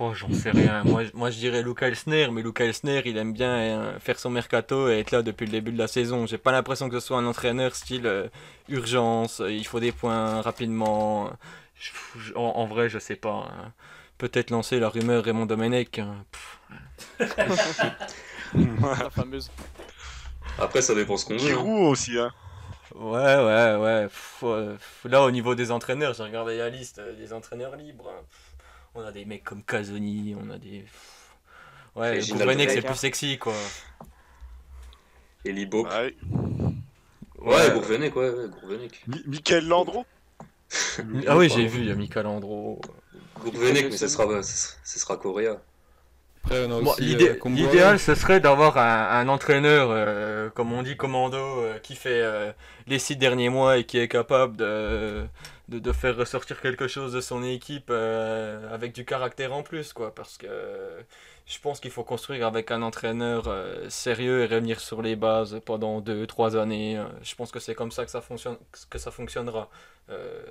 Oh, 0.00 0.14
j'en 0.14 0.32
sais 0.32 0.50
rien. 0.52 0.84
Moi, 0.84 1.04
je- 1.04 1.10
moi, 1.14 1.30
je 1.30 1.38
dirais 1.38 1.60
Luca 1.62 1.88
Elsner, 1.88 2.28
mais 2.30 2.42
Luca 2.42 2.64
Elsner, 2.64 3.02
il 3.04 3.16
aime 3.16 3.32
bien 3.32 3.50
euh, 3.50 3.98
faire 3.98 4.18
son 4.20 4.30
mercato 4.30 4.88
et 4.88 5.00
être 5.00 5.10
là 5.10 5.22
depuis 5.22 5.46
le 5.46 5.50
début 5.52 5.72
de 5.72 5.78
la 5.78 5.88
saison. 5.88 6.24
J'ai 6.26 6.38
pas 6.38 6.52
l'impression 6.52 6.88
que 6.88 7.00
ce 7.00 7.06
soit 7.06 7.18
un 7.18 7.26
entraîneur 7.26 7.74
style 7.74 8.06
euh, 8.06 8.28
urgence, 8.68 9.40
euh, 9.40 9.50
il 9.50 9.66
faut 9.66 9.80
des 9.80 9.90
points 9.90 10.40
rapidement. 10.40 11.30
Je- 11.80 11.90
je- 12.20 12.34
en, 12.34 12.42
en 12.42 12.66
vrai, 12.66 12.88
je 12.88 12.98
sais 13.00 13.16
pas. 13.16 13.48
hein. 13.50 13.72
Peut-être 14.18 14.50
lancer 14.50 14.78
la 14.80 14.88
rumeur 14.88 15.24
Raymond 15.24 15.46
Domenech. 15.46 15.98
hein. 15.98 16.24
La 18.54 19.10
fameuse. 19.10 19.50
Après, 20.58 20.82
ça 20.82 20.94
dépend 20.94 21.16
ce 21.16 21.24
qu'on 21.26 21.36
veut. 21.36 21.40
hein. 21.40 21.46
Giroud 21.48 21.92
aussi, 21.92 22.18
hein. 22.18 22.30
Ouais, 22.94 23.36
ouais, 23.36 23.76
ouais. 23.76 24.04
Pff, 24.06 24.40
euh, 24.44 24.72
pff, 24.74 25.06
là, 25.10 25.22
au 25.22 25.30
niveau 25.30 25.54
des 25.54 25.70
entraîneurs, 25.70 26.14
j'ai 26.14 26.22
regardé 26.22 26.56
la 26.58 26.68
liste 26.70 26.98
euh, 26.98 27.14
des 27.14 27.32
entraîneurs 27.32 27.76
libres. 27.76 28.10
hein. 28.10 28.22
On 28.98 29.06
a 29.06 29.12
des 29.12 29.24
mecs 29.24 29.44
comme 29.44 29.62
Casoni, 29.62 30.34
on 30.36 30.50
a 30.50 30.58
des. 30.58 30.84
Ouais, 31.94 32.18
Gourvenec, 32.32 32.68
c'est 32.68 32.82
plus 32.82 32.96
sexy, 32.96 33.38
quoi. 33.38 33.54
Et 35.44 35.52
Libo. 35.52 35.86
Ouais. 35.86 36.16
Ouais, 37.38 37.70
Gourvenec, 37.70 38.16
ouais, 38.16 38.28
ouais, 38.28 38.48
Gourvenec. 38.48 39.04
Mi- 39.06 39.22
Michael 39.26 39.68
Landreau 39.68 40.04
Ah 41.28 41.36
oui, 41.36 41.48
j'ai 41.48 41.66
vu, 41.66 41.82
il 41.82 41.86
y 41.86 41.92
a 41.92 41.94
Michael 41.94 42.26
Andro. 42.26 42.80
Gourvenec, 43.38 43.84
mais 43.84 43.96
ce 43.96 44.08
sera, 44.08 44.42
ce 44.42 44.56
sera, 44.56 44.76
ce 44.82 44.98
sera 44.98 45.16
Correa. 45.16 45.62
Après, 46.50 46.64
on 46.66 46.78
a 46.78 46.80
Bon, 46.80 46.90
aussi, 46.92 47.02
l'idée- 47.02 47.28
euh. 47.44 47.48
L'idéal, 47.50 47.98
ce 47.98 48.14
serait 48.14 48.40
d'avoir 48.40 48.78
un, 48.78 49.20
un 49.20 49.28
entraîneur, 49.28 49.88
euh, 49.90 50.48
comme 50.50 50.72
on 50.72 50.82
dit, 50.82 50.96
commando, 50.96 51.36
euh, 51.36 51.78
qui 51.78 51.94
fait 51.94 52.22
les 52.86 52.98
six 52.98 53.16
derniers 53.16 53.50
mois 53.50 53.76
et 53.78 53.84
qui 53.84 53.98
est 53.98 54.08
capable 54.08 54.56
de, 54.56 55.24
de, 55.68 55.78
de 55.78 55.92
faire 55.92 56.16
ressortir 56.16 56.60
quelque 56.62 56.88
chose 56.88 57.12
de 57.12 57.20
son 57.20 57.42
équipe 57.44 57.90
avec 58.72 58.94
du 58.94 59.04
caractère 59.04 59.52
en 59.52 59.62
plus, 59.62 59.92
quoi. 59.92 60.14
Parce 60.14 60.38
que 60.38 60.46
je 61.48 61.58
pense 61.60 61.80
qu'il 61.80 61.90
faut 61.90 62.04
construire 62.04 62.46
avec 62.46 62.70
un 62.70 62.82
entraîneur 62.82 63.44
euh, 63.48 63.88
sérieux 63.88 64.42
et 64.42 64.46
revenir 64.46 64.80
sur 64.80 65.00
les 65.02 65.16
bases 65.16 65.60
pendant 65.64 66.00
deux, 66.00 66.26
trois 66.26 66.56
années. 66.56 66.98
Euh, 66.98 67.04
Je 67.22 67.34
pense 67.34 67.50
que 67.50 67.58
c'est 67.58 67.74
comme 67.74 67.90
ça 67.90 68.04
que 68.04 68.10
ça, 68.10 68.20
fonctionne, 68.20 68.56
que 68.90 68.98
ça 68.98 69.10
fonctionnera. 69.10 69.68
Euh, 70.10 70.42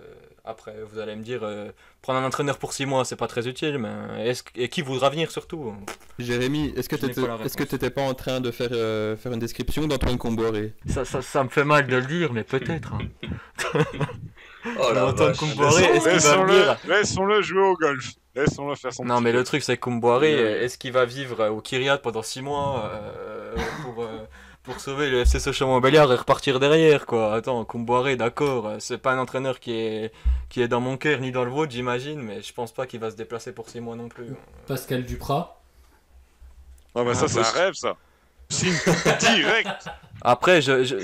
après, 0.46 0.76
vous 0.90 1.00
allez 1.00 1.16
me 1.16 1.24
dire, 1.24 1.42
euh, 1.44 1.70
prendre 2.02 2.20
un 2.20 2.26
entraîneur 2.26 2.58
pour 2.58 2.74
six 2.74 2.86
mois, 2.86 3.06
c'est 3.06 3.16
pas 3.16 3.28
très 3.28 3.48
utile, 3.48 3.78
mais 3.80 4.28
est-ce, 4.28 4.44
et 4.56 4.70
qui 4.70 4.82
voudra 4.82 5.10
venir 5.10 5.32
surtout? 5.32 5.74
Jérémy, 6.20 6.74
est-ce 6.76 6.90
que 6.90 6.96
Je 6.98 7.06
n'ai 7.08 7.14
t'étais 7.14 7.90
pas 7.90 8.02
pas 8.02 8.08
en 8.08 8.14
train 8.14 8.40
de 8.40 8.52
faire, 8.52 8.70
euh, 8.72 9.16
faire 9.18 9.32
une 9.34 9.40
description 9.40 9.88
d'Antoine 9.88 10.18
Comboiré 10.18 10.74
Ça, 10.88 11.06
ça, 11.06 11.22
ça 11.22 11.44
me 11.44 11.50
fait 11.50 11.64
mal 11.64 11.88
de 11.88 11.96
le 11.96 12.06
dire, 12.06 12.34
mais 12.34 12.44
peut-être. 12.44 12.94
hein. 12.94 13.00
Oh 14.80 14.94
la 14.94 15.08
Antoine. 15.08 15.36
Comboiré, 15.36 15.84
est-ce 15.84 15.94
qu'il 15.94 16.04
va 16.04 16.14
Laissons-le 16.14 16.54
venir 16.54 16.78
laissons-le 16.88 17.42
jouer 17.42 17.62
au 17.62 17.76
golf. 17.76 18.12
Laissons-le 18.36 18.76
faire 18.76 18.94
son 18.94 19.06
Non, 19.06 19.20
mais 19.22 19.32
le 19.32 19.44
truc, 19.44 19.64
c'est 19.64 19.78
que 19.78 19.82
Kumboiré, 19.82 20.34
euh, 20.36 20.64
est-ce 20.64 20.78
qu'il 20.78 20.92
va 20.92 21.06
vivre 21.06 21.40
euh, 21.42 21.50
au 21.50 21.62
Kiryat 21.62 21.98
pendant 21.98 22.22
6 22.22 22.42
mois 22.44 22.92
euh, 22.94 23.56
pour, 23.82 24.04
euh, 24.04 24.20
pour 24.62 24.80
sauver 24.80 25.10
le 25.10 25.22
FC 25.22 25.40
Sochaux-Montbéliard 25.40 26.12
et 26.12 26.16
repartir 26.16 26.60
derrière, 26.60 27.08
quoi? 27.08 27.34
Attends, 27.34 27.66
Kumboiré, 27.66 28.16
d'accord, 28.16 28.74
c'est 28.80 29.00
pas 29.00 29.14
un 29.14 29.18
entraîneur 29.18 29.60
qui 29.60 29.72
est, 29.74 30.12
qui 30.50 30.62
est 30.62 30.68
dans 30.68 30.82
mon 30.82 30.98
cœur 30.98 31.20
ni 31.20 31.32
dans 31.32 31.46
le 31.46 31.50
vôtre, 31.52 31.72
j'imagine, 31.72 32.22
mais 32.22 32.42
je 32.44 32.54
pense 32.54 32.72
pas 32.72 32.86
qu'il 32.86 33.00
va 33.00 33.10
se 33.10 33.16
déplacer 33.16 33.54
pour 33.54 33.70
6 33.70 33.80
mois 33.80 33.96
non 33.96 34.08
plus. 34.08 34.28
Pascal 34.68 35.04
Duprat. 35.04 35.60
Ah 36.94 37.04
bah 37.04 37.14
ça, 37.16 37.28
c'est 37.28 37.40
un 37.40 37.52
rêve, 37.52 37.74
ça. 37.74 37.96
Direct. 38.50 39.90
Après, 40.22 40.62
je, 40.62 40.84
je, 40.84 40.96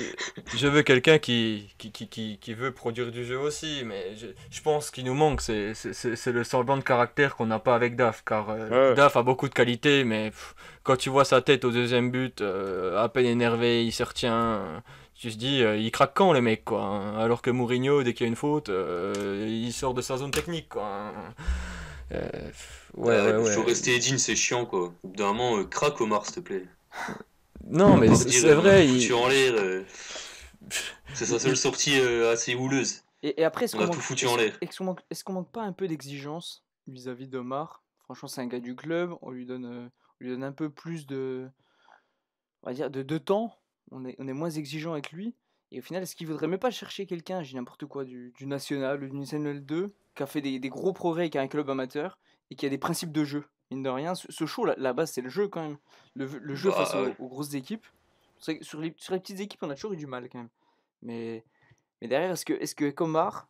je 0.55 0.67
veux 0.67 0.81
quelqu'un 0.81 1.19
qui, 1.19 1.69
qui, 1.77 1.91
qui, 1.91 2.37
qui, 2.39 2.53
veut 2.53 2.71
produire 2.71 3.11
du 3.11 3.23
jeu 3.25 3.37
aussi, 3.37 3.83
mais 3.85 4.15
je, 4.15 4.27
je 4.49 4.61
pense 4.61 4.89
qu'il 4.89 5.05
nous 5.05 5.13
manque, 5.13 5.39
c'est 5.41 5.73
c'est- 5.75 5.93
c'est- 5.93 6.15
c'est 6.15 6.31
le 6.31 6.43
semblant 6.43 6.77
de 6.77 6.81
caractère 6.81 7.35
qu'on 7.35 7.45
n'a 7.45 7.59
pas 7.59 7.75
avec 7.75 7.95
Daf, 7.95 8.23
car 8.25 8.49
euh, 8.49 8.89
Ouais. 8.91 8.95
Daf 8.95 9.15
a 9.15 9.21
beaucoup 9.23 9.47
de 9.47 9.53
qualités, 9.53 10.03
mais 10.03 10.31
pff, 10.31 10.55
quand 10.83 10.95
tu 10.97 11.09
vois 11.09 11.25
sa 11.25 11.41
tête 11.41 11.63
au 11.63 11.71
deuxième 11.71 12.09
but, 12.11 12.41
euh, 12.41 13.01
à 13.01 13.07
peine 13.07 13.27
énervé, 13.27 13.85
il 13.85 13.91
se 13.91 14.03
retient, 14.03 14.33
euh, 14.35 14.79
tu 15.15 15.29
te 15.31 15.37
dis, 15.37 15.61
euh, 15.63 15.77
il 15.77 15.91
craque 15.91 16.13
quand 16.15 16.33
les 16.33 16.41
mecs, 16.41 16.65
quoi, 16.65 16.81
hein. 16.81 17.19
alors 17.19 17.41
que 17.43 17.51
Mourinho, 17.51 18.01
dès 18.03 18.13
qu'il 18.13 18.25
y 18.25 18.27
a 18.27 18.29
une 18.29 18.35
faute, 18.35 18.69
euh, 18.69 19.45
il 19.47 19.71
sort 19.73 19.93
de 19.93 20.01
sa 20.01 20.17
zone 20.17 20.31
technique, 20.31 20.69
quoi. 20.69 20.85
hein. 20.87 21.13
Euh, 22.13 22.27
ouais, 22.95 23.21
ouais, 23.37 23.51
faut 23.53 23.63
rester 23.63 23.97
digne, 23.99 24.17
c'est 24.17 24.35
chiant 24.35 24.65
quoi. 24.65 24.91
Au 25.03 25.07
bout 25.07 25.15
d'un 25.15 25.27
moment, 25.27 25.57
euh, 25.57 25.63
craque 25.65 26.01
Omar, 26.01 26.25
s'il 26.25 26.35
te 26.35 26.39
plaît. 26.41 26.65
Non, 27.67 27.97
mais 27.97 28.13
c'est 28.15 28.45
euh, 28.45 28.55
vrai, 28.55 28.87
foutu 28.87 29.05
il... 29.07 29.13
en 29.13 29.27
l'air. 29.27 29.53
euh, 29.57 29.83
C'est 31.13 31.25
sa 31.25 31.39
seule 31.39 31.57
sortie 31.57 31.99
euh, 31.99 32.31
assez 32.31 32.55
houleuse. 32.55 33.03
Et, 33.21 33.39
et 33.41 33.43
après, 33.45 33.65
est-ce 33.65 33.75
On 33.75 33.79
qu'on 33.79 33.83
a 33.85 33.87
manque, 33.87 33.95
tout 33.95 34.01
foutu 34.01 34.25
est-ce- 34.25 34.33
en 34.33 34.37
l'air. 34.37 34.57
est-ce 34.61 34.77
qu'on 34.77 34.83
manque, 34.85 35.01
est-ce 35.09 35.23
qu'on 35.23 35.33
manque 35.33 35.51
pas 35.51 35.61
un 35.63 35.73
peu 35.73 35.87
d'exigence 35.87 36.63
vis-à-vis 36.87 37.27
d'Omar? 37.27 37.83
Franchement, 38.03 38.27
c'est 38.27 38.41
un 38.41 38.47
gars 38.47 38.59
du 38.59 38.75
club. 38.75 39.13
On 39.21 39.31
lui 39.31 39.45
donne, 39.45 39.65
euh, 39.65 39.87
on 40.19 40.23
lui 40.23 40.29
donne 40.31 40.43
un 40.43 40.51
peu 40.51 40.69
plus 40.69 41.05
de, 41.07 41.47
on 42.63 42.67
va 42.69 42.73
dire, 42.73 42.89
de, 42.89 43.01
de 43.01 43.17
temps. 43.17 43.55
On 43.91 44.05
est, 44.05 44.15
on 44.19 44.27
est 44.27 44.33
moins 44.33 44.49
exigeant 44.49 44.93
avec 44.93 45.11
lui. 45.11 45.35
Et 45.71 45.79
au 45.79 45.81
final, 45.81 46.03
est-ce 46.03 46.15
qu'il 46.15 46.27
voudrait 46.27 46.47
même 46.47 46.59
pas 46.59 46.69
chercher 46.69 47.05
quelqu'un, 47.05 47.41
j'ai 47.41 47.55
n'importe 47.55 47.85
quoi, 47.85 48.03
du, 48.03 48.31
du 48.37 48.45
national 48.45 49.03
ou 49.03 49.07
du 49.09 49.15
national 49.17 49.65
2, 49.65 49.93
qui 50.15 50.23
a 50.23 50.27
fait 50.27 50.41
des, 50.41 50.59
des 50.59 50.69
gros 50.69 50.93
progrès 50.93 51.23
avec 51.23 51.35
un 51.35 51.47
club 51.47 51.69
amateur 51.69 52.19
et 52.51 52.55
qui 52.55 52.65
a 52.65 52.69
des 52.69 52.77
principes 52.77 53.11
de 53.11 53.23
jeu 53.23 53.43
Mine 53.71 53.83
de 53.83 53.89
rien, 53.89 54.15
ce, 54.15 54.31
ce 54.31 54.45
show, 54.45 54.65
la, 54.65 54.75
la 54.77 54.93
base, 54.93 55.11
c'est 55.11 55.21
le 55.21 55.29
jeu 55.29 55.47
quand 55.47 55.61
même. 55.61 55.77
Le, 56.15 56.25
le 56.25 56.55
jeu 56.55 56.69
Bah, 56.69 56.85
face 56.85 56.95
aux, 57.19 57.27
grosses 57.27 57.53
équipes. 57.53 57.85
Sur 58.39 58.79
les, 58.81 58.93
sur 58.97 59.13
les 59.13 59.19
petites 59.19 59.39
équipes, 59.39 59.63
on 59.63 59.69
a 59.69 59.75
toujours 59.75 59.93
eu 59.93 59.97
du 59.97 60.07
mal 60.07 60.27
quand 60.29 60.39
même. 60.39 60.49
Mais, 61.01 61.43
mais 62.01 62.07
derrière, 62.07 62.31
est-ce 62.31 62.45
que, 62.45 62.53
est-ce 62.53 62.75
que 62.75 62.89
Comar, 62.89 63.47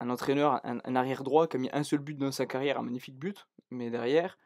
un 0.00 0.10
entraîneur, 0.10 0.60
un, 0.64 0.78
un 0.84 0.96
arrière 0.96 1.22
droit 1.22 1.46
qui 1.46 1.56
a 1.56 1.60
mis 1.60 1.70
un 1.72 1.82
seul 1.84 2.00
but 2.00 2.18
dans 2.18 2.32
sa 2.32 2.46
carrière, 2.46 2.78
un 2.78 2.82
magnifique 2.82 3.16
but, 3.16 3.46
mais 3.70 3.90
derrière, 3.90 4.38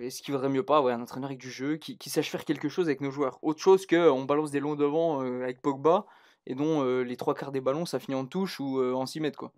est-ce 0.00 0.22
qu'il 0.22 0.34
vaudrait 0.34 0.48
mieux 0.48 0.64
pas 0.64 0.82
ouais, 0.82 0.92
un 0.92 1.00
entraîneur 1.00 1.30
avec 1.30 1.38
du 1.38 1.50
jeu, 1.50 1.76
qui, 1.76 1.96
qui 1.96 2.10
sache 2.10 2.28
faire 2.30 2.44
quelque 2.44 2.68
chose 2.68 2.86
avec 2.86 3.00
nos 3.00 3.10
joueurs? 3.10 3.38
Autre 3.42 3.60
chose 3.60 3.86
que 3.86 4.10
on 4.10 4.24
balance 4.24 4.50
des 4.50 4.60
longs 4.60 4.74
devant 4.74 5.22
euh, 5.22 5.42
avec 5.42 5.60
Pogba, 5.60 6.06
et 6.46 6.54
dont 6.54 6.82
euh, 6.82 7.02
les 7.02 7.16
trois 7.16 7.34
quarts 7.34 7.52
des 7.52 7.60
ballons, 7.60 7.86
ça 7.86 7.98
finit 8.00 8.16
en 8.16 8.26
touche 8.26 8.58
ou 8.58 8.80
euh, 8.80 8.94
en 8.94 9.06
6 9.06 9.20
mètres. 9.20 9.38
Quoi. 9.38 9.52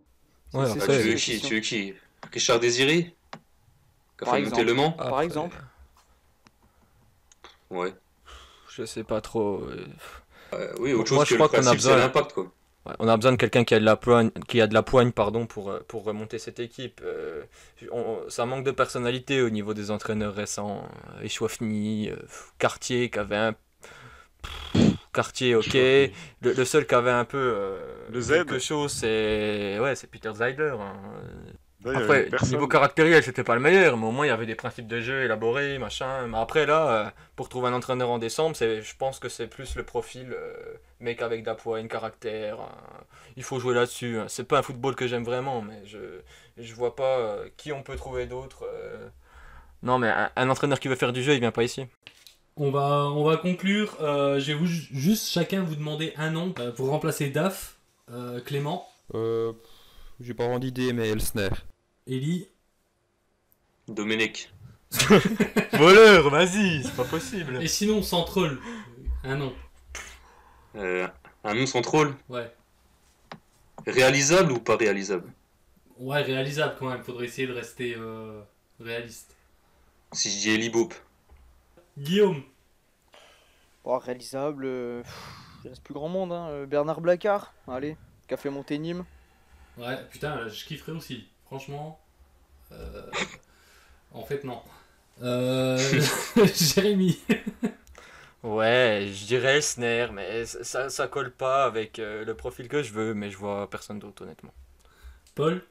Ouais, 0.52 0.66
c'est 0.66 0.80
ça, 0.80 0.98
tu 0.98 1.08
veux 1.08 1.14
qui? 1.14 1.40
Tu 1.40 1.54
veux 1.54 1.60
qui? 1.60 1.94
Richard 2.32 2.60
Désiré 2.60 3.14
A 4.22 4.24
Par 4.24 4.36
exemple. 4.36 4.64
Le 4.64 4.74
Mans 4.74 4.92
Par 4.92 5.20
exemple. 5.20 5.56
Ouais. 7.70 7.92
Je 8.70 8.84
sais 8.84 9.04
pas 9.04 9.20
trop. 9.20 9.60
euh, 9.64 9.86
Euh, 10.52 10.72
oui, 10.78 10.92
autre 10.92 11.12
Moi, 11.14 11.24
chose 11.24 11.28
je 11.30 11.34
que 11.36 11.42
le 11.42 11.48
crois 11.48 11.60
qu'on 11.60 11.66
a 11.66 11.72
besoin- 11.74 11.96
l'impact 11.96 12.32
quoi. 12.32 12.52
Ouais, 12.86 12.92
on 12.98 13.08
a 13.08 13.16
besoin 13.16 13.32
de 13.32 13.36
quelqu'un 13.38 13.64
qui 13.64 13.74
a 13.74 13.80
de 13.80 13.84
la 13.84 13.96
poigne, 13.96 14.30
qui 14.46 14.60
a 14.60 14.66
de 14.66 14.74
la 14.74 14.82
poigne 14.82 15.10
pardon, 15.10 15.46
pour, 15.46 15.70
euh, 15.70 15.80
pour 15.88 16.04
remonter 16.04 16.38
cette 16.38 16.60
équipe. 16.60 17.00
Euh, 17.02 17.42
on- 17.90 18.20
ça 18.28 18.44
manque 18.46 18.64
de 18.64 18.70
personnalité 18.70 19.40
au 19.42 19.48
niveau 19.50 19.72
des 19.74 19.90
entraîneurs 19.90 20.34
récents. 20.34 20.86
Echouafni, 21.22 22.10
euh, 22.10 22.16
Cartier 22.58 23.10
qui 23.10 23.18
avait 23.18 23.36
un. 23.36 23.54
Cartier, 25.12 25.54
ok. 25.54 25.72
Le, 25.74 26.10
le 26.42 26.64
seul 26.64 26.86
qui 26.86 26.94
avait 26.94 27.10
un 27.10 27.24
peu 27.24 27.38
euh, 27.38 27.78
Le 28.10 28.20
Z. 28.20 28.28
quelque 28.32 28.58
chose, 28.58 28.92
c'est 28.92 29.78
ouais, 29.80 29.94
c'est 29.96 30.08
Peter 30.08 30.32
Zeidler. 30.34 30.74
hein. 30.78 30.94
Là, 31.84 31.98
Après, 31.98 32.30
niveau 32.46 32.66
caractériel, 32.66 33.22
c'était 33.22 33.44
pas 33.44 33.54
le 33.54 33.60
meilleur, 33.60 33.98
mais 33.98 34.06
au 34.06 34.10
moins 34.10 34.24
il 34.24 34.30
y 34.30 34.32
avait 34.32 34.46
des 34.46 34.54
principes 34.54 34.86
de 34.86 35.00
jeu 35.00 35.22
élaborés, 35.24 35.78
machin. 35.78 36.26
Mais 36.28 36.38
après, 36.38 36.64
là, 36.64 37.06
euh, 37.06 37.10
pour 37.36 37.50
trouver 37.50 37.68
un 37.68 37.74
entraîneur 37.74 38.08
en 38.10 38.18
décembre, 38.18 38.56
c'est, 38.56 38.80
je 38.80 38.96
pense 38.96 39.18
que 39.18 39.28
c'est 39.28 39.46
plus 39.48 39.76
le 39.76 39.82
profil 39.84 40.32
euh, 40.32 40.54
mec 41.00 41.20
avec 41.20 41.42
d'appoint, 41.44 41.86
caractère. 41.86 42.56
Il 43.36 43.42
faut 43.42 43.60
jouer 43.60 43.74
là-dessus. 43.74 44.18
hein. 44.18 44.24
C'est 44.28 44.44
pas 44.48 44.58
un 44.58 44.62
football 44.62 44.94
que 44.96 45.06
j'aime 45.06 45.24
vraiment, 45.24 45.60
mais 45.60 45.82
je, 45.84 45.98
je 46.56 46.74
vois 46.74 46.96
pas 46.96 47.18
euh, 47.18 47.48
qui 47.58 47.70
on 47.72 47.82
peut 47.82 47.96
trouver 47.96 48.24
d'autre. 48.26 48.64
euh. 48.66 49.08
Non, 49.82 49.98
mais 49.98 50.08
un, 50.08 50.30
un 50.36 50.48
entraîneur 50.48 50.80
qui 50.80 50.88
veut 50.88 50.96
faire 50.96 51.12
du 51.12 51.22
jeu, 51.22 51.34
il 51.34 51.40
vient 51.40 51.52
pas 51.52 51.64
ici. 51.64 51.86
On 52.56 52.70
va, 52.70 53.06
on 53.10 53.24
va 53.24 53.36
conclure. 53.36 53.96
Euh, 54.00 54.38
je 54.40 54.52
vais 54.52 54.54
vous, 54.54 54.66
juste 54.66 55.28
chacun 55.28 55.62
vous 55.62 55.74
demander 55.76 56.14
un 56.16 56.30
nom 56.30 56.54
pour 56.76 56.88
remplacer 56.88 57.28
Daf, 57.28 57.76
euh, 58.10 58.40
Clément, 58.40 58.88
Euh, 59.14 59.52
J'ai 60.20 60.34
pas 60.34 60.44
vraiment 60.44 60.60
d'idée, 60.60 60.92
mais 60.92 61.08
Elsner. 61.10 61.50
Ellie. 62.06 62.48
Domenech. 63.88 64.48
Voleur, 65.72 66.30
vas-y, 66.30 66.84
c'est 66.84 66.94
pas 66.94 67.04
possible. 67.04 67.62
Et 67.62 67.68
sinon, 67.68 68.02
sans 68.02 68.24
troll, 68.24 68.60
un 69.24 69.36
nom. 69.36 69.52
Euh, 70.76 71.08
un 71.42 71.54
nom 71.54 71.66
sans 71.66 71.82
troll. 71.82 72.14
Ouais. 72.28 72.50
Réalisable 73.86 74.52
ou 74.52 74.60
pas 74.60 74.76
réalisable? 74.76 75.32
Ouais, 75.98 76.22
réalisable 76.22 76.76
quand 76.78 76.88
même. 76.88 77.02
Faudrait 77.02 77.26
essayer 77.26 77.46
de 77.48 77.52
rester 77.52 77.94
euh, 77.96 78.42
réaliste. 78.80 79.36
Si 80.12 80.30
je 80.30 80.38
dis 80.38 80.50
Eli 80.50 80.70
Bope. 80.70 80.94
Guillaume. 81.96 82.44
Bon, 83.84 83.98
réalisable, 83.98 84.64
euh, 84.66 85.02
pff, 85.02 85.60
il 85.64 85.68
reste 85.68 85.82
plus 85.82 85.94
grand 85.94 86.08
monde. 86.08 86.32
Hein. 86.32 86.48
euh, 86.50 86.66
Bernard 86.66 87.00
Blacard, 87.00 87.54
allez, 87.68 87.96
qui 88.26 88.34
a 88.34 88.36
fait 88.36 88.50
monter 88.50 88.78
Nîmes. 88.78 89.04
Ouais, 89.76 90.04
putain, 90.10 90.48
je 90.48 90.64
kifferais 90.64 90.92
aussi. 90.92 91.28
Franchement. 91.58 92.00
euh, 92.72 93.02
En 94.12 94.24
fait, 94.24 94.42
non. 94.42 94.60
Euh... 95.22 95.78
Jérémy. 96.52 97.20
Ouais, 98.42 99.08
je 99.14 99.24
dirais 99.24 99.54
Elsner, 99.58 100.08
mais 100.12 100.46
ça, 100.46 100.90
ça 100.90 101.06
colle 101.06 101.30
pas 101.30 101.64
avec 101.64 102.00
euh, 102.00 102.24
le 102.24 102.34
profil 102.34 102.66
que 102.66 102.82
je 102.82 102.92
veux, 102.92 103.14
mais 103.14 103.30
je 103.30 103.36
vois 103.38 103.70
personne 103.70 104.00
d'autre, 104.00 104.24
honnêtement. 104.24 104.52
Paul? 105.36 105.62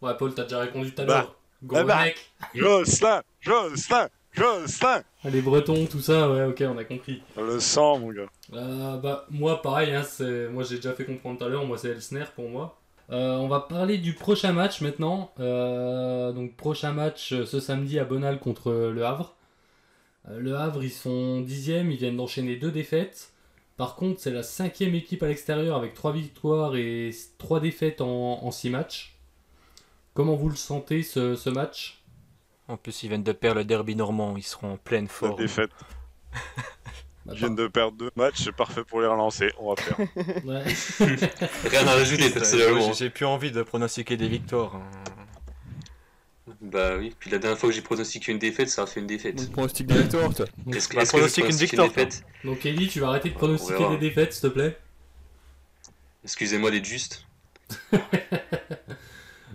Ouais, 0.00 0.16
Paul, 0.16 0.34
t'as 0.34 0.42
déjà 0.42 0.58
répondu 0.58 0.92
tout 0.92 1.02
à 1.02 1.04
Bah. 1.04 1.18
l'heure. 1.20 1.36
Gros 1.62 1.78
Eh 1.82 1.84
bah. 1.84 2.02
mec. 2.02 2.32
Jocelyn 2.56 3.22
Jocelyn 3.40 4.08
Jocelyn 4.32 5.04
Les 5.22 5.40
Bretons, 5.40 5.86
tout 5.86 6.00
ça, 6.00 6.28
ouais, 6.32 6.46
ok, 6.46 6.64
on 6.66 6.78
a 6.78 6.84
compris. 6.84 7.22
On 7.36 7.42
le 7.44 7.60
sent, 7.60 7.78
mon 8.00 8.10
gars. 8.10 8.26
Euh, 8.54 8.96
bah, 8.96 9.24
moi, 9.30 9.62
pareil, 9.62 9.94
hein, 9.94 10.02
c'est... 10.02 10.48
moi 10.48 10.64
j'ai 10.64 10.76
déjà 10.76 10.92
fait 10.94 11.04
comprendre 11.04 11.38
tout 11.38 11.44
à 11.44 11.48
l'heure, 11.48 11.64
moi 11.64 11.78
c'est 11.78 11.90
Elsner 11.90 12.24
pour 12.34 12.48
moi. 12.48 12.76
Euh, 13.10 13.36
on 13.36 13.48
va 13.48 13.60
parler 13.60 13.98
du 13.98 14.14
prochain 14.14 14.52
match 14.52 14.80
maintenant. 14.80 15.32
Euh, 15.40 16.32
donc, 16.32 16.56
prochain 16.56 16.92
match 16.92 17.32
euh, 17.32 17.44
ce 17.44 17.60
samedi 17.60 17.98
à 17.98 18.04
Bonal 18.04 18.38
contre 18.38 18.72
Le 18.72 19.04
Havre. 19.04 19.36
Euh, 20.28 20.38
le 20.38 20.56
Havre, 20.56 20.82
ils 20.84 20.90
sont 20.90 21.40
dixièmes, 21.40 21.90
ils 21.90 21.98
viennent 21.98 22.16
d'enchaîner 22.16 22.56
deux 22.56 22.70
défaites. 22.70 23.32
Par 23.76 23.96
contre, 23.96 24.20
c'est 24.20 24.30
la 24.30 24.42
cinquième 24.42 24.94
équipe 24.94 25.22
à 25.22 25.28
l'extérieur 25.28 25.76
avec 25.76 25.94
trois 25.94 26.12
victoires 26.12 26.76
et 26.76 27.10
trois 27.38 27.58
défaites 27.60 28.00
en, 28.00 28.44
en 28.44 28.50
six 28.50 28.70
matchs. 28.70 29.18
Comment 30.14 30.36
vous 30.36 30.48
le 30.48 30.56
sentez 30.56 31.02
ce, 31.02 31.34
ce 31.34 31.50
match? 31.50 32.02
En 32.68 32.76
plus, 32.76 33.02
ils 33.02 33.08
viennent 33.08 33.22
de 33.24 33.32
perdre 33.32 33.58
le 33.58 33.64
derby 33.64 33.96
normand, 33.96 34.36
ils 34.36 34.42
seront 34.42 34.74
en 34.74 34.76
pleine 34.76 35.04
La 35.06 35.10
forme. 35.10 35.36
défaite. 35.36 35.70
Bah, 37.24 37.32
Ils 37.34 37.38
viennent 37.38 37.54
de 37.54 37.68
perdre 37.68 37.96
deux 37.96 38.10
matchs, 38.16 38.42
c'est 38.44 38.52
parfait 38.52 38.82
pour 38.84 39.00
les 39.00 39.06
relancer. 39.06 39.52
On 39.58 39.72
va 39.74 39.80
faire. 39.80 39.98
ouais. 40.44 40.64
Rien 41.70 41.86
à 41.86 41.92
rajouter 41.94 42.30
personnellement. 42.30 42.88
J'ai 42.88 42.94
j'ai 42.94 43.10
plus 43.10 43.26
envie 43.26 43.50
de 43.52 43.62
pronostiquer 43.62 44.16
des 44.16 44.28
victoires. 44.28 44.76
hein. 44.76 44.82
Bah 46.60 46.96
oui, 46.98 47.14
puis 47.18 47.30
la 47.30 47.38
dernière 47.38 47.58
fois 47.58 47.68
que 47.68 47.74
j'ai 47.74 47.82
pronostiqué 47.82 48.32
une 48.32 48.38
défaite, 48.38 48.68
ça 48.68 48.82
a 48.82 48.86
fait 48.86 49.00
une 49.00 49.06
défaite. 49.06 49.36
Donc, 49.36 49.52
pronostic 49.52 49.86
de 49.86 49.94
victoire, 49.94 50.34
toi. 50.34 50.46
Est-ce 50.72 50.88
que, 50.88 50.96
est-ce 50.96 50.96
que 50.96 51.00
je 51.00 51.06
pronostique 51.10 51.44
une 51.48 51.56
victoire, 51.56 51.88
défaite 51.88 52.24
Donc, 52.44 52.66
Ellie, 52.66 52.88
tu 52.88 53.00
vas 53.00 53.08
arrêter 53.08 53.30
de 53.30 53.34
On 53.34 53.38
pronostiquer 53.38 53.88
des 53.90 53.98
défaites, 53.98 54.32
s'il 54.32 54.42
te 54.42 54.46
plaît? 54.48 54.76
Excusez-moi 56.24 56.70
d'être 56.70 56.84
juste. 56.84 57.24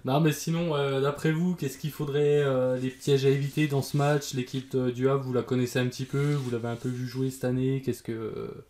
Non, 0.08 0.22
mais 0.22 0.32
sinon, 0.32 0.74
euh, 0.74 1.02
d'après 1.02 1.34
vous, 1.34 1.54
qu'est-ce 1.54 1.78
qu'il 1.78 1.92
faudrait, 1.92 2.42
euh, 2.42 2.78
les 2.78 2.90
pièges 2.90 3.26
à 3.26 3.30
éviter 3.30 3.68
dans 3.68 3.82
ce 3.82 3.98
match? 3.98 4.34
L'équipe 4.34 4.74
euh, 4.74 4.90
du 4.90 5.10
Havre, 5.10 5.22
vous 5.22 5.34
la 5.34 5.44
connaissez 5.44 5.80
un 5.80 5.88
petit 5.88 6.06
peu, 6.06 6.34
vous 6.34 6.50
l'avez 6.50 6.70
un 6.70 6.78
peu 6.78 6.88
vu 6.88 7.06
jouer 7.06 7.30
cette 7.30 7.44
année. 7.44 7.82
Qu'est-ce 7.84 8.04
que, 8.04 8.14
euh, 8.14 8.66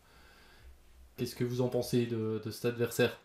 qu'est-ce 1.16 1.36
que 1.36 1.44
vous 1.44 1.62
en 1.62 1.70
pensez 1.70 2.08
de, 2.08 2.42
de 2.44 2.50
cet 2.50 2.66
adversaire? 2.66 3.20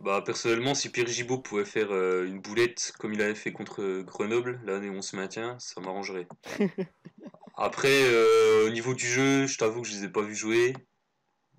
Bah 0.00 0.22
personnellement, 0.24 0.74
si 0.74 0.90
Pierre 0.90 1.06
Gibaud 1.06 1.38
pouvait 1.38 1.64
faire 1.64 1.92
euh, 1.92 2.26
une 2.26 2.40
boulette 2.40 2.92
comme 2.98 3.14
il 3.14 3.22
avait 3.22 3.34
fait 3.34 3.52
contre 3.52 4.02
Grenoble, 4.02 4.60
l'année 4.66 4.90
où 4.90 4.94
on 4.94 5.02
se 5.02 5.16
maintient, 5.16 5.58
ça 5.60 5.80
m'arrangerait. 5.80 6.26
Après, 7.56 8.02
euh, 8.04 8.66
au 8.66 8.70
niveau 8.70 8.94
du 8.94 9.06
jeu, 9.06 9.46
je 9.46 9.56
t'avoue 9.56 9.80
que 9.82 9.88
je 9.88 9.94
les 9.94 10.04
ai 10.04 10.08
pas 10.10 10.22
vus 10.22 10.34
jouer. 10.36 10.74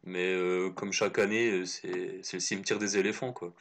Mais 0.03 0.33
euh, 0.33 0.69
comme 0.71 0.91
chaque 0.93 1.17
année, 1.19 1.65
c'est 1.65 2.19
c'est 2.23 2.37
le 2.37 2.41
cimetière 2.41 2.79
des 2.79 2.97
éléphants, 2.97 3.33
quoi. 3.33 3.53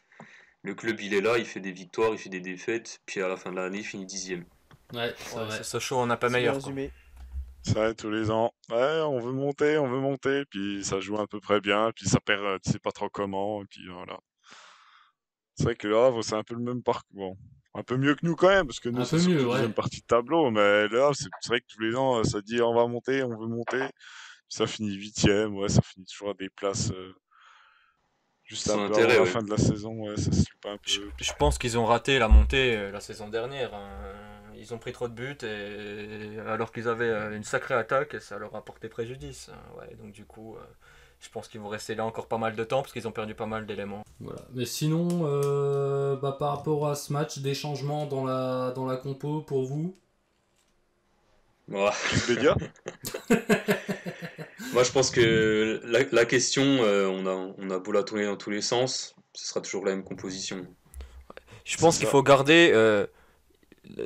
Le 0.63 0.75
club, 0.75 1.01
il 1.01 1.15
est 1.15 1.21
là, 1.21 1.39
il 1.39 1.45
fait 1.47 1.61
des 1.61 1.73
victoires, 1.73 2.13
il 2.13 2.19
fait 2.19 2.29
des 2.29 2.41
défaites, 2.41 3.01
puis 3.07 3.21
à 3.21 3.29
la 3.29 3.37
fin 3.37 3.51
de 3.51 3.57
l'année, 3.57 3.79
il 3.79 3.85
finit 3.85 4.07
dixième. 4.07 4.45
Ouais, 4.93 5.15
c'est 5.19 5.37
Ouais, 5.37 5.45
vrai. 5.47 5.63
Sochaux, 5.65 5.99
on 5.99 6.07
n'a 6.07 6.17
pas 6.17 6.29
meilleur. 6.29 6.55
quoi. 6.61 6.63
résumé. 6.65 6.93
C'est 7.63 7.75
vrai, 7.75 7.95
tous 7.95 8.11
les 8.11 8.31
ans. 8.31 8.53
Ouais, 8.71 9.01
on 9.03 9.21
veut 9.21 9.33
monter, 9.33 9.79
on 9.79 9.89
veut 9.89 10.01
monter, 10.01 10.45
puis 10.47 10.85
ça 10.85 11.01
joue 11.01 11.19
à 11.19 11.27
peu 11.27 11.41
près 11.41 11.61
bien, 11.61 11.93
puis 11.95 12.09
ça 12.09 12.21
perd, 12.21 12.43
euh, 12.45 12.59
tu 12.65 12.71
sais 12.73 12.79
pas 12.79 12.93
trop 12.93 13.09
comment, 13.09 13.63
et 13.63 13.67
puis 13.67 13.89
voilà. 13.89 14.19
C'est 15.55 15.65
vrai 15.65 15.77
que 15.77 15.87
le 15.87 15.97
Havre, 15.99 16.23
c'est 16.23 16.35
un 16.35 16.43
peu 16.43 16.55
le 16.55 16.61
même 16.63 16.83
parcours. 16.83 17.09
Bon, 17.15 17.37
un 17.75 17.83
peu 17.83 17.97
mieux 17.97 18.15
que 18.15 18.25
nous 18.27 18.37
quand 18.37 18.49
même, 18.49 18.67
parce 18.67 18.81
que 18.81 18.89
nous, 18.89 19.05
c'est 19.05 19.17
la 19.19 19.25
ouais. 19.25 19.35
deuxième 19.45 19.75
partie 19.75 20.01
de 20.01 20.07
tableau, 20.07 20.51
mais 20.51 20.89
le 20.89 21.03
Havre, 21.03 21.15
c'est 21.17 21.29
c'est 21.41 21.49
vrai 21.49 21.61
que 21.61 21.67
tous 21.69 21.81
les 21.81 21.95
ans, 21.97 22.19
euh, 22.21 22.25
ça 22.25 22.41
dit 22.41 22.61
on 22.63 22.75
va 22.75 22.87
monter, 22.87 23.23
on 23.23 23.37
veut 23.39 23.47
monter. 23.49 23.83
Ça 24.49 24.67
finit 24.67 24.95
huitième, 24.95 25.57
ouais, 25.57 25.69
ça 25.69 25.81
finit 25.83 26.05
toujours 26.07 26.31
à 26.31 26.35
des 26.35 26.51
places 26.51 26.91
euh, 26.93 27.15
juste 28.53 28.71
un 28.71 28.77
peu 28.79 28.83
intérêt, 28.83 28.97
avant 28.97 29.09
la 29.19 29.25
ouais. 29.25 29.27
fin 29.27 29.43
de 29.43 29.51
la 29.51 29.59
saison, 29.59 29.93
ouais, 30.09 30.17
ça 30.17 30.33
se 30.33 30.45
pas 30.61 30.73
un 30.73 30.79
Je, 30.85 31.01
peu. 31.01 31.11
je 31.19 31.33
pense 31.39 31.59
qu'ils 31.59 31.79
ont 31.79 31.87
raté 31.87 32.19
la 32.19 32.29
montée 32.29 32.77
euh, 32.77 32.91
la 32.93 33.01
saison 33.01 33.29
dernière. 33.29 33.75
hein. 33.75 33.89
Ils 34.57 34.75
ont 34.75 34.79
pris 34.79 34.93
trop 34.93 35.09
de 35.09 35.15
buts 35.15 35.37
et 35.43 36.39
alors 36.47 36.73
qu'ils 36.73 36.89
avaient 36.89 37.09
euh, 37.09 37.37
une 37.37 37.45
sacrée 37.45 37.75
attaque 37.75 38.15
et 38.15 38.21
ça 38.21 38.39
leur 38.39 38.55
a 38.55 38.65
porté 38.65 38.89
préjudice. 38.89 39.51
hein. 39.53 39.59
Ouais, 39.79 39.95
donc 39.97 40.13
du 40.13 40.25
coup, 40.25 40.57
euh, 40.57 40.61
je 41.21 41.29
pense 41.31 41.49
qu'ils 41.49 41.61
vont 41.61 41.69
rester 41.69 41.95
là 41.95 42.05
encore 42.05 42.27
pas 42.29 42.39
mal 42.39 42.55
de 42.55 42.65
temps 42.65 42.83
parce 42.83 42.93
qu'ils 42.93 43.09
ont 43.09 43.13
perdu 43.13 43.35
pas 43.35 43.47
mal 43.47 43.67
d'éléments. 43.67 44.05
Voilà. 44.21 44.41
Mais 44.55 44.67
sinon, 44.67 45.09
euh, 45.25 46.17
bah, 46.17 46.37
par 46.39 46.57
rapport 46.57 46.89
à 46.89 46.95
ce 46.95 47.13
match, 47.13 47.39
des 47.39 47.55
changements 47.55 48.07
dans 48.07 48.25
la, 48.25 48.73
dans 48.73 48.87
la 48.87 48.97
compo 48.97 49.41
pour 49.41 49.65
vous? 49.65 49.97
Voilà. 51.69 51.93
Moi, 54.73 54.85
je 54.85 54.91
pense 54.91 55.11
que 55.11 55.81
la, 55.85 56.01
la 56.11 56.25
question, 56.25 56.63
euh, 56.63 57.07
on, 57.07 57.27
a, 57.27 57.55
on 57.59 57.71
a 57.71 57.79
beau 57.79 57.93
la 57.93 58.03
tourner 58.03 58.25
dans 58.25 58.37
tous 58.37 58.51
les 58.51 58.63
sens, 58.63 59.15
ce 59.35 59.47
sera 59.47 59.61
toujours 59.61 59.85
la 59.85 59.93
même 59.93 60.05
composition. 60.05 60.67
Je 61.65 61.77
pense 61.77 61.99
qu'il 61.99 62.09
faut 62.09 62.23
garder 62.23 62.71
euh, 62.73 63.07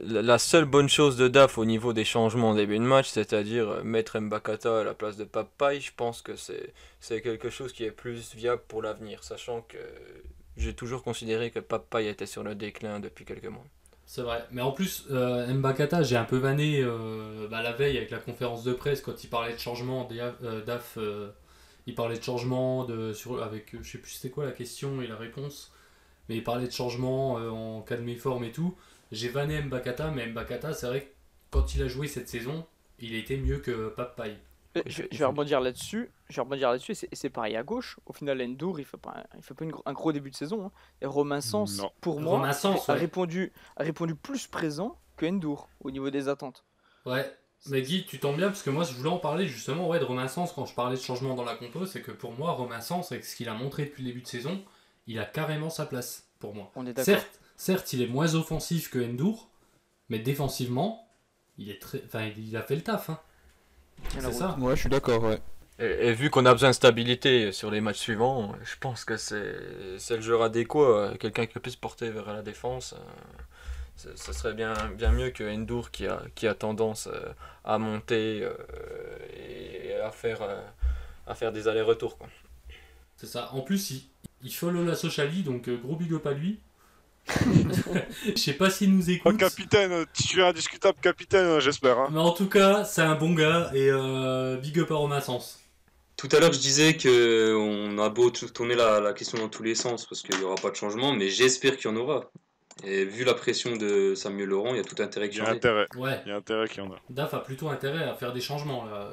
la 0.02 0.38
seule 0.38 0.64
bonne 0.64 0.88
chose 0.88 1.16
de 1.16 1.28
DAF 1.28 1.58
au 1.58 1.64
niveau 1.64 1.92
des 1.92 2.04
changements 2.04 2.50
en 2.50 2.54
début 2.54 2.78
de 2.78 2.84
match, 2.84 3.08
c'est-à-dire 3.08 3.68
euh, 3.68 3.82
mettre 3.82 4.18
Mbakata 4.18 4.80
à 4.80 4.84
la 4.84 4.94
place 4.94 5.16
de 5.16 5.24
Papaye. 5.24 5.80
Je 5.80 5.92
pense 5.96 6.20
que 6.20 6.36
c'est 6.36 6.72
c'est 7.00 7.20
quelque 7.20 7.48
chose 7.48 7.72
qui 7.72 7.84
est 7.84 7.90
plus 7.92 8.34
viable 8.34 8.62
pour 8.66 8.82
l'avenir, 8.82 9.22
sachant 9.22 9.62
que 9.62 9.78
j'ai 10.56 10.74
toujours 10.74 11.02
considéré 11.02 11.50
que 11.50 11.60
Papaye 11.60 12.08
était 12.08 12.26
sur 12.26 12.42
le 12.42 12.54
déclin 12.54 12.98
depuis 13.00 13.24
quelques 13.24 13.46
mois. 13.46 13.64
C'est 14.06 14.22
vrai. 14.22 14.46
Mais 14.52 14.62
en 14.62 14.70
plus, 14.70 15.04
euh, 15.10 15.52
Mbakata, 15.52 16.02
j'ai 16.04 16.16
un 16.16 16.24
peu 16.24 16.38
vanné 16.38 16.80
euh, 16.80 17.48
bah, 17.50 17.60
la 17.62 17.72
veille 17.72 17.96
avec 17.96 18.10
la 18.10 18.18
conférence 18.18 18.62
de 18.62 18.72
presse 18.72 19.00
quand 19.00 19.24
il 19.24 19.28
parlait 19.28 19.52
de 19.52 19.58
changement. 19.58 20.08
Euh, 20.12 20.64
DAF, 20.64 20.98
il 21.86 21.94
parlait 21.94 22.16
de 22.16 22.22
changement 22.22 22.84
de, 22.84 23.12
sur, 23.12 23.42
avec, 23.42 23.74
je 23.82 23.90
sais 23.90 23.98
plus 23.98 24.12
c'était 24.12 24.30
quoi 24.30 24.44
la 24.44 24.52
question 24.52 25.02
et 25.02 25.08
la 25.08 25.16
réponse. 25.16 25.72
Mais 26.28 26.36
il 26.36 26.44
parlait 26.44 26.66
de 26.66 26.72
changement 26.72 27.34
en 27.34 27.82
cas 27.82 27.96
de 27.96 28.02
méforme 28.02 28.44
et 28.44 28.52
tout. 28.52 28.76
J'ai 29.12 29.28
vanné 29.28 29.60
Mbakata, 29.62 30.10
mais 30.10 30.26
Mbakata, 30.26 30.72
c'est 30.72 30.86
vrai 30.86 31.00
que 31.02 31.10
quand 31.50 31.74
il 31.74 31.82
a 31.82 31.88
joué 31.88 32.08
cette 32.08 32.28
saison, 32.28 32.64
il 33.00 33.14
était 33.14 33.36
mieux 33.36 33.58
que 33.58 33.88
Papaye. 33.88 34.36
Euh, 34.76 34.82
Je, 34.86 35.02
vais 35.18 35.24
rebondir 35.24 35.60
là-dessus. 35.60 36.10
Je 36.28 36.36
vais 36.36 36.42
rebondir 36.42 36.70
là-dessus. 36.70 36.92
et 36.92 37.14
c'est- 37.16 37.30
pareil 37.30 37.56
à 37.56 37.62
gauche. 37.62 37.98
Au 38.06 38.12
final, 38.12 38.40
Endour, 38.42 38.78
il 38.80 38.84
fait 38.84 38.96
pas, 38.96 39.10
un- 39.16 39.36
il 39.36 39.42
fait 39.42 39.54
pas 39.54 39.64
une 39.64 39.72
un 39.84 39.92
gros 39.92 40.12
début 40.12 40.30
de 40.30 40.36
saison. 40.36 40.66
hein. 40.66 40.72
Et 41.00 41.06
Romain 41.06 41.40
Sens, 41.40 41.78
Non. 41.78 41.90
pour 42.00 42.20
moi, 42.20 42.32
Romain 42.32 42.52
Sens, 42.52 42.88
a, 42.88 42.94
ouais. 42.94 42.98
répondu, 43.00 43.52
a 43.76 43.82
répondu 43.84 44.14
plus 44.14 44.46
présent 44.46 44.98
que 45.16 45.26
Endour 45.26 45.68
au 45.80 45.90
niveau 45.90 46.10
des 46.10 46.28
attentes. 46.28 46.64
Ouais, 47.04 47.30
mais 47.66 47.82
Guy, 47.82 48.04
tu 48.06 48.18
tombes 48.18 48.36
bien 48.36 48.48
parce 48.48 48.62
que 48.62 48.70
moi 48.70 48.84
je 48.84 48.92
voulais 48.94 49.08
en 49.10 49.18
parler 49.18 49.46
justement 49.46 49.88
ouais, 49.88 49.98
de 49.98 50.04
Romain 50.04 50.28
Sens 50.28 50.52
quand 50.52 50.66
je 50.66 50.74
parlais 50.74 50.96
de 50.96 51.00
changement 51.00 51.34
dans 51.34 51.44
la 51.44 51.54
compo, 51.54 51.86
c'est 51.86 52.02
que 52.02 52.10
pour 52.10 52.32
moi 52.32 52.52
Romain 52.52 52.80
Sens 52.80 53.12
avec 53.12 53.24
ce 53.24 53.34
qu'il 53.36 53.48
a 53.48 53.54
montré 53.54 53.84
depuis 53.86 54.02
le 54.02 54.08
début 54.10 54.22
de 54.22 54.26
saison, 54.26 54.62
il 55.06 55.18
a 55.18 55.24
carrément 55.24 55.70
sa 55.70 55.86
place 55.86 56.28
pour 56.38 56.54
moi. 56.54 56.70
On 56.76 56.82
est 56.84 56.92
d'accord. 56.92 57.04
Certes, 57.04 57.40
certes, 57.56 57.92
il 57.92 58.02
est 58.02 58.06
moins 58.08 58.34
offensif 58.34 58.90
que 58.90 58.98
Endur, 58.98 59.48
mais 60.10 60.18
défensivement, 60.18 61.08
il 61.58 61.70
est 61.70 61.80
très, 61.80 62.02
enfin 62.04 62.26
il, 62.26 62.48
il 62.48 62.56
a 62.56 62.62
fait 62.62 62.76
le 62.76 62.82
taf. 62.82 63.08
Hein. 63.10 63.18
C'est 64.18 64.32
ça. 64.32 64.56
Ouais, 64.58 64.74
je 64.76 64.80
suis 64.80 64.88
d'accord, 64.88 65.22
ouais. 65.24 65.38
Et, 65.78 66.08
et 66.08 66.12
vu 66.14 66.30
qu'on 66.30 66.46
a 66.46 66.52
besoin 66.52 66.70
de 66.70 66.74
stabilité 66.74 67.52
sur 67.52 67.70
les 67.70 67.80
matchs 67.80 67.98
suivants, 67.98 68.54
je 68.64 68.76
pense 68.80 69.04
que 69.04 69.16
c'est 69.16 69.98
c'est 69.98 70.16
le 70.16 70.22
joueur 70.22 70.42
adéquat, 70.42 70.80
euh, 70.80 71.16
quelqu'un 71.16 71.46
qui 71.46 71.58
puisse 71.58 71.76
porter 71.76 72.10
vers 72.10 72.32
la 72.32 72.42
défense. 72.42 72.94
euh, 72.94 74.12
ce 74.14 74.32
serait 74.32 74.54
bien, 74.54 74.74
bien 74.96 75.10
mieux 75.12 75.30
que 75.30 75.44
Endur 75.44 75.90
qui 75.90 76.06
a, 76.06 76.22
qui 76.34 76.46
a 76.46 76.54
tendance 76.54 77.08
euh, 77.08 77.32
à 77.64 77.78
monter 77.78 78.42
euh, 78.42 78.54
et 79.34 79.94
à 80.00 80.10
faire, 80.10 80.42
euh, 80.42 80.60
à 81.26 81.34
faire 81.34 81.52
des 81.52 81.66
allers-retours. 81.68 82.18
quoi. 82.18 82.28
C'est 83.16 83.26
ça. 83.26 83.50
En 83.52 83.62
plus, 83.62 83.90
il, 83.90 84.02
il 84.42 84.52
follow 84.54 84.84
la 84.84 84.94
Sociali, 84.94 85.42
donc 85.42 85.68
gros 85.68 85.96
big 85.96 86.12
up 86.12 86.26
à 86.26 86.32
lui. 86.32 86.60
Je 88.26 88.36
sais 88.40 88.52
pas 88.52 88.70
s'il 88.70 88.94
nous 88.96 89.04
Oh, 89.08 89.12
écoute. 89.12 89.36
capitaine, 89.38 89.92
euh, 89.92 90.04
tu 90.14 90.40
es 90.40 90.42
indiscutable 90.42 90.98
capitaine, 91.00 91.46
euh, 91.46 91.60
j'espère. 91.60 91.98
Hein. 91.98 92.08
Mais 92.12 92.20
en 92.20 92.30
tout 92.32 92.48
cas, 92.48 92.84
c'est 92.84 93.02
un 93.02 93.14
bon 93.16 93.34
gars 93.34 93.70
et 93.74 93.88
euh, 93.90 94.56
big 94.56 94.78
up 94.78 94.90
à 94.90 94.94
Romain 94.94 95.20
Sens. 95.20 95.60
Tout 96.16 96.28
à 96.32 96.40
l'heure, 96.40 96.52
je 96.52 96.58
disais 96.60 96.96
que 96.96 97.54
on 97.54 97.98
a 97.98 98.08
beau 98.08 98.30
tourner 98.30 98.74
la, 98.74 99.00
la 99.00 99.12
question 99.12 99.38
dans 99.38 99.48
tous 99.48 99.62
les 99.62 99.74
sens 99.74 100.06
parce 100.06 100.22
qu'il 100.22 100.38
n'y 100.38 100.44
aura 100.44 100.54
pas 100.54 100.70
de 100.70 100.76
changement, 100.76 101.12
mais 101.12 101.28
j'espère 101.28 101.76
qu'il 101.76 101.90
y 101.90 101.94
en 101.94 101.96
aura. 101.96 102.30
Et 102.84 103.04
vu 103.04 103.24
la 103.24 103.34
pression 103.34 103.76
de 103.76 104.14
Samuel 104.14 104.48
Laurent, 104.50 104.70
il 104.70 104.76
y 104.76 104.80
a 104.80 104.84
tout 104.84 105.02
intérêt 105.02 105.26
Il 105.26 105.30
qu'il 105.30 105.38
y 105.40 105.42
y 105.42 105.46
a 105.46 105.48
en 105.48 105.52
ait. 105.52 105.56
intérêt. 105.56 105.86
Ouais, 105.96 106.20
Il 106.26 106.28
y 106.30 106.32
a 106.32 106.36
intérêt 106.36 106.68
qu'il 106.68 106.82
y 106.82 106.86
en 106.86 106.90
a. 106.92 106.96
Daf 107.10 107.34
a 107.34 107.40
plutôt 107.40 107.68
intérêt 107.68 108.04
à 108.04 108.14
faire 108.14 108.32
des 108.32 108.40
changements 108.40 108.84
là. 108.84 109.08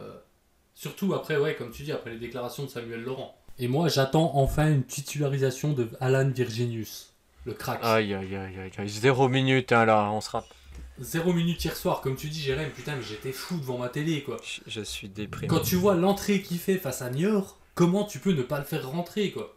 Surtout 0.75 1.13
après, 1.13 1.37
ouais, 1.37 1.55
comme 1.55 1.71
tu 1.71 1.83
dis, 1.83 1.91
après 1.91 2.09
les 2.11 2.17
déclarations 2.17 2.63
de 2.63 2.69
Samuel 2.69 3.01
Laurent. 3.03 3.37
Et 3.59 3.67
moi, 3.67 3.87
j'attends 3.87 4.31
enfin 4.35 4.69
une 4.71 4.83
titularisation 4.83 5.73
de 5.73 5.87
Alan 5.99 6.27
Virginius, 6.29 7.12
le 7.45 7.53
crack. 7.53 7.79
Aïe, 7.83 8.13
aïe, 8.13 8.35
aïe, 8.35 8.57
aïe, 8.59 8.71
aïe. 8.77 8.89
Zéro 8.89 9.27
minute 9.29 9.71
hein, 9.71 9.85
là, 9.85 10.09
on 10.11 10.21
se 10.21 10.29
rappe. 10.29 10.45
Zéro 10.99 11.33
minute 11.33 11.63
hier 11.65 11.75
soir, 11.75 12.01
comme 12.01 12.15
tu 12.15 12.27
dis, 12.27 12.39
Jérém, 12.39 12.69
putain, 12.69 12.95
mais 12.95 13.01
j'étais 13.01 13.31
fou 13.31 13.57
devant 13.57 13.77
ma 13.79 13.89
télé 13.89 14.21
quoi. 14.23 14.37
Je, 14.43 14.61
je 14.67 14.81
suis 14.81 15.09
déprimé. 15.09 15.47
Quand 15.47 15.59
tu 15.61 15.75
vois 15.75 15.95
l'entrée 15.95 16.41
qu'il 16.41 16.59
fait 16.59 16.77
face 16.77 17.01
à 17.01 17.09
Niort, 17.09 17.57
comment 17.73 18.03
tu 18.03 18.19
peux 18.19 18.31
ne 18.33 18.43
pas 18.43 18.59
le 18.59 18.65
faire 18.65 18.87
rentrer 18.89 19.31
quoi? 19.31 19.55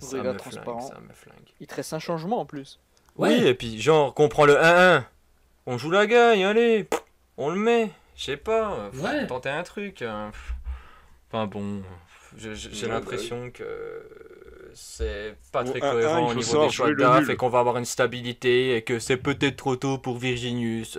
Ça 0.00 0.16
me 0.18 0.22
flingue, 0.22 0.36
transparent. 0.36 0.80
ça 0.80 0.98
me 1.00 1.12
flingue. 1.14 1.36
Il 1.60 1.66
te 1.66 1.74
reste 1.74 1.92
un 1.92 1.98
changement 1.98 2.40
en 2.40 2.46
plus. 2.46 2.78
Oui, 3.16 3.32
et 3.32 3.54
puis 3.54 3.80
genre 3.80 4.14
qu'on 4.14 4.28
prend 4.28 4.46
le 4.46 4.54
1-1, 4.54 5.04
on 5.66 5.76
joue 5.78 5.90
la 5.90 6.06
gagne, 6.06 6.44
allez, 6.44 6.88
on 7.36 7.50
le 7.50 7.56
met, 7.58 7.90
je 8.16 8.24
sais 8.24 8.36
pas, 8.36 8.88
pff, 8.92 9.02
Ouais. 9.02 9.26
tenter 9.26 9.48
un 9.50 9.62
truc. 9.62 10.02
hein. 10.02 10.30
Enfin 11.32 11.46
bon, 11.46 11.82
j'ai 12.36 12.50
Ouais, 12.50 12.88
l'impression 12.88 13.50
que 13.50 13.64
c'est 14.74 15.34
pas 15.52 15.64
très 15.64 15.78
1-1, 15.80 15.92
cohérent 15.92 16.18
il 16.32 16.38
au 16.38 16.42
faut 16.42 16.52
niveau 16.52 16.64
des 16.66 16.70
choix 16.72 16.88
de 16.90 16.94
DAF 16.94 17.28
et 17.28 17.36
qu'on 17.36 17.48
va 17.48 17.60
avoir 17.60 17.76
une 17.78 17.84
stabilité 17.84 18.76
et 18.76 18.82
que 18.82 18.98
c'est 18.98 19.16
peut-être 19.16 19.56
trop 19.56 19.76
tôt 19.76 19.98
pour 19.98 20.18
Virginius. 20.18 20.98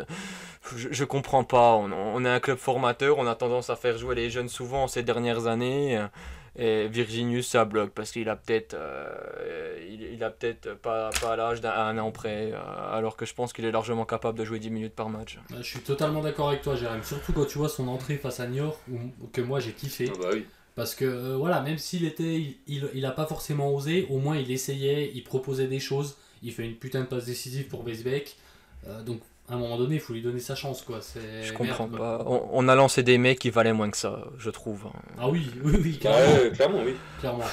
Je, 0.76 0.90
je 0.92 1.04
comprends 1.06 1.44
pas, 1.44 1.74
on, 1.76 1.92
on 1.92 2.24
est 2.26 2.30
un 2.30 2.40
club 2.40 2.58
formateur, 2.58 3.18
on 3.18 3.28
a 3.28 3.36
tendance 3.36 3.70
à 3.70 3.76
faire 3.76 3.98
jouer 3.98 4.16
les 4.16 4.30
jeunes 4.30 4.50
souvent 4.50 4.88
ces 4.88 5.04
dernières 5.04 5.48
années. 5.48 6.00
Et 6.58 6.90
Virginius, 6.90 7.48
ça 7.48 7.64
bloque 7.64 7.92
parce 7.92 8.12
qu'il 8.12 8.28
a 8.28 8.36
peut-être 8.36 8.74
euh, 8.74 9.78
il, 9.90 10.02
il 10.02 10.22
a 10.22 10.30
peut-être 10.30 10.74
pas, 10.74 11.10
pas 11.22 11.38
l'âge 11.38 11.62
d'un 11.62 11.72
un 11.72 11.98
an 11.98 12.12
près, 12.12 12.52
euh, 12.52 12.58
alors 12.92 13.16
que 13.16 13.26
je 13.26 13.34
pense 13.34 13.54
qu'il 13.54 13.64
est 13.64 13.72
largement 13.72 14.04
capable 14.06 14.38
de 14.38 14.44
jouer 14.44 14.60
10 14.60 14.70
minutes 14.70 14.94
par 14.94 15.08
match. 15.10 15.40
Bah, 15.50 15.56
Je 15.62 15.68
suis 15.68 15.80
totalement 15.80 16.20
d'accord 16.22 16.50
avec 16.50 16.62
toi, 16.62 16.76
Jérém. 16.76 17.02
Surtout 17.04 17.32
quand 17.32 17.46
tu 17.46 17.58
vois 17.58 17.70
son 17.70 17.88
entrée 17.88 18.18
face 18.18 18.42
à 18.42 18.48
Niort, 18.48 18.78
où- 18.92 19.28
que 19.32 19.40
moi 19.40 19.62
j'ai 19.62 19.72
kiffé. 19.72 20.12
Ah 20.14 20.18
bah 20.22 20.30
oui. 20.34 20.46
Parce 20.82 20.96
que 20.96 21.06
euh, 21.06 21.36
voilà, 21.38 21.62
même 21.62 21.78
s'il 21.78 22.06
était, 22.06 22.40
il, 22.40 22.56
il, 22.66 22.90
il 22.96 23.06
a 23.06 23.12
pas 23.12 23.28
forcément 23.28 23.72
osé, 23.72 24.08
au 24.10 24.18
moins 24.18 24.36
il 24.36 24.50
essayait, 24.50 25.12
il 25.14 25.24
proposait 25.24 25.68
des 25.68 25.80
choses, 25.80 26.18
il 26.42 26.52
fait 26.52 26.66
une 26.66 26.74
putain 26.74 27.02
de 27.02 27.06
passe 27.06 27.26
décisive 27.26 27.68
pour 27.68 27.84
Weisbeck. 27.86 28.36
Euh, 28.88 29.04
donc 29.04 29.20
à 29.48 29.54
un 29.54 29.58
moment 29.58 29.78
donné, 29.78 29.94
il 29.96 30.02
faut 30.02 30.14
lui 30.14 30.24
donner 30.24 30.40
sa 30.40 30.56
chance 30.56 30.82
quoi. 30.82 30.98
C'est 31.00 31.44
Je 31.44 31.54
comprends 31.54 31.86
merde, 31.88 32.00
pas. 32.00 32.24
On, 32.26 32.50
on 32.52 32.68
a 32.68 32.74
lancé 32.74 33.04
des 33.04 33.20
mecs 33.20 33.38
qui 33.38 33.52
valaient 33.52 33.74
moins 33.74 33.92
que 33.92 33.98
ça, 33.98 34.24
je 34.40 34.50
trouve. 34.50 34.86
Ah 35.20 35.30
oui, 35.30 35.52
oui, 35.64 35.74
oui, 35.84 36.00
carrément. 36.00 36.34
Ouais, 36.42 36.50
clairement, 36.50 36.82
oui. 36.84 36.96
clairement. 37.20 37.44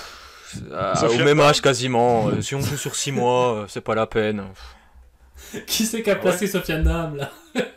Euh, 0.72 0.94
Sofiane 0.94 1.20
au 1.20 1.24
même 1.26 1.40
âge 1.40 1.60
quasiment. 1.60 2.28
euh, 2.28 2.40
si 2.40 2.54
on 2.54 2.62
joue 2.62 2.78
sur 2.78 2.94
6 2.96 3.12
mois, 3.12 3.54
euh, 3.56 3.64
c'est 3.68 3.82
pas 3.82 3.94
la 3.94 4.06
peine. 4.06 4.42
Qui 5.66 5.84
c'est 5.84 6.02
qui 6.02 6.10
a 6.10 6.16
placé 6.16 6.46
Sofiane 6.46 6.82
Dam 6.82 7.14
là 7.16 7.30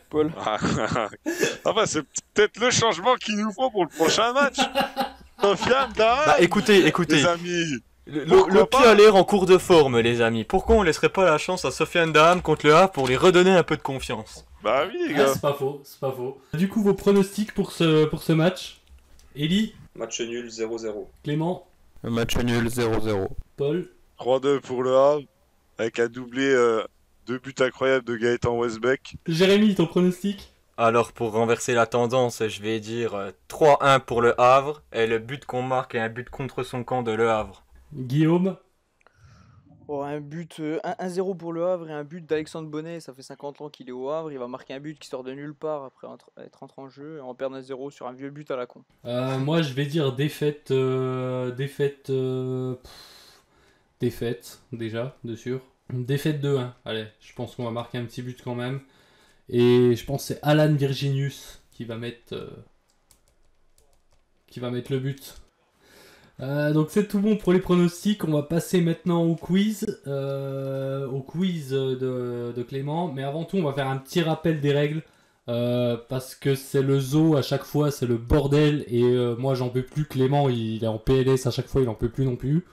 Paul. 0.09 0.31
Ah, 0.45 0.57
enfin, 1.65 1.85
c'est 1.85 2.03
peut-être 2.33 2.57
le 2.59 2.71
changement 2.71 3.15
qu'il 3.15 3.35
nous 3.37 3.51
faut 3.51 3.69
pour 3.69 3.83
le 3.83 3.89
prochain 3.89 4.31
match. 4.33 4.57
Sofiane 5.41 5.91
Bah 5.97 6.35
écoutez, 6.39 6.85
écoutez. 6.85 7.15
les 7.15 7.25
amis. 7.25 7.79
Le, 8.07 8.65
pied 8.65 8.85
a 8.85 8.93
l'air 8.93 9.15
en 9.15 9.23
cours 9.23 9.45
de 9.45 9.57
forme, 9.57 9.99
les 9.99 10.21
amis. 10.21 10.43
Pourquoi 10.43 10.75
on 10.77 10.83
laisserait 10.83 11.09
pas 11.09 11.25
la 11.25 11.37
chance 11.37 11.65
à 11.65 11.71
Sofiane 11.71 12.11
Daham 12.11 12.41
contre 12.41 12.65
le 12.65 12.75
Havre 12.75 12.91
pour 12.91 13.07
lui 13.07 13.15
redonner 13.15 13.51
un 13.51 13.63
peu 13.63 13.77
de 13.77 13.81
confiance 13.81 14.45
Bah 14.63 14.83
oui, 14.87 14.97
les 15.07 15.13
Ah, 15.15 15.17
gars. 15.19 15.33
C'est 15.33 15.41
pas 15.41 15.53
faux, 15.53 15.81
c'est 15.83 15.99
pas 15.99 16.11
faux. 16.11 16.41
Du 16.53 16.67
coup, 16.67 16.81
vos 16.83 16.93
pronostics 16.93 17.53
pour 17.53 17.71
ce, 17.71 18.05
pour 18.05 18.23
ce 18.23 18.33
match 18.33 18.81
Ellie, 19.35 19.75
Match 19.95 20.19
nul 20.21 20.47
0-0. 20.47 21.07
Clément, 21.23 21.67
match 22.03 22.35
nul 22.37 22.67
0-0. 22.67 23.27
Paul 23.57 23.87
3-2 24.19 24.59
pour 24.59 24.83
le 24.83 24.95
Havre, 24.95 25.21
avec 25.77 25.99
un 25.99 26.07
doublé, 26.07 26.43
euh, 26.45 26.83
deux 27.27 27.37
buts 27.39 27.53
incroyables 27.59 28.05
de 28.05 28.15
Gaëtan 28.17 28.57
Westbeck. 28.57 29.15
Jérémy, 29.27 29.75
ton 29.75 29.85
pronostic 29.85 30.51
Alors 30.75 31.13
pour 31.13 31.31
renverser 31.31 31.73
la 31.73 31.85
tendance, 31.87 32.45
je 32.45 32.61
vais 32.61 32.81
dire 32.81 33.13
euh, 33.15 33.31
3-1 33.47 34.01
pour 34.01 34.21
le 34.21 34.37
Havre 34.37 34.83
et 34.91 35.07
le 35.07 35.17
but 35.17 35.45
qu'on 35.45 35.61
marque 35.61 35.95
est 35.95 35.99
un 35.99 36.09
but 36.09 36.29
contre 36.29 36.63
son 36.63 36.83
camp 36.83 37.03
de 37.03 37.11
le 37.13 37.29
Havre. 37.29 37.63
Guillaume 37.93 38.57
Oh, 39.87 40.01
un 40.01 40.19
but, 40.21 40.59
euh, 40.59 40.79
un- 40.83 40.95
1-0 40.97 41.35
pour 41.35 41.53
le 41.53 41.65
Havre 41.65 41.89
et 41.89 41.93
un 41.93 42.03
but 42.03 42.25
d'Alexandre 42.25 42.67
Bonnet. 42.69 42.99
Ça 42.99 43.13
fait 43.13 43.21
50 43.21 43.61
ans 43.61 43.69
qu'il 43.69 43.89
est 43.89 43.91
au 43.91 44.09
Havre. 44.09 44.31
Il 44.31 44.39
va 44.39 44.47
marquer 44.47 44.73
un 44.73 44.79
but 44.79 44.97
qui 44.97 45.07
sort 45.07 45.23
de 45.23 45.33
nulle 45.33 45.53
part 45.53 45.83
après 45.83 46.07
être 46.37 46.63
entré 46.63 46.81
en 46.81 46.89
jeu. 46.89 47.17
Et 47.17 47.21
on 47.21 47.35
perd 47.35 47.53
1-0 47.53 47.91
sur 47.91 48.07
un 48.07 48.13
vieux 48.13 48.29
but 48.31 48.49
à 48.51 48.55
la 48.55 48.65
con. 48.65 48.83
Euh, 49.05 49.37
Moi, 49.39 49.61
je 49.61 49.73
vais 49.73 49.85
dire 49.85 50.13
défaite. 50.13 50.71
euh, 50.71 51.51
défaite. 51.51 52.09
euh, 52.09 52.75
pff, 52.75 53.41
défaite, 53.99 54.61
déjà, 54.71 55.17
de 55.23 55.35
sûr. 55.35 55.61
Défaite 55.91 56.41
2-1. 56.41 56.75
Allez, 56.85 57.07
je 57.21 57.33
pense 57.33 57.55
qu'on 57.55 57.65
va 57.65 57.71
marquer 57.71 57.97
un 57.97 58.05
petit 58.05 58.21
but 58.21 58.41
quand 58.43 58.55
même. 58.55 58.81
Et 59.51 59.95
je 59.95 60.05
pense 60.05 60.21
que 60.27 60.33
c'est 60.33 60.39
Alan 60.43 60.73
Virginius 60.73 61.61
qui 61.71 61.85
va 61.85 61.97
mettre. 61.97 62.33
euh, 62.33 62.49
qui 64.47 64.59
va 64.59 64.69
mettre 64.71 64.91
le 64.91 64.99
but. 64.99 65.35
Euh, 66.39 66.73
donc 66.73 66.87
c'est 66.89 67.07
tout 67.07 67.19
bon 67.19 67.37
pour 67.37 67.53
les 67.53 67.59
pronostics. 67.59 68.23
On 68.23 68.31
va 68.31 68.43
passer 68.43 68.81
maintenant 68.81 69.23
au 69.23 69.35
quiz. 69.35 70.01
euh, 70.07 71.07
au 71.07 71.21
quiz 71.21 71.69
de, 71.71 72.51
de 72.55 72.63
Clément. 72.63 73.11
Mais 73.11 73.23
avant 73.23 73.45
tout, 73.45 73.57
on 73.57 73.63
va 73.63 73.73
faire 73.73 73.87
un 73.87 73.97
petit 73.97 74.21
rappel 74.21 74.59
des 74.61 74.73
règles. 74.73 75.03
Euh, 75.49 75.97
parce 76.09 76.35
que 76.35 76.55
c'est 76.55 76.83
le 76.83 76.99
zoo 76.99 77.35
à 77.35 77.41
chaque 77.41 77.63
fois, 77.63 77.91
c'est 77.91 78.05
le 78.05 78.17
bordel 78.17 78.85
et 78.87 79.03
moi 79.37 79.55
j'en 79.55 79.69
peux 79.69 79.83
plus. 79.83 80.05
Clément 80.05 80.49
il 80.49 80.83
est 80.83 80.87
en 80.87 80.99
PLS 80.99 81.47
à 81.47 81.51
chaque 81.51 81.67
fois, 81.67 81.81
il 81.81 81.89
en 81.89 81.95
peut 81.95 82.09
plus 82.09 82.25
non 82.25 82.35
plus. 82.35 82.63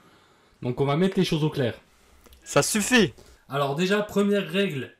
Donc 0.61 0.79
on 0.81 0.85
va 0.85 0.95
mettre 0.97 1.17
les 1.17 1.25
choses 1.25 1.43
au 1.43 1.49
clair. 1.49 1.75
Ça 2.43 2.61
suffit 2.61 3.13
Alors 3.49 3.75
déjà 3.75 4.01
première 4.03 4.47
règle, 4.49 4.91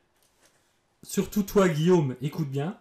surtout 1.02 1.42
toi 1.42 1.68
Guillaume, 1.68 2.16
écoute 2.22 2.48
bien. 2.50 2.76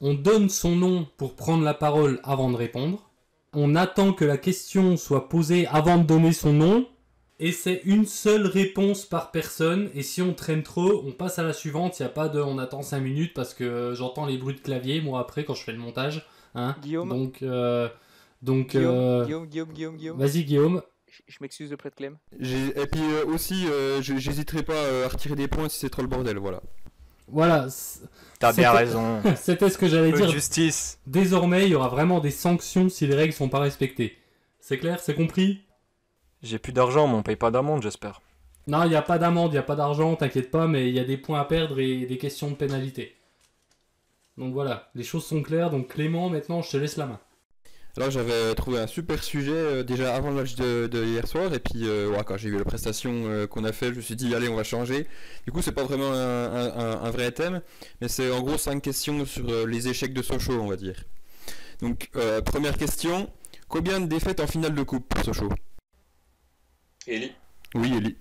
On 0.00 0.14
donne 0.14 0.48
son 0.48 0.74
nom 0.74 1.06
pour 1.16 1.36
prendre 1.36 1.62
la 1.64 1.74
parole 1.74 2.20
avant 2.24 2.50
de 2.50 2.56
répondre. 2.56 3.10
On 3.52 3.76
attend 3.76 4.12
que 4.12 4.24
la 4.24 4.38
question 4.38 4.96
soit 4.96 5.28
posée 5.28 5.66
avant 5.68 5.98
de 5.98 6.04
donner 6.04 6.32
son 6.32 6.52
nom. 6.52 6.86
Et 7.38 7.52
c'est 7.52 7.82
une 7.84 8.06
seule 8.06 8.46
réponse 8.46 9.04
par 9.04 9.30
personne. 9.30 9.90
Et 9.94 10.02
si 10.02 10.22
on 10.22 10.32
traîne 10.34 10.62
trop, 10.62 11.02
on 11.06 11.12
passe 11.12 11.38
à 11.38 11.42
la 11.42 11.52
suivante. 11.52 11.98
Il 11.98 12.02
n'y 12.02 12.06
a 12.06 12.10
pas 12.10 12.28
de 12.28 12.40
on 12.40 12.58
attend 12.58 12.82
5 12.82 13.00
minutes 13.00 13.34
parce 13.34 13.52
que 13.54 13.94
j'entends 13.94 14.26
les 14.26 14.38
bruits 14.38 14.54
de 14.54 14.60
clavier 14.60 15.00
moi 15.00 15.20
après 15.20 15.44
quand 15.44 15.54
je 15.54 15.62
fais 15.62 15.72
le 15.72 15.78
montage. 15.78 16.26
Hein 16.54 16.76
Guillaume 16.82 17.08
Donc, 17.08 17.42
euh, 17.42 17.88
donc 18.42 18.70
Guillaume, 18.70 18.94
euh, 18.94 19.24
Guillaume, 19.24 19.46
Guillaume, 19.46 19.72
Guillaume, 19.72 19.96
Guillaume. 19.96 20.18
vas-y 20.18 20.44
Guillaume. 20.44 20.82
Je 21.10 21.20
je 21.26 21.38
m'excuse 21.42 21.72
auprès 21.72 21.90
de 21.90 21.94
Clem. 21.94 22.16
J'ai- 22.40 22.68
Et 22.80 22.86
puis 22.86 23.00
euh, 23.02 23.26
aussi, 23.26 23.66
euh, 23.68 24.00
j'hésiterai 24.02 24.62
pas 24.62 25.04
à 25.04 25.08
retirer 25.08 25.34
des 25.36 25.46
points 25.48 25.68
si 25.68 25.78
c'est 25.78 25.90
trop 25.90 26.02
le 26.02 26.08
bordel, 26.08 26.38
voilà. 26.38 26.62
Voilà, 27.32 27.66
T'as 28.38 28.52
bien 28.52 28.70
C'était- 28.72 28.84
raison. 28.84 29.22
c'était 29.36 29.70
ce 29.70 29.78
que 29.78 29.88
j'allais 29.88 30.12
dire. 30.12 30.28
justice. 30.30 30.98
Désormais, 31.06 31.64
il 31.66 31.70
y 31.70 31.74
aura 31.74 31.88
vraiment 31.88 32.20
des 32.20 32.30
sanctions 32.30 32.88
si 32.88 33.06
les 33.06 33.14
règles 33.14 33.32
sont 33.32 33.48
pas 33.48 33.58
respectées. 33.60 34.18
C'est 34.60 34.78
clair, 34.78 35.00
c'est 35.00 35.14
compris? 35.14 35.62
J'ai 36.42 36.58
plus 36.58 36.72
d'argent, 36.72 37.08
mais 37.08 37.14
on 37.14 37.22
paye 37.22 37.36
pas 37.36 37.50
d'amende, 37.50 37.82
j'espère. 37.82 38.20
Non, 38.66 38.82
il 38.84 38.90
n'y 38.90 38.96
a 38.96 39.02
pas 39.02 39.18
d'amende, 39.18 39.50
il 39.50 39.54
n'y 39.54 39.58
a 39.58 39.62
pas 39.62 39.76
d'argent, 39.76 40.14
t'inquiète 40.14 40.50
pas, 40.50 40.66
mais 40.66 40.88
il 40.88 40.94
y 40.94 41.00
a 41.00 41.04
des 41.04 41.16
points 41.16 41.40
à 41.40 41.44
perdre 41.44 41.80
et 41.80 42.04
des 42.06 42.18
questions 42.18 42.50
de 42.50 42.54
pénalité. 42.54 43.16
Donc 44.38 44.52
voilà, 44.52 44.90
les 44.94 45.04
choses 45.04 45.24
sont 45.24 45.42
claires. 45.42 45.70
Donc 45.70 45.88
Clément, 45.88 46.28
maintenant, 46.28 46.62
je 46.62 46.70
te 46.70 46.76
laisse 46.76 46.96
la 46.96 47.06
main. 47.06 47.20
Alors 47.96 48.10
j'avais 48.10 48.54
trouvé 48.54 48.78
un 48.78 48.86
super 48.86 49.22
sujet 49.22 49.52
euh, 49.52 49.82
déjà 49.82 50.14
avant 50.14 50.30
le 50.30 50.36
match 50.36 50.54
de, 50.54 50.86
de 50.86 51.04
hier 51.04 51.26
soir 51.28 51.52
et 51.52 51.58
puis 51.58 51.86
euh, 51.86 52.08
ouais, 52.08 52.24
quand 52.24 52.38
j'ai 52.38 52.48
vu 52.48 52.56
la 52.56 52.64
prestation 52.64 53.12
euh, 53.26 53.46
qu'on 53.46 53.64
a 53.64 53.72
fait 53.72 53.90
je 53.90 53.96
me 53.96 54.00
suis 54.00 54.16
dit 54.16 54.34
allez 54.34 54.48
on 54.48 54.56
va 54.56 54.64
changer. 54.64 55.06
Du 55.44 55.52
coup 55.52 55.60
c'est 55.60 55.72
pas 55.72 55.84
vraiment 55.84 56.10
un, 56.10 56.16
un- 56.54 56.78
un- 56.78 57.00
un 57.02 57.10
vrai 57.10 57.32
thème 57.32 57.60
mais 58.00 58.08
c'est 58.08 58.30
en 58.30 58.40
gros 58.40 58.56
cinq 58.56 58.80
questions 58.82 59.26
sur 59.26 59.66
les 59.66 59.88
échecs 59.88 60.14
de 60.14 60.22
Sochaux 60.22 60.58
on 60.60 60.68
va 60.68 60.76
dire. 60.76 61.04
Donc 61.82 62.10
première 62.46 62.78
question, 62.78 63.28
combien 63.68 64.00
de 64.00 64.06
défaites 64.06 64.40
en 64.40 64.46
finale 64.46 64.74
de 64.74 64.82
coupe 64.82 65.06
pour 65.08 65.22
Sochaux? 65.24 65.52
Eli, 67.06 67.32
Oui 67.74 67.92
Eli. 67.96 68.16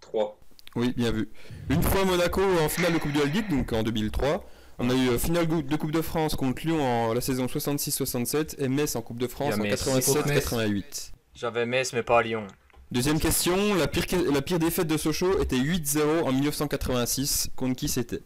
3. 0.00 0.36
Oui 0.76 0.94
bien 0.96 1.12
vu. 1.12 1.28
Une 1.68 1.82
fois 1.82 2.04
Monaco 2.04 2.40
en 2.60 2.68
finale 2.68 2.94
de 2.94 2.98
coupe 2.98 3.12
de 3.12 3.20
la 3.20 3.26
Ligue 3.26 3.48
donc 3.50 3.72
en 3.72 3.82
2003. 3.84 4.44
On 4.82 4.88
a 4.88 4.94
eu 4.94 5.10
euh, 5.10 5.18
finale 5.18 5.46
de 5.46 5.76
Coupe 5.76 5.90
de 5.92 6.00
France 6.00 6.34
contre 6.36 6.62
Lyon 6.66 6.82
en 6.82 7.12
la 7.12 7.20
saison 7.20 7.44
66-67 7.46 8.54
et 8.58 8.68
Metz 8.68 8.96
en 8.96 9.02
Coupe 9.02 9.18
de 9.18 9.26
France 9.26 9.54
en 9.54 9.58
Metz. 9.58 9.86
87-88. 9.86 11.12
J'avais 11.34 11.66
Metz, 11.66 11.92
mais 11.92 12.02
pas 12.02 12.22
Lyon. 12.22 12.46
Deuxième 12.90 13.20
question, 13.20 13.74
la 13.74 13.86
pire, 13.86 14.06
la 14.32 14.42
pire 14.42 14.58
défaite 14.58 14.88
de 14.88 14.96
Sochaux 14.96 15.40
était 15.40 15.58
8-0 15.58 16.22
en 16.24 16.32
1986. 16.32 17.50
Contre 17.56 17.76
qui 17.76 17.88
c'était? 17.88 18.22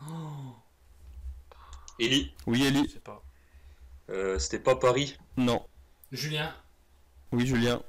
Eli, 2.00 2.32
Oui, 2.46 2.64
Eli 2.64 2.98
pas. 3.04 3.22
euh, 4.10 4.38
c'était 4.38 4.58
pas 4.60 4.76
Paris. 4.76 5.16
Non. 5.36 5.62
Julien, 6.10 6.54
Oui, 7.32 7.46
Julien 7.46 7.82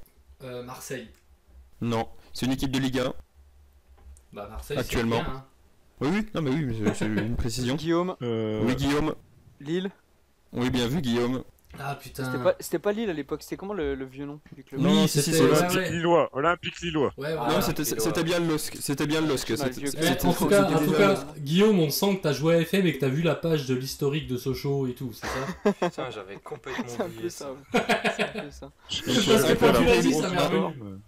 euh, 0.44 0.64
Marseille. 0.64 1.10
Non. 1.82 2.10
C'est 2.34 2.46
une 2.46 2.52
équipe 2.52 2.72
de 2.72 2.80
Ligue 2.80 3.00
1. 3.00 3.14
Bah 4.34 4.48
Marseille, 4.50 4.78
Actuellement. 4.78 5.22
bien, 5.24 5.34
hein. 5.34 5.46
Oui, 6.02 6.08
oui, 6.14 6.26
non, 6.34 6.42
mais 6.42 6.52
oui, 6.52 6.66
mais 6.82 6.94
c'est- 6.94 7.06
une 7.06 7.36
précision. 7.36 7.76
Guillaume, 7.78 8.16
Euh, 8.22 8.62
Oui, 8.66 8.76
Guillaume. 8.76 9.14
Lille. 9.60 9.92
Oui, 10.54 10.70
bien 10.70 10.88
vu, 10.88 11.02
Guillaume. 11.02 11.44
Ah 11.78 11.94
putain. 12.02 12.24
C'était 12.60 12.80
pas, 12.80 12.92
Lille 12.92 13.12
à 13.12 13.14
l'époque, 13.14 13.44
c'était 13.44 13.56
comment 13.56 13.76
le, 13.76 13.94
le 13.94 14.06
vieux 14.06 14.26
nom 14.26 14.40
du 14.56 14.64
club? 14.64 14.82
Non, 14.82 15.06
c'était 15.06 15.40
ouais, 15.40 15.52
Olympique 15.52 15.78
ouais. 15.78 15.92
Lillois. 15.92 16.30
Olympique 16.34 16.82
Lillois. 16.82 17.14
Ouais, 17.16 17.36
voilà. 17.36 17.54
non, 17.54 17.62
c'était 17.62 18.24
bien 18.24 18.40
le 18.40 18.48
LOSC. 18.48 18.78
C'était 18.80 19.06
bien 19.06 19.22
le 19.22 19.28
LOSC. 19.28 19.52
En 20.24 20.34
tout 20.34 20.48
cas, 20.48 20.64
en 20.64 20.80
tout 20.84 20.92
cas, 20.94 21.26
Guillaume, 21.38 21.80
on 21.80 21.92
sent 21.92 22.18
que 22.18 22.24
t'as 22.24 22.34
joué 22.34 22.56
à 22.56 22.62
FM 22.62 22.88
et 22.88 22.94
que 22.94 23.00
t'as 23.00 23.08
vu 23.10 23.22
la 23.22 23.36
page 23.36 23.68
de 23.68 23.76
l'historique 23.76 24.28
de 24.28 24.38
Sochaux 24.38 24.88
et 24.88 24.94
tout, 24.96 25.12
c'est 25.14 25.28
ça? 25.28 25.72
Putain, 25.90 26.10
j'avais 26.10 26.38
complètement 26.38 27.06
oublié 27.06 27.30
ça. 27.30 27.50
C'est 27.72 27.78
un 28.24 28.42
peu 28.44 28.50
ça. 28.52 28.72
Je- 28.90 29.04
Parce 29.04 29.44
que 29.44 29.54
quand 29.54 29.74
tu 29.74 29.84
je- 29.84 29.90
l'as 29.90 30.02
dit, 30.02 30.10
je- 30.10 30.16
ça 30.16 30.30
m'est 30.30 30.38
je- 30.38 30.44
revenu. 30.44 31.00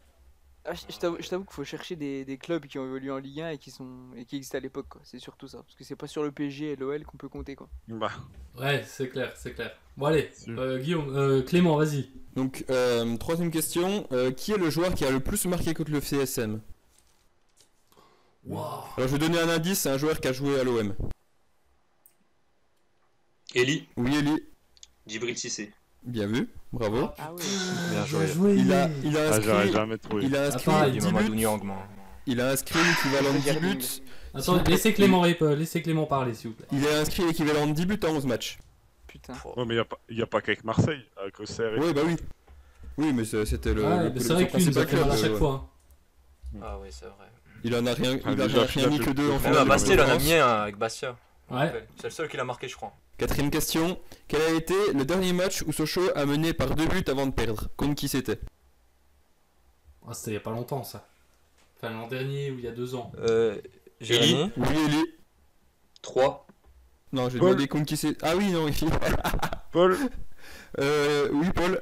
Ah, 0.64 0.74
je 0.76 0.98
t'avoue 1.00 1.16
qu'il 1.18 1.54
faut 1.54 1.64
chercher 1.64 1.96
des, 1.96 2.24
des 2.24 2.38
clubs 2.38 2.68
qui 2.68 2.78
ont 2.78 2.86
évolué 2.86 3.10
en 3.10 3.18
Ligue 3.18 3.42
1 3.42 3.50
et 3.50 3.58
qui, 3.58 3.72
sont, 3.72 3.88
et 4.16 4.26
qui 4.26 4.36
existaient 4.36 4.58
à 4.58 4.60
l'époque. 4.62 4.86
quoi. 4.90 5.02
C'est 5.04 5.18
surtout 5.18 5.48
ça. 5.48 5.58
Parce 5.64 5.74
que 5.76 5.84
c'est 5.84 5.96
pas 5.96 6.06
sur 6.06 6.22
le 6.24 6.32
PSG 6.32 6.74
et 6.74 6.76
l'OL 6.76 7.04
qu'on 7.04 7.18
peut 7.18 7.30
compter. 7.30 7.56
quoi. 7.56 7.68
Bah, 7.88 8.12
Ouais, 8.60 8.84
c'est 8.86 9.10
clair, 9.10 9.34
c'est 9.36 9.54
clair. 9.54 9.76
Bon 9.98 10.06
allez, 10.06 10.30
euh, 10.50 10.78
Guillaume, 10.80 11.16
euh, 11.16 11.42
Clément, 11.42 11.78
vas-y. 11.78 12.10
Donc, 12.36 12.64
euh, 12.70 13.18
troisième 13.18 13.50
question. 13.50 14.08
euh, 14.12 14.32
qui 14.32 14.52
est 14.52 14.58
le 14.58 14.70
joueur 14.70 14.94
qui 14.94 15.04
a 15.04 15.10
le 15.12 15.20
plus 15.20 15.46
marqué 15.46 15.74
contre 15.74 15.92
le 15.92 16.00
CSM 16.00 16.62
Waouh. 18.46 18.84
Alors, 18.98 19.08
je 19.10 19.14
vais 19.16 19.20
donner 19.20 19.40
un 19.40 19.50
indice. 19.50 19.80
C'est 19.80 19.90
un 19.90 19.98
joueur 19.98 20.20
qui 20.20 20.28
a 20.28 20.34
joué 20.34 20.60
à 20.60 20.64
l'OM. 20.64 20.96
Eli, 23.56 23.88
Oui, 23.98 24.16
Eli. 24.16 24.44
Djibril 25.08 25.38
Cissé. 25.38 25.74
Bien 26.04 26.28
vu. 26.28 26.50
Bravo. 26.74 27.10
Ah 27.18 27.32
ouais. 27.34 27.42
Bien 27.92 28.06
joué. 28.06 28.56
Il 28.58 28.74
a, 28.74 28.90
il 29.04 29.18
a 29.18 29.22
ah, 29.32 29.36
inscrit, 29.36 29.72
jamais 29.72 29.98
trouvé. 29.98 30.26
il 30.26 30.36
a 30.36 30.44
Ah, 30.44 30.48
inscrit 30.48 30.92
Du 30.92 31.00
10 31.00 31.06
Mamadou 31.06 31.32
buts. 31.34 31.72
Il 32.28 32.42
a 32.42 32.50
inscrit 32.50 32.80
l'équivalent 32.80 33.34
de 33.34 33.38
10 33.40 33.50
Regardez. 33.50 33.76
buts. 33.76 33.86
Attends, 34.34 34.64
laissez 34.64 34.94
Clément, 34.94 35.26
euh, 35.26 35.56
laissez 35.56 35.82
Clément 35.82 36.06
parler, 36.06 36.34
s'il 36.34 36.52
vous 36.52 36.56
plaît. 36.56 36.68
Il 36.72 36.88
a 36.88 37.00
inscrit 37.00 37.26
l'équivalent 37.26 37.68
de 37.68 37.74
10 37.74 37.86
buts 37.86 38.00
en 38.06 38.10
11 38.16 38.26
matchs. 38.26 38.58
Putain. 39.08 39.34
Ouais, 39.58 39.66
mais 39.66 39.74
il 39.74 39.78
n'y 39.78 39.80
a, 39.80 39.86
pas- 39.86 40.00
y 40.10 40.22
a 40.22 40.28
pas 40.28 40.42
qu'avec 40.42 40.64
Marseille, 40.64 41.04
avec 41.22 41.38
Auxerre. 41.40 41.74
et- 41.76 41.80
Oui, 41.80 41.94
bah 41.94 42.02
oui. 42.06 42.16
Oui, 42.98 43.12
mais 43.14 43.26
c'était 43.26 43.74
le, 43.74 43.82
le- 43.84 44.20
c'est 44.20 44.34
vrai 44.34 44.50
son 44.50 44.58
qu'il 44.58 44.68
nous 44.70 44.78
a 44.80 44.82
à 44.84 45.18
chaque 45.18 45.32
euh, 45.32 45.38
fois. 45.38 45.70
hein. 46.56 46.60
Ah 46.64 46.78
oui, 46.82 46.88
c'est 46.92 47.06
vrai. 47.06 47.28
Il 47.64 47.76
en 47.76 47.86
a 47.86 47.94
rien, 47.94 48.18
Ah, 48.26 48.30
il 48.32 48.42
a 48.42 48.48
déjà, 48.48 48.64
rien 48.64 48.88
mis 48.88 49.00
que 49.00 49.06
de 49.10 49.14
deux 49.14 49.32
en 49.32 49.40
finale 49.40 49.68
Bastia, 49.68 49.94
il 49.94 50.02
en 50.02 50.10
a 50.10 50.18
mis 50.18 50.34
un 50.34 50.48
avec 50.48 50.78
Bastia. 50.78 51.16
Ouais. 51.50 51.86
C'est 51.98 52.06
le 52.08 52.12
seul 52.12 52.28
qu'il 52.30 52.40
a 52.40 52.44
marqué, 52.46 52.68
je 52.68 52.76
crois. 52.76 52.94
Quatrième 53.22 53.52
question. 53.52 54.00
Quel 54.28 54.42
a 54.42 54.50
été 54.50 54.74
le 54.94 55.06
dernier 55.06 55.32
match 55.32 55.62
où 55.68 55.72
Sochaux 55.72 56.10
a 56.16 56.26
mené 56.26 56.54
par 56.54 56.74
deux 56.74 56.88
buts 56.88 57.04
avant 57.06 57.28
de 57.28 57.32
perdre? 57.32 57.68
Contre 57.78 57.94
qui 57.94 58.08
c'était? 58.08 58.40
Ah, 60.08 60.16
c'était 60.16 60.32
il 60.32 60.34
y 60.34 60.38
a 60.38 60.40
pas 60.40 60.50
longtemps, 60.50 60.84
ça. 60.84 61.08
Enfin, 61.78 61.92
l'an 61.92 62.08
dernier 62.08 62.50
ou 62.50 62.58
il 62.58 62.66
y 62.66 62.68
a 62.68 62.72
deux 62.72 62.96
ans. 62.96 63.12
Euh, 63.20 63.62
Jérémy 64.00 64.52
Oui, 64.58 64.76
Eli. 64.88 65.04
3. 66.02 66.48
Non, 67.12 67.30
j'ai 67.30 67.38
demandé 67.38 67.68
contre 67.68 67.86
qui 67.86 67.96
c'est. 67.96 68.18
Ah 68.24 68.36
oui, 68.36 68.52
non, 68.52 68.68
ici. 68.68 68.88
Paul, 69.72 69.96
euh, 70.80 71.30
oui, 71.32 71.46
Paul. 71.54 71.80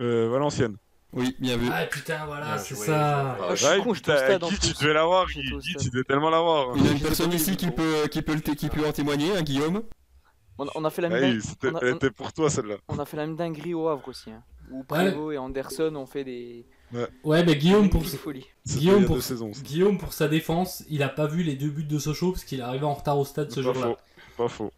euh, 0.00 0.28
Valenciennes. 0.28 0.76
Oui, 1.12 1.34
bien 1.40 1.56
vu. 1.56 1.68
Ah 1.72 1.86
putain, 1.86 2.24
voilà, 2.26 2.56
c'est 2.58 2.74
ça. 2.76 3.36
bien 3.36 3.46
Ah, 3.48 3.54
je 3.54 3.66
suis 3.66 3.80
con, 3.82 3.90
en 3.90 4.48
Guy, 4.48 4.58
tu 4.60 4.72
devais 4.80 4.94
l'avoir, 4.94 5.26
Guy. 5.26 5.74
Tu 5.78 5.90
devais 5.90 6.04
tellement 6.04 6.30
l'avoir. 6.30 6.76
Il 6.76 6.84
y 6.84 6.86
a 6.86 6.90
je 6.90 6.94
une 6.96 7.00
personne 7.00 7.32
ici 7.32 7.56
qui 7.56 7.70
peut, 7.70 8.06
qui, 8.10 8.22
peut, 8.22 8.36
qui 8.36 8.68
peut 8.68 8.86
en 8.86 8.92
témoigner, 8.92 9.36
un 9.36 9.42
Guillaume. 9.42 9.82
On, 10.58 10.66
on 10.74 10.84
a 10.84 10.90
fait 10.90 11.02
la 11.02 11.08
même, 11.08 11.24
Hey, 11.24 11.32
dingue- 11.32 11.40
c'était 11.42 11.68
on 11.68 11.74
a- 11.76 11.78
elle 11.82 11.92
on- 11.94 11.96
était 11.96 12.10
pour 12.10 12.32
toi 12.32 12.50
celle-là. 12.50 12.76
on 12.88 12.98
a 12.98 13.04
fait 13.04 13.16
la 13.16 13.26
même 13.26 13.34
dinguerie 13.36 13.74
au 13.74 13.88
Havre 13.88 14.06
aussi. 14.08 14.30
Hein, 14.30 14.42
où 14.70 14.84
Prévost 14.84 15.34
et 15.34 15.38
Anderson 15.38 15.94
ont 15.96 16.06
fait 16.06 16.22
des. 16.22 16.66
Ouais, 17.24 17.44
mais 17.44 17.56
Guillaume, 17.56 17.88
pour, 17.88 18.02
Guillaume, 18.66 19.04
pour- 19.06 19.16
deux 19.16 19.20
saisons. 19.22 19.52
ça. 19.54 19.62
Guillaume, 19.62 19.98
pour 19.98 20.12
sa 20.12 20.28
défense, 20.28 20.84
il 20.88 21.02
a 21.02 21.08
pas 21.08 21.26
vu 21.26 21.42
les 21.42 21.54
deux 21.56 21.70
buts 21.70 21.84
de 21.84 21.98
Sochaux 21.98 22.32
parce 22.32 22.44
qu'il 22.44 22.60
est 22.60 22.62
arrivé 22.62 22.84
en 22.84 22.94
retard 22.94 23.18
au 23.18 23.24
stade 23.24 23.50
ce 23.50 23.56
Pas 23.56 23.62
jour-là. 23.62 23.80
faux. 23.80 23.96
Pas 24.36 24.48
faux. 24.48 24.72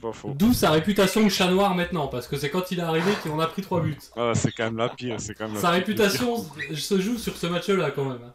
Pas 0.00 0.12
faux. 0.12 0.32
D'où 0.34 0.52
sa 0.54 0.70
réputation 0.70 1.22
de 1.24 1.28
chat 1.28 1.50
noir 1.50 1.74
maintenant, 1.74 2.08
parce 2.08 2.26
que 2.26 2.36
c'est 2.36 2.48
quand 2.50 2.70
il 2.70 2.78
est 2.78 2.82
arrivé 2.82 3.12
qu'on 3.22 3.38
a 3.40 3.46
pris 3.46 3.62
trois 3.62 3.80
buts. 3.82 3.98
Ah, 4.16 4.32
c'est 4.34 4.50
quand 4.52 4.64
même 4.64 4.76
la 4.78 4.88
pire. 4.88 5.20
C'est 5.20 5.34
quand 5.34 5.44
même 5.46 5.54
la 5.54 5.60
Sa 5.60 5.68
pire. 5.68 5.76
réputation 5.78 6.46
se 6.74 7.00
joue 7.00 7.18
sur 7.18 7.36
ce 7.36 7.46
match-là 7.46 7.90
quand 7.90 8.04
même. 8.06 8.22
hein. 8.24 8.34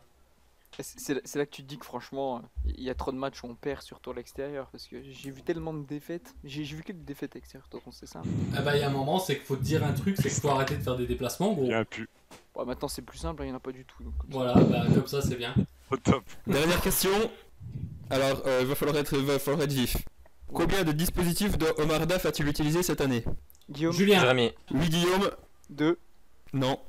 C'est 0.82 1.22
c'est 1.26 1.40
là- 1.40 1.46
que 1.46 1.52
tu 1.52 1.64
te 1.64 1.68
dis 1.70 1.78
que 1.78 1.86
franchement, 1.86 2.42
il 2.66 2.84
y 2.84 2.90
a 2.90 2.94
trop 2.96 3.14
de 3.14 3.18
matchs 3.18 3.42
où 3.44 3.48
on 3.48 3.56
perd 3.56 3.82
surtout 3.82 4.12
à 4.12 4.14
l'extérieur. 4.14 4.68
Parce 4.74 4.88
que 4.88 4.98
j'ai 5.02 5.32
vu 5.32 5.42
tellement 5.42 5.74
de 5.74 5.86
défaites. 5.86 6.36
J'ai 6.44 6.64
vu 6.64 6.84
que 6.84 6.92
des 6.92 7.02
défaites 7.06 7.34
extérieures, 7.38 7.70
donc 7.72 7.82
c'est 7.92 8.06
simple. 8.06 8.28
Ah 8.58 8.62
bah 8.62 8.76
il 8.76 8.82
y 8.82 8.84
a 8.84 8.90
un 8.90 8.92
moment, 8.92 9.18
c'est 9.20 9.36
qu'il 9.38 9.46
faut 9.46 9.56
te 9.56 9.64
dire 9.64 9.86
un 9.86 9.94
truc, 9.94 10.18
c'est 10.18 10.24
qu'il 10.30 10.42
faut 10.42 10.50
arrêter 10.50 10.76
de 10.76 10.84
faire 10.84 10.98
des 10.98 11.08
déplacements, 11.08 11.54
gros. 11.54 11.64
Il 11.64 11.70
y 11.70 11.74
a 11.74 11.80
un 11.80 11.86
pu. 11.86 12.10
Ouais, 12.56 12.66
maintenant 12.66 12.90
c'est 12.90 13.02
plus 13.04 13.18
simple, 13.20 13.44
il 13.44 13.46
n'y 13.46 13.52
en 13.54 13.56
a 13.56 13.60
pas 13.62 13.72
du 13.72 13.86
tout. 13.86 14.04
donc 14.04 14.18
comme 14.18 14.32
ça. 14.32 14.38
Voilà, 14.38 14.54
bah 14.56 14.86
comme 14.94 15.08
ça 15.08 15.22
c'est 15.22 15.36
bien. 15.38 15.56
Au 15.90 15.96
top. 15.96 16.24
Dernière 16.46 16.82
question. 16.82 17.12
Alors, 18.10 18.44
euh, 18.46 18.60
il 18.62 18.68
va 18.68 18.76
falloir 18.76 18.98
être, 18.98 19.18
va 19.18 19.40
falloir 19.40 19.64
être 19.64 19.72
vif. 19.74 19.96
Combien 20.54 20.84
de 20.84 20.92
dispositifs 20.92 21.58
de 21.58 21.66
Omar 21.82 22.06
Daf 22.08 22.26
a-t-il 22.26 22.48
utilisé 22.48 22.84
cette 22.84 23.02
année 23.02 23.24
Guillaume, 23.70 23.94
Julien, 23.94 24.20
Jérémy. 24.20 24.52
Oui, 24.72 24.90
Guillaume 24.90 25.30
2, 25.70 25.98
Non. 26.54 26.80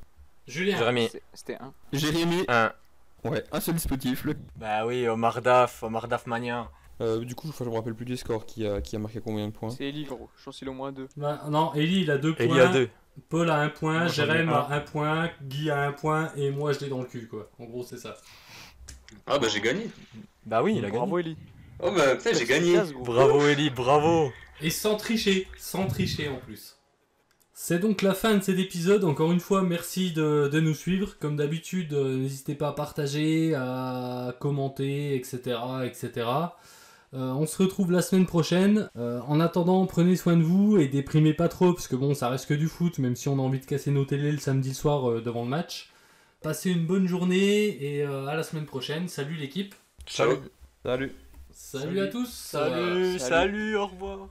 Julien, 0.47 0.77
Jérémy. 0.79 1.09
c'était 1.35 1.57
1. 1.57 1.73
Jérémy 1.93 2.45
1. 2.49 2.73
Ouais, 3.25 3.43
un 3.51 3.61
seul 3.61 3.75
dispositif. 3.75 4.25
Le... 4.25 4.37
Bah 4.57 4.87
oui, 4.87 5.09
Omar 5.09 5.41
Daf, 5.43 5.83
Omar 5.83 6.07
Daf 6.07 6.27
Mania. 6.27 6.71
Euh, 7.01 7.25
du 7.25 7.35
coup, 7.35 7.51
je 7.59 7.65
me 7.65 7.71
rappelle 7.71 7.95
plus 7.95 8.05
du 8.05 8.17
score 8.17 8.47
qui 8.47 8.67
a, 8.67 8.81
qui 8.81 8.95
a 8.97 8.99
marqué 8.99 9.21
combien 9.21 9.47
de 9.49 9.53
points. 9.53 9.71
C'est 9.71 9.85
Eli, 9.89 10.05
gros. 10.05 10.31
Je 10.39 10.45
pense 10.45 10.59
qu'il 10.59 10.69
a 10.69 10.71
au 10.71 10.75
moins 10.75 10.93
2. 10.93 11.09
Bah, 11.17 11.43
non, 11.49 11.75
Eli 11.75 12.03
il 12.03 12.11
a 12.11 12.19
deux 12.19 12.33
Et 12.39 12.47
points, 12.47 12.55
il 12.55 12.57
y 12.57 12.61
a 12.61 12.69
deux. 12.69 12.89
Paul 13.31 13.51
a 13.51 13.57
un 13.61 13.71
point, 13.71 14.01
Moi, 14.01 14.07
j'en 14.09 14.23
ai 14.25 14.27
Jérém 14.27 14.49
un. 14.51 14.53
a 14.53 14.75
un 14.77 14.81
point, 14.81 15.31
Guy 15.43 15.71
a 15.71 15.81
un 15.87 15.93
point 15.93 16.31
et 16.37 16.51
moi 16.51 16.75
je 16.75 16.81
l'ai 16.81 16.89
dans 16.89 16.99
le 16.99 17.07
cul 17.07 17.27
quoi. 17.27 17.49
En 17.59 17.65
gros 17.65 17.83
c'est 17.83 17.97
ça. 17.97 18.15
Ah 19.27 19.39
bah 19.39 19.49
j'ai 19.49 19.63
gagné. 19.63 19.89
Bah 20.45 20.63
oui, 20.63 20.75
il 20.77 20.85
a 20.85 20.89
gagné. 20.89 20.99
Bravo 20.99 21.19
Eli. 21.19 21.35
Oh 21.81 21.91
bah 21.91 22.17
putain 22.17 22.33
j'ai 22.33 22.47
gagné. 22.47 22.79
Bravo 23.05 23.47
Eli, 23.47 23.71
bravo. 23.71 24.33
Et 24.61 24.71
sans 24.71 24.97
tricher, 24.97 25.47
sans 25.59 25.87
tricher 25.87 26.29
en 26.29 26.37
plus. 26.37 26.77
C'est 27.53 27.79
donc 27.79 28.03
la 28.03 28.15
fin 28.15 28.37
de 28.37 28.43
cet 28.43 28.59
épisode. 28.59 29.05
Encore 29.05 29.33
une 29.33 29.41
fois, 29.41 29.63
merci 29.63 30.13
de, 30.13 30.49
de 30.53 30.61
nous 30.61 30.75
suivre. 30.75 31.17
Comme 31.19 31.37
d'habitude, 31.37 31.95
euh, 31.95 32.17
n'hésitez 32.19 32.55
pas 32.55 32.69
à 32.69 32.73
partager, 32.73 33.55
à 33.55 34.35
commenter, 34.41 35.17
etc. 35.17 35.57
etc. 35.85 36.27
Euh, 37.15 37.31
on 37.33 37.47
se 37.47 37.63
retrouve 37.63 37.93
la 37.93 38.03
semaine 38.03 38.27
prochaine. 38.27 38.91
Euh, 38.97 39.21
en 39.27 39.41
attendant, 39.41 39.87
prenez 39.87 40.17
soin 40.17 40.37
de 40.37 40.43
vous 40.43 40.77
et 40.77 40.89
déprimez 40.89 41.33
pas 41.35 41.49
trop, 41.49 41.73
parce 41.73 41.89
que 41.89 41.97
bon, 41.97 42.15
ça 42.15 42.29
reste 42.29 42.47
que 42.47 42.55
du 42.55 42.69
foot, 42.69 42.99
même 42.99 43.17
si 43.17 43.29
on 43.29 43.39
a 43.39 43.43
envie 43.43 43.61
de 43.61 43.67
casser 43.67 43.91
nos 43.91 44.05
télés 44.05 44.33
le 44.33 44.39
samedi 44.39 44.75
soir 44.75 45.11
euh, 45.11 45.21
devant 45.23 45.43
le 45.45 45.49
match. 45.49 45.91
Passez 46.43 46.71
une 46.71 46.87
bonne 46.87 47.07
journée 47.07 47.69
et 47.83 48.03
euh, 48.03 48.27
à 48.27 48.35
la 48.35 48.43
semaine 48.43 48.67
prochaine. 48.67 49.09
Salut 49.09 49.37
l'équipe. 49.37 49.75
Ciao. 50.07 50.37
Salut 51.59 51.85
Salut, 51.85 52.01
à 52.01 52.07
tous. 52.09 52.31
Salut, 52.31 53.19
Salut. 53.19 53.19
salut, 53.19 53.77
au 53.77 53.87
revoir. 53.87 54.29